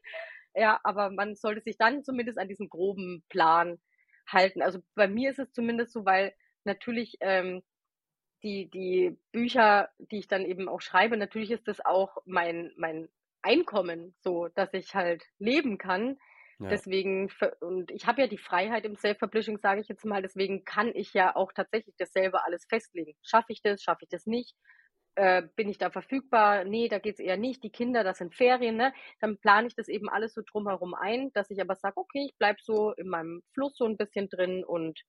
Ja, 0.55 0.79
aber 0.85 1.11
man 1.11 1.35
sollte 1.35 1.61
sich 1.63 1.77
dann 1.77 2.05
zumindest 2.05 2.39
an 2.39 2.47
diesen 2.47 2.69
groben 2.69 3.25
Plan 3.29 3.81
halten. 4.29 4.63
Also 4.63 4.79
bei 4.95 5.09
mir 5.09 5.31
ist 5.31 5.41
es 5.41 5.53
zumindest 5.53 5.93
so, 5.93 6.05
weil 6.05 6.33
natürlich 6.63 7.17
ähm, 7.19 7.65
die, 8.45 8.71
die 8.71 9.17
Bücher, 9.33 9.89
die 9.99 10.19
ich 10.19 10.29
dann 10.29 10.45
eben 10.45 10.69
auch 10.69 10.81
schreibe, 10.81 11.17
natürlich 11.17 11.51
ist 11.51 11.67
das 11.67 11.85
auch 11.85 12.19
mein, 12.27 12.71
mein 12.77 13.09
Einkommen, 13.43 14.15
so 14.21 14.49
dass 14.49 14.73
ich 14.75 14.95
halt 14.95 15.25
leben 15.39 15.79
kann. 15.79 16.19
Ja. 16.61 16.69
Deswegen, 16.69 17.31
und 17.61 17.91
ich 17.91 18.07
habe 18.07 18.23
ja 18.23 18.29
die 18.29 18.39
Freiheit 18.39 18.85
im 18.85 18.97
Self-Publishing, 18.97 19.59
sage 19.59 19.81
ich 19.81 19.89
jetzt 19.89 20.05
mal, 20.05 20.23
deswegen 20.23 20.65
kann 20.65 20.93
ich 20.95 21.13
ja 21.13 21.35
auch 21.35 21.53
tatsächlich 21.53 21.97
das 21.99 22.13
selber 22.13 22.45
alles 22.45 22.65
festlegen. 22.69 23.15
Schaffe 23.23 23.53
ich 23.53 23.63
das, 23.63 23.83
schaffe 23.83 24.05
ich 24.05 24.09
das 24.11 24.27
nicht? 24.27 24.55
Äh, 25.17 25.43
bin 25.57 25.69
ich 25.69 25.79
da 25.79 25.91
verfügbar? 25.91 26.65
Nee, 26.65 26.89
da 26.89 26.99
geht 26.99 27.15
es 27.15 27.21
eher 27.21 27.37
nicht. 27.37 27.63
Die 27.65 27.71
Kinder, 27.71 28.05
das 28.05 28.19
sind 28.19 28.35
Ferien, 28.35 28.77
ne? 28.77 28.93
Dann 29.21 29.39
plane 29.39 29.67
ich 29.69 29.75
das 29.75 29.89
eben 29.89 30.09
alles 30.09 30.35
so 30.35 30.43
drumherum 30.43 30.95
ein, 30.95 31.33
dass 31.33 31.51
ich 31.51 31.61
aber 31.61 31.77
sage, 31.77 31.97
okay, 31.97 32.27
ich 32.29 32.37
bleibe 32.39 32.59
so 32.63 32.93
in 32.93 33.09
meinem 33.09 33.43
Fluss 33.53 33.77
so 33.77 33.85
ein 33.85 33.97
bisschen 33.97 34.29
drin 34.29 34.65
und 34.65 35.01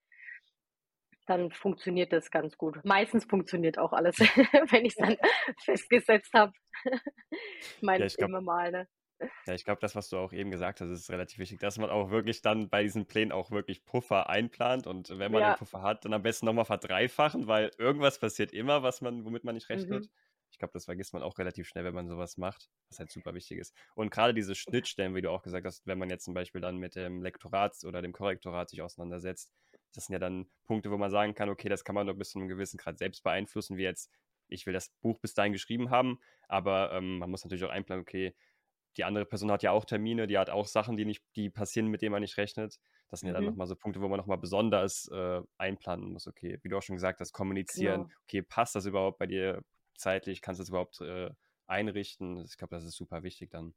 dann 1.26 1.52
funktioniert 1.52 2.12
das 2.14 2.32
ganz 2.32 2.58
gut. 2.58 2.80
Meistens 2.84 3.26
funktioniert 3.26 3.78
auch 3.78 3.94
alles, 3.94 4.18
wenn 4.72 4.86
ich 4.86 4.94
es 4.94 4.96
dann 4.96 5.18
festgesetzt 5.64 6.34
habe. 6.34 6.52
ich 6.84 7.82
meine, 7.82 8.06
ja, 8.06 8.26
immer 8.26 8.42
mal, 8.42 8.72
ne? 8.72 8.88
Ja, 9.46 9.54
ich 9.54 9.64
glaube, 9.64 9.80
das, 9.80 9.96
was 9.96 10.10
du 10.10 10.18
auch 10.18 10.34
eben 10.34 10.52
gesagt 10.52 10.82
hast, 10.82 10.90
ist 10.90 11.10
relativ 11.10 11.40
wichtig, 11.40 11.60
dass 11.60 11.78
man 11.78 11.90
auch 11.90 12.10
wirklich 12.10 12.42
dann 12.42 12.70
bei 12.70 12.84
diesen 12.84 13.06
Plänen 13.06 13.32
auch 13.32 13.50
wirklich 13.50 13.86
Puffer 13.86 14.30
einplant 14.30 14.88
und 14.88 15.10
wenn 15.18 15.32
man 15.32 15.42
ja. 15.42 15.54
den 15.54 15.60
Puffer 15.60 15.82
hat, 15.82 16.04
dann 16.04 16.14
am 16.14 16.22
besten 16.22 16.46
nochmal 16.46 16.66
verdreifachen, 16.66 17.48
weil 17.48 17.72
irgendwas 17.78 18.20
passiert 18.20 18.52
immer, 18.52 18.84
was 18.84 19.02
man, 19.02 19.24
womit 19.24 19.46
man 19.46 19.56
nicht 19.56 19.70
rechnet. 19.70 20.06
Mhm. 20.06 20.10
Ich 20.52 20.60
glaube, 20.60 20.74
das 20.74 20.86
vergisst 20.86 21.14
man 21.14 21.24
auch 21.24 21.38
relativ 21.38 21.68
schnell, 21.68 21.84
wenn 21.84 21.94
man 21.94 22.08
sowas 22.08 22.38
macht, 22.38 22.70
was 22.90 23.00
halt 23.00 23.12
super 23.12 23.34
wichtig 23.34 23.60
ist. 23.60 23.76
Und 23.94 24.10
gerade 24.10 24.34
diese 24.34 24.56
Schnittstellen, 24.56 25.16
wie 25.16 25.22
du 25.22 25.30
auch 25.30 25.44
gesagt 25.44 25.66
hast, 25.66 25.86
wenn 25.86 25.98
man 25.98 26.10
jetzt 26.10 26.24
zum 26.26 26.34
Beispiel 26.34 26.62
dann 26.62 26.78
mit 26.78 26.96
dem 26.96 27.22
Lektorat 27.22 27.76
oder 27.84 28.02
dem 28.02 28.14
Korrektorat 28.14 28.70
sich 28.70 28.82
auseinandersetzt, 28.82 29.52
das 29.96 30.06
sind 30.06 30.14
ja 30.14 30.20
dann 30.20 30.48
Punkte, 30.66 30.92
wo 30.92 30.98
man 30.98 31.12
sagen 31.12 31.34
kann, 31.34 31.50
okay, 31.50 31.70
das 31.70 31.84
kann 31.84 31.96
man 31.96 32.08
doch 32.08 32.16
bis 32.16 32.32
zu 32.32 32.40
einem 32.40 32.48
gewissen 32.48 32.78
Grad 32.78 32.98
selbst 32.98 33.24
beeinflussen, 33.24 33.78
wie 33.78 33.84
jetzt, 33.84 34.12
ich 34.48 34.66
will 34.66 34.74
das 34.74 34.90
Buch 35.02 35.20
bis 35.20 35.34
dahin 35.34 35.54
geschrieben 35.54 35.90
haben, 35.90 36.20
aber 36.48 36.92
ähm, 36.94 37.20
man 37.20 37.30
muss 37.30 37.44
natürlich 37.44 37.64
auch 37.64 37.70
einplanen, 37.70 38.02
okay, 38.02 38.36
die 38.98 39.04
andere 39.04 39.26
Person 39.26 39.52
hat 39.52 39.62
ja 39.62 39.72
auch 39.72 39.84
Termine, 39.84 40.28
die 40.28 40.38
hat 40.38 40.50
auch 40.50 40.68
Sachen, 40.68 40.96
die 40.96 41.04
nicht, 41.04 41.24
die 41.36 41.50
passieren, 41.50 41.88
mit 41.88 42.02
denen 42.02 42.14
man 42.14 42.22
nicht 42.22 42.38
rechnet. 42.38 42.80
Das 43.10 43.20
sind 43.20 43.28
mhm. 43.28 43.30
ja 43.30 43.34
dann 43.34 43.44
mhm. 43.44 43.50
nochmal 43.50 43.68
so 43.68 43.76
Punkte, 43.76 44.00
wo 44.02 44.08
man 44.08 44.18
nochmal 44.18 44.38
besonders 44.38 45.10
äh, 45.10 45.42
einplanen 45.58 46.14
muss. 46.14 46.28
Okay, 46.28 46.60
wie 46.62 46.70
du 46.70 46.78
auch 46.78 46.82
schon 46.82 46.96
gesagt 46.96 47.20
hast, 47.20 47.34
kommunizieren. 47.34 48.04
Genau. 48.04 48.16
Okay, 48.24 48.42
passt 48.42 48.74
das 48.74 48.86
überhaupt 48.86 49.18
bei 49.18 49.28
dir? 49.28 49.62
zeitlich 49.98 50.42
kannst 50.42 50.60
du 50.60 50.64
es 50.64 50.70
überhaupt 50.70 51.02
äh, 51.02 51.32
einrichten? 51.68 52.44
Ich 52.46 52.58
glaube, 52.58 52.76
das 52.76 52.86
ist 52.86 52.96
super 52.96 53.24
wichtig 53.24 53.50
dann. 53.52 53.74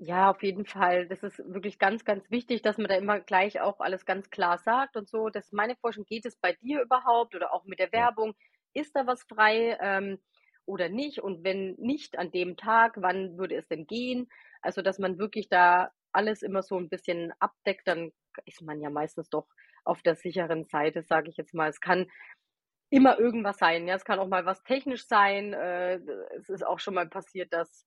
Ja, 0.00 0.30
auf 0.30 0.42
jeden 0.44 0.64
Fall. 0.64 1.08
Das 1.08 1.22
ist 1.24 1.38
wirklich 1.52 1.78
ganz, 1.80 2.04
ganz 2.04 2.30
wichtig, 2.30 2.62
dass 2.62 2.78
man 2.78 2.86
da 2.88 2.94
immer 2.96 3.18
gleich 3.20 3.60
auch 3.60 3.80
alles 3.80 4.06
ganz 4.06 4.30
klar 4.30 4.58
sagt 4.58 4.96
und 4.96 5.08
so. 5.08 5.28
Das 5.28 5.46
ist 5.46 5.52
meine 5.52 5.74
Forschung. 5.76 6.04
Geht 6.04 6.24
es 6.24 6.36
bei 6.36 6.52
dir 6.52 6.82
überhaupt 6.82 7.34
oder 7.34 7.52
auch 7.52 7.64
mit 7.64 7.80
der 7.80 7.90
Werbung? 7.92 8.34
Ist 8.74 8.94
da 8.94 9.06
was 9.08 9.24
frei 9.24 9.76
ähm, 9.80 10.18
oder 10.66 10.88
nicht? 10.88 11.18
Und 11.20 11.42
wenn 11.42 11.74
nicht 11.78 12.16
an 12.16 12.30
dem 12.30 12.56
Tag, 12.56 12.94
wann 12.98 13.36
würde 13.38 13.56
es 13.56 13.66
denn 13.66 13.86
gehen? 13.86 14.28
Also, 14.62 14.82
dass 14.82 15.00
man 15.00 15.18
wirklich 15.18 15.48
da 15.48 15.90
alles 16.12 16.42
immer 16.42 16.62
so 16.62 16.76
ein 16.78 16.88
bisschen 16.88 17.32
abdeckt, 17.40 17.88
dann 17.88 18.12
ist 18.46 18.62
man 18.62 18.80
ja 18.80 18.90
meistens 18.90 19.28
doch 19.30 19.48
auf 19.84 20.02
der 20.02 20.14
sicheren 20.14 20.64
Seite, 20.64 21.02
sage 21.02 21.28
ich 21.28 21.36
jetzt 21.36 21.54
mal. 21.54 21.68
Es 21.70 21.80
kann 21.80 22.06
immer 22.90 23.18
irgendwas 23.18 23.58
sein. 23.58 23.86
Ja, 23.86 23.94
es 23.96 24.04
kann 24.04 24.18
auch 24.18 24.28
mal 24.28 24.46
was 24.46 24.62
technisch 24.62 25.06
sein. 25.06 25.52
Äh, 25.52 25.96
es 26.36 26.48
ist 26.48 26.66
auch 26.66 26.78
schon 26.80 26.94
mal 26.94 27.08
passiert, 27.08 27.52
dass 27.52 27.86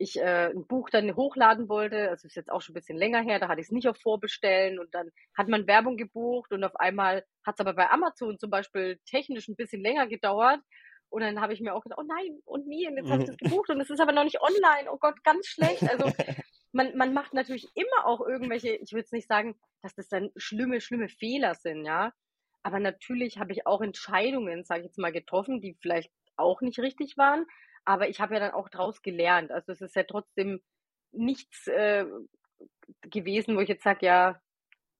ich 0.00 0.18
äh, 0.18 0.50
ein 0.50 0.66
Buch 0.66 0.88
dann 0.88 1.14
hochladen 1.14 1.68
wollte. 1.68 2.06
Das 2.06 2.24
ist 2.24 2.34
jetzt 2.34 2.50
auch 2.50 2.62
schon 2.62 2.72
ein 2.72 2.80
bisschen 2.80 2.96
länger 2.96 3.20
her. 3.20 3.38
Da 3.38 3.48
hatte 3.48 3.60
ich 3.60 3.66
es 3.66 3.72
nicht 3.72 3.86
auf 3.86 3.98
Vorbestellen 3.98 4.78
und 4.78 4.94
dann 4.94 5.10
hat 5.36 5.48
man 5.48 5.66
Werbung 5.66 5.98
gebucht 5.98 6.52
und 6.52 6.64
auf 6.64 6.74
einmal 6.76 7.22
hat 7.44 7.56
es 7.56 7.60
aber 7.60 7.74
bei 7.74 7.90
Amazon 7.90 8.38
zum 8.38 8.50
Beispiel 8.50 8.98
technisch 9.04 9.48
ein 9.48 9.56
bisschen 9.56 9.82
länger 9.82 10.06
gedauert. 10.06 10.60
Und 11.10 11.22
dann 11.22 11.40
habe 11.40 11.52
ich 11.52 11.60
mir 11.60 11.74
auch 11.74 11.82
gedacht, 11.82 12.00
oh 12.00 12.06
nein, 12.06 12.38
und 12.46 12.66
nie, 12.66 12.88
und 12.88 12.96
jetzt 12.96 13.10
habe 13.10 13.22
ich 13.22 13.28
das 13.28 13.36
gebucht 13.50 13.68
und 13.68 13.80
es 13.80 13.90
ist 13.90 14.00
aber 14.00 14.12
noch 14.12 14.24
nicht 14.24 14.40
online. 14.40 14.90
Oh 14.90 14.96
Gott, 14.98 15.22
ganz 15.22 15.46
schlecht. 15.46 15.82
Also 15.82 16.10
man, 16.72 16.96
man 16.96 17.12
macht 17.12 17.34
natürlich 17.34 17.68
immer 17.74 18.06
auch 18.06 18.26
irgendwelche, 18.26 18.70
ich 18.76 18.92
würde 18.92 19.04
es 19.04 19.12
nicht 19.12 19.28
sagen, 19.28 19.54
dass 19.82 19.94
das 19.94 20.08
dann 20.08 20.30
schlimme, 20.36 20.80
schlimme 20.80 21.08
Fehler 21.08 21.54
sind, 21.54 21.84
ja. 21.84 22.12
Aber 22.62 22.78
natürlich 22.78 23.38
habe 23.38 23.52
ich 23.52 23.66
auch 23.66 23.82
Entscheidungen, 23.82 24.64
sage 24.64 24.80
ich 24.80 24.86
jetzt 24.86 24.98
mal, 24.98 25.12
getroffen, 25.12 25.60
die 25.60 25.76
vielleicht 25.80 26.10
auch 26.36 26.62
nicht 26.62 26.78
richtig 26.78 27.18
waren. 27.18 27.44
Aber 27.84 28.08
ich 28.08 28.20
habe 28.20 28.34
ja 28.34 28.40
dann 28.40 28.52
auch 28.52 28.68
daraus 28.68 29.02
gelernt. 29.02 29.50
Also 29.50 29.72
es 29.72 29.80
ist 29.80 29.96
ja 29.96 30.04
trotzdem 30.04 30.60
nichts 31.12 31.66
äh, 31.66 32.06
gewesen, 33.02 33.56
wo 33.56 33.60
ich 33.60 33.68
jetzt 33.68 33.84
sage, 33.84 34.06
ja, 34.06 34.40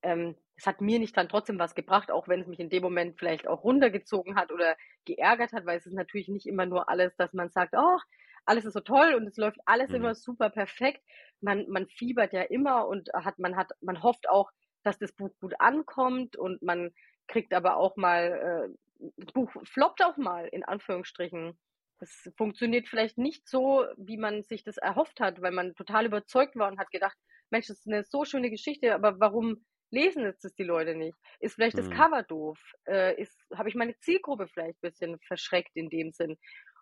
ähm, 0.02 0.36
es 0.56 0.66
hat 0.66 0.80
mir 0.80 0.98
nicht 0.98 1.16
dann 1.16 1.28
trotzdem 1.28 1.58
was 1.58 1.74
gebracht, 1.74 2.10
auch 2.10 2.28
wenn 2.28 2.40
es 2.40 2.46
mich 2.46 2.60
in 2.60 2.68
dem 2.68 2.82
Moment 2.82 3.18
vielleicht 3.18 3.46
auch 3.46 3.64
runtergezogen 3.64 4.36
hat 4.36 4.52
oder 4.52 4.76
geärgert 5.06 5.52
hat, 5.52 5.64
weil 5.64 5.78
es 5.78 5.86
ist 5.86 5.94
natürlich 5.94 6.28
nicht 6.28 6.46
immer 6.46 6.66
nur 6.66 6.88
alles, 6.88 7.16
dass 7.16 7.32
man 7.32 7.50
sagt, 7.50 7.74
oh, 7.76 7.98
alles 8.44 8.64
ist 8.64 8.74
so 8.74 8.80
toll 8.80 9.14
und 9.14 9.26
es 9.26 9.36
läuft 9.36 9.58
alles 9.64 9.90
mhm. 9.90 9.96
immer 9.96 10.14
super 10.14 10.50
perfekt. 10.50 11.02
Man, 11.40 11.66
man 11.68 11.86
fiebert 11.86 12.32
ja 12.32 12.42
immer 12.42 12.86
und 12.88 13.08
hat, 13.14 13.38
man 13.38 13.56
hat, 13.56 13.70
man 13.80 14.02
hofft 14.02 14.28
auch, 14.28 14.50
dass 14.82 14.98
das 14.98 15.12
Buch 15.12 15.30
gut 15.40 15.54
ankommt 15.58 16.36
und 16.36 16.62
man 16.62 16.90
kriegt 17.26 17.54
aber 17.54 17.76
auch 17.76 17.96
mal, 17.96 18.68
äh, 18.98 19.08
das 19.16 19.32
Buch 19.32 19.50
floppt 19.64 20.04
auch 20.04 20.16
mal, 20.16 20.46
in 20.46 20.64
Anführungsstrichen. 20.64 21.58
Das 22.00 22.30
funktioniert 22.36 22.88
vielleicht 22.88 23.18
nicht 23.18 23.48
so, 23.48 23.84
wie 23.96 24.16
man 24.16 24.42
sich 24.42 24.64
das 24.64 24.78
erhofft 24.78 25.20
hat, 25.20 25.40
weil 25.42 25.52
man 25.52 25.74
total 25.74 26.06
überzeugt 26.06 26.56
war 26.56 26.70
und 26.70 26.78
hat 26.78 26.90
gedacht, 26.90 27.16
Mensch, 27.50 27.66
das 27.66 27.80
ist 27.80 27.86
eine 27.86 28.04
so 28.04 28.24
schöne 28.24 28.50
Geschichte, 28.50 28.94
aber 28.94 29.20
warum 29.20 29.64
lesen 29.90 30.24
jetzt 30.24 30.44
das 30.44 30.54
die 30.54 30.64
Leute 30.64 30.94
nicht? 30.94 31.16
Ist 31.40 31.54
vielleicht 31.54 31.76
mhm. 31.76 31.88
das 31.88 31.90
Cover 31.90 32.22
doof? 32.22 32.58
Äh, 32.84 33.24
habe 33.54 33.68
ich 33.68 33.74
meine 33.74 33.96
Zielgruppe 33.98 34.48
vielleicht 34.48 34.78
ein 34.78 34.90
bisschen 34.90 35.18
verschreckt 35.20 35.72
in 35.74 35.90
dem 35.90 36.12
Sinn? 36.12 36.38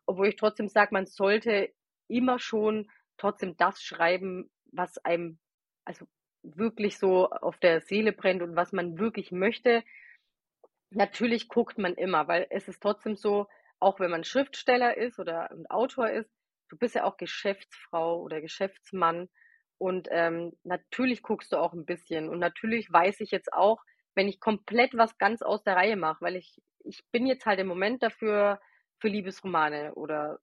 Obwohl 0.07 0.28
ich 0.28 0.37
trotzdem 0.37 0.68
sage, 0.68 0.90
man 0.92 1.07
sollte 1.07 1.72
immer 2.09 2.38
schon 2.38 2.90
trotzdem 3.16 3.57
das 3.57 3.83
schreiben, 3.83 4.50
was 4.72 4.98
einem 5.04 5.38
also 5.85 6.07
wirklich 6.42 6.98
so 6.98 7.31
auf 7.31 7.59
der 7.59 7.81
Seele 7.81 8.12
brennt 8.12 8.42
und 8.42 8.57
was 8.57 8.72
man 8.72 8.98
wirklich 8.98 9.33
möchte. 9.33 9.83
Natürlich 10.90 11.48
guckt 11.48 11.78
man 11.78 11.94
immer, 11.94 12.28
weil 12.28 12.46
es 12.50 12.68
ist 12.68 12.81
trotzdem 12.81 13.16
so, 13.16 13.48
auch 13.81 14.01
wenn 14.01 14.11
man 14.11 14.25
Schriftsteller 14.25 14.97
ist 14.97 15.19
oder 15.19 15.51
ein 15.51 15.67
Autor 15.69 16.11
ist, 16.11 16.31
du 16.69 16.77
bist 16.77 16.95
ja 16.95 17.05
auch 17.05 17.17
Geschäftsfrau 17.17 18.21
oder 18.21 18.41
Geschäftsmann 18.41 19.29
und 19.79 20.09
ähm, 20.11 20.53
natürlich 20.64 21.23
guckst 21.23 21.53
du 21.53 21.57
auch 21.57 21.73
ein 21.73 21.87
bisschen 21.87 22.29
und 22.29 22.38
natürlich 22.38 22.93
weiß 22.93 23.21
ich 23.21 23.31
jetzt 23.31 23.53
auch, 23.53 23.83
wenn 24.14 24.29
ich 24.29 24.41
komplett 24.41 24.97
was 24.97 25.19
ganz 25.19 25.43
aus 25.43 25.62
der 25.62 25.77
Reihe 25.77 25.97
mache, 25.97 26.21
weil 26.21 26.37
ich 26.37 26.61
ich 26.85 27.05
bin 27.12 27.27
jetzt 27.27 27.47
halt 27.47 27.61
im 27.61 27.67
Moment 27.67 28.03
dafür 28.03 28.61
für 28.99 29.09
Liebesromane 29.09 29.95
oder 29.95 30.38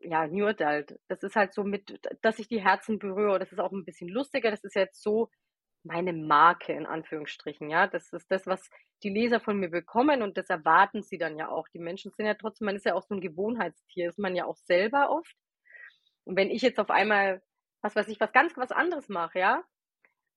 ja, 0.00 0.26
New 0.26 0.46
Adult. 0.46 0.98
Das 1.08 1.22
ist 1.22 1.36
halt 1.36 1.54
so 1.54 1.64
mit, 1.64 2.00
dass 2.22 2.38
ich 2.38 2.48
die 2.48 2.62
Herzen 2.62 2.98
berühre. 2.98 3.38
Das 3.38 3.52
ist 3.52 3.58
auch 3.58 3.72
ein 3.72 3.84
bisschen 3.84 4.08
lustiger. 4.08 4.50
Das 4.50 4.64
ist 4.64 4.74
jetzt 4.74 5.02
so 5.02 5.30
meine 5.88 6.12
Marke 6.12 6.72
in 6.72 6.86
Anführungsstrichen. 6.86 7.70
Ja, 7.70 7.86
das 7.86 8.12
ist 8.12 8.30
das, 8.30 8.46
was 8.46 8.70
die 9.02 9.10
Leser 9.10 9.40
von 9.40 9.58
mir 9.58 9.70
bekommen 9.70 10.22
und 10.22 10.36
das 10.36 10.50
erwarten 10.50 11.02
sie 11.02 11.18
dann 11.18 11.36
ja 11.36 11.48
auch. 11.48 11.66
Die 11.68 11.78
Menschen 11.78 12.12
sind 12.12 12.26
ja 12.26 12.34
trotzdem, 12.34 12.66
man 12.66 12.76
ist 12.76 12.84
ja 12.84 12.94
auch 12.94 13.02
so 13.02 13.14
ein 13.14 13.20
Gewohnheitstier, 13.20 14.08
ist 14.08 14.18
man 14.18 14.36
ja 14.36 14.44
auch 14.44 14.56
selber 14.56 15.10
oft. 15.10 15.34
Und 16.24 16.36
wenn 16.36 16.50
ich 16.50 16.62
jetzt 16.62 16.78
auf 16.78 16.90
einmal, 16.90 17.42
was 17.80 17.96
weiß 17.96 18.08
ich, 18.08 18.20
was 18.20 18.32
ganz 18.32 18.56
was 18.56 18.70
anderes 18.70 19.08
mache, 19.08 19.38
ja, 19.38 19.64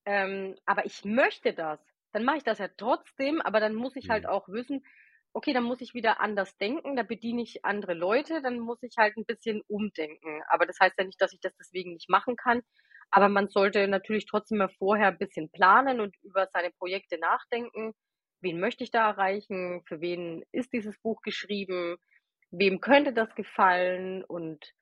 ähm, 0.05 0.55
aber 0.65 0.85
ich 0.85 1.03
möchte 1.05 1.53
das, 1.53 1.79
dann 2.13 2.23
mache 2.23 2.37
ich 2.37 2.43
das 2.43 2.59
ja 2.59 2.69
trotzdem, 2.77 3.41
aber 3.41 3.59
dann 3.59 3.75
muss 3.75 3.95
ich 3.95 4.09
halt 4.09 4.23
mhm. 4.23 4.29
auch 4.29 4.47
wissen, 4.47 4.85
okay, 5.33 5.53
dann 5.53 5.63
muss 5.63 5.81
ich 5.81 5.93
wieder 5.93 6.19
anders 6.19 6.57
denken, 6.57 6.95
da 6.95 7.03
bediene 7.03 7.41
ich 7.41 7.63
andere 7.65 7.93
Leute, 7.93 8.41
dann 8.41 8.59
muss 8.59 8.83
ich 8.83 8.95
halt 8.97 9.17
ein 9.17 9.25
bisschen 9.25 9.61
umdenken. 9.67 10.41
Aber 10.49 10.65
das 10.65 10.79
heißt 10.79 10.95
ja 10.97 11.05
nicht, 11.05 11.21
dass 11.21 11.33
ich 11.33 11.39
das 11.39 11.55
deswegen 11.57 11.93
nicht 11.93 12.09
machen 12.09 12.35
kann. 12.35 12.61
Aber 13.11 13.29
man 13.29 13.49
sollte 13.49 13.87
natürlich 13.87 14.25
trotzdem 14.25 14.59
mal 14.59 14.69
vorher 14.79 15.09
ein 15.09 15.17
bisschen 15.17 15.51
planen 15.51 15.99
und 15.99 16.15
über 16.23 16.47
seine 16.53 16.71
Projekte 16.71 17.17
nachdenken 17.19 17.93
wen 18.41 18.59
möchte 18.59 18.83
ich 18.83 18.91
da 18.91 19.09
erreichen, 19.09 19.83
für 19.85 20.01
wen 20.01 20.43
ist 20.51 20.73
dieses 20.73 20.97
Buch 20.99 21.21
geschrieben, 21.21 21.97
wem 22.49 22.81
könnte 22.81 23.13
das 23.13 23.33
gefallen 23.35 24.23
und 24.23 24.73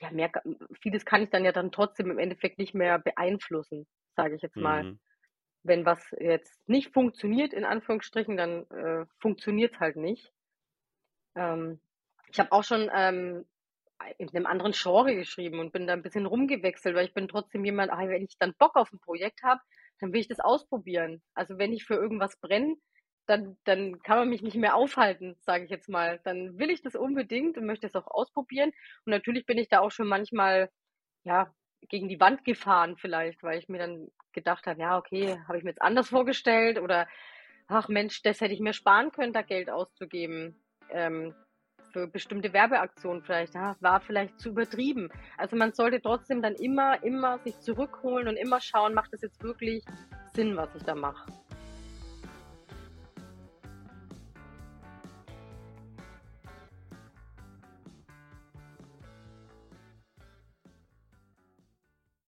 ja, 0.00 0.10
mehr, 0.10 0.32
vieles 0.80 1.04
kann 1.04 1.22
ich 1.22 1.30
dann 1.30 1.44
ja 1.44 1.52
dann 1.52 1.70
trotzdem 1.70 2.10
im 2.10 2.18
Endeffekt 2.18 2.58
nicht 2.58 2.74
mehr 2.74 2.98
beeinflussen, 2.98 3.86
sage 4.16 4.36
ich 4.36 4.42
jetzt 4.42 4.56
mal. 4.56 4.84
Mhm. 4.84 5.00
Wenn 5.64 5.84
was 5.84 6.04
jetzt 6.18 6.68
nicht 6.68 6.92
funktioniert, 6.92 7.52
in 7.52 7.64
Anführungsstrichen, 7.64 8.36
dann 8.36 8.68
äh, 8.70 9.06
funktioniert 9.20 9.74
es 9.74 9.80
halt 9.80 9.96
nicht. 9.96 10.32
Ähm, 11.36 11.80
ich 12.32 12.40
habe 12.40 12.50
auch 12.50 12.64
schon 12.64 12.90
ähm, 12.92 13.44
in 14.18 14.28
einem 14.30 14.46
anderen 14.46 14.72
Genre 14.72 15.14
geschrieben 15.14 15.60
und 15.60 15.72
bin 15.72 15.86
da 15.86 15.92
ein 15.92 16.02
bisschen 16.02 16.26
rumgewechselt, 16.26 16.94
weil 16.94 17.06
ich 17.06 17.14
bin 17.14 17.28
trotzdem 17.28 17.64
jemand, 17.64 17.92
ah, 17.92 18.08
wenn 18.08 18.24
ich 18.24 18.36
dann 18.38 18.54
Bock 18.58 18.76
auf 18.76 18.92
ein 18.92 19.00
Projekt 19.00 19.42
habe, 19.42 19.60
dann 20.00 20.12
will 20.12 20.20
ich 20.20 20.28
das 20.28 20.40
ausprobieren. 20.40 21.22
Also 21.34 21.58
wenn 21.58 21.72
ich 21.72 21.84
für 21.84 21.94
irgendwas 21.94 22.36
brenne, 22.40 22.76
dann, 23.26 23.56
dann 23.64 24.02
kann 24.02 24.18
man 24.18 24.28
mich 24.28 24.42
nicht 24.42 24.56
mehr 24.56 24.74
aufhalten, 24.74 25.36
sage 25.40 25.64
ich 25.64 25.70
jetzt 25.70 25.88
mal. 25.88 26.20
Dann 26.24 26.58
will 26.58 26.70
ich 26.70 26.82
das 26.82 26.96
unbedingt 26.96 27.56
und 27.56 27.66
möchte 27.66 27.86
es 27.86 27.94
auch 27.94 28.08
ausprobieren. 28.08 28.70
Und 29.04 29.10
natürlich 29.10 29.46
bin 29.46 29.58
ich 29.58 29.68
da 29.68 29.80
auch 29.80 29.90
schon 29.90 30.08
manchmal, 30.08 30.70
ja, 31.24 31.54
gegen 31.88 32.08
die 32.08 32.20
Wand 32.20 32.44
gefahren 32.44 32.96
vielleicht, 32.96 33.42
weil 33.42 33.58
ich 33.58 33.68
mir 33.68 33.78
dann 33.78 34.08
gedacht 34.32 34.66
habe, 34.66 34.80
ja, 34.80 34.98
okay, 34.98 35.38
habe 35.46 35.58
ich 35.58 35.64
mir 35.64 35.70
jetzt 35.70 35.82
anders 35.82 36.08
vorgestellt 36.08 36.78
oder 36.78 37.08
ach 37.68 37.88
Mensch, 37.88 38.22
das 38.22 38.40
hätte 38.40 38.54
ich 38.54 38.60
mir 38.60 38.72
sparen 38.72 39.12
können, 39.12 39.32
da 39.32 39.42
Geld 39.42 39.70
auszugeben. 39.70 40.62
Ähm, 40.90 41.34
für 41.92 42.06
bestimmte 42.06 42.52
Werbeaktionen 42.52 43.22
vielleicht, 43.22 43.54
ja, 43.54 43.76
war 43.80 44.00
vielleicht 44.00 44.40
zu 44.40 44.50
übertrieben. 44.50 45.10
Also 45.36 45.56
man 45.56 45.72
sollte 45.72 46.00
trotzdem 46.00 46.42
dann 46.42 46.54
immer, 46.54 47.02
immer 47.02 47.38
sich 47.38 47.58
zurückholen 47.60 48.28
und 48.28 48.36
immer 48.36 48.60
schauen, 48.60 48.94
macht 48.94 49.12
es 49.12 49.22
jetzt 49.22 49.42
wirklich 49.42 49.84
Sinn, 50.34 50.56
was 50.56 50.74
ich 50.74 50.82
da 50.82 50.94
mache. 50.94 51.26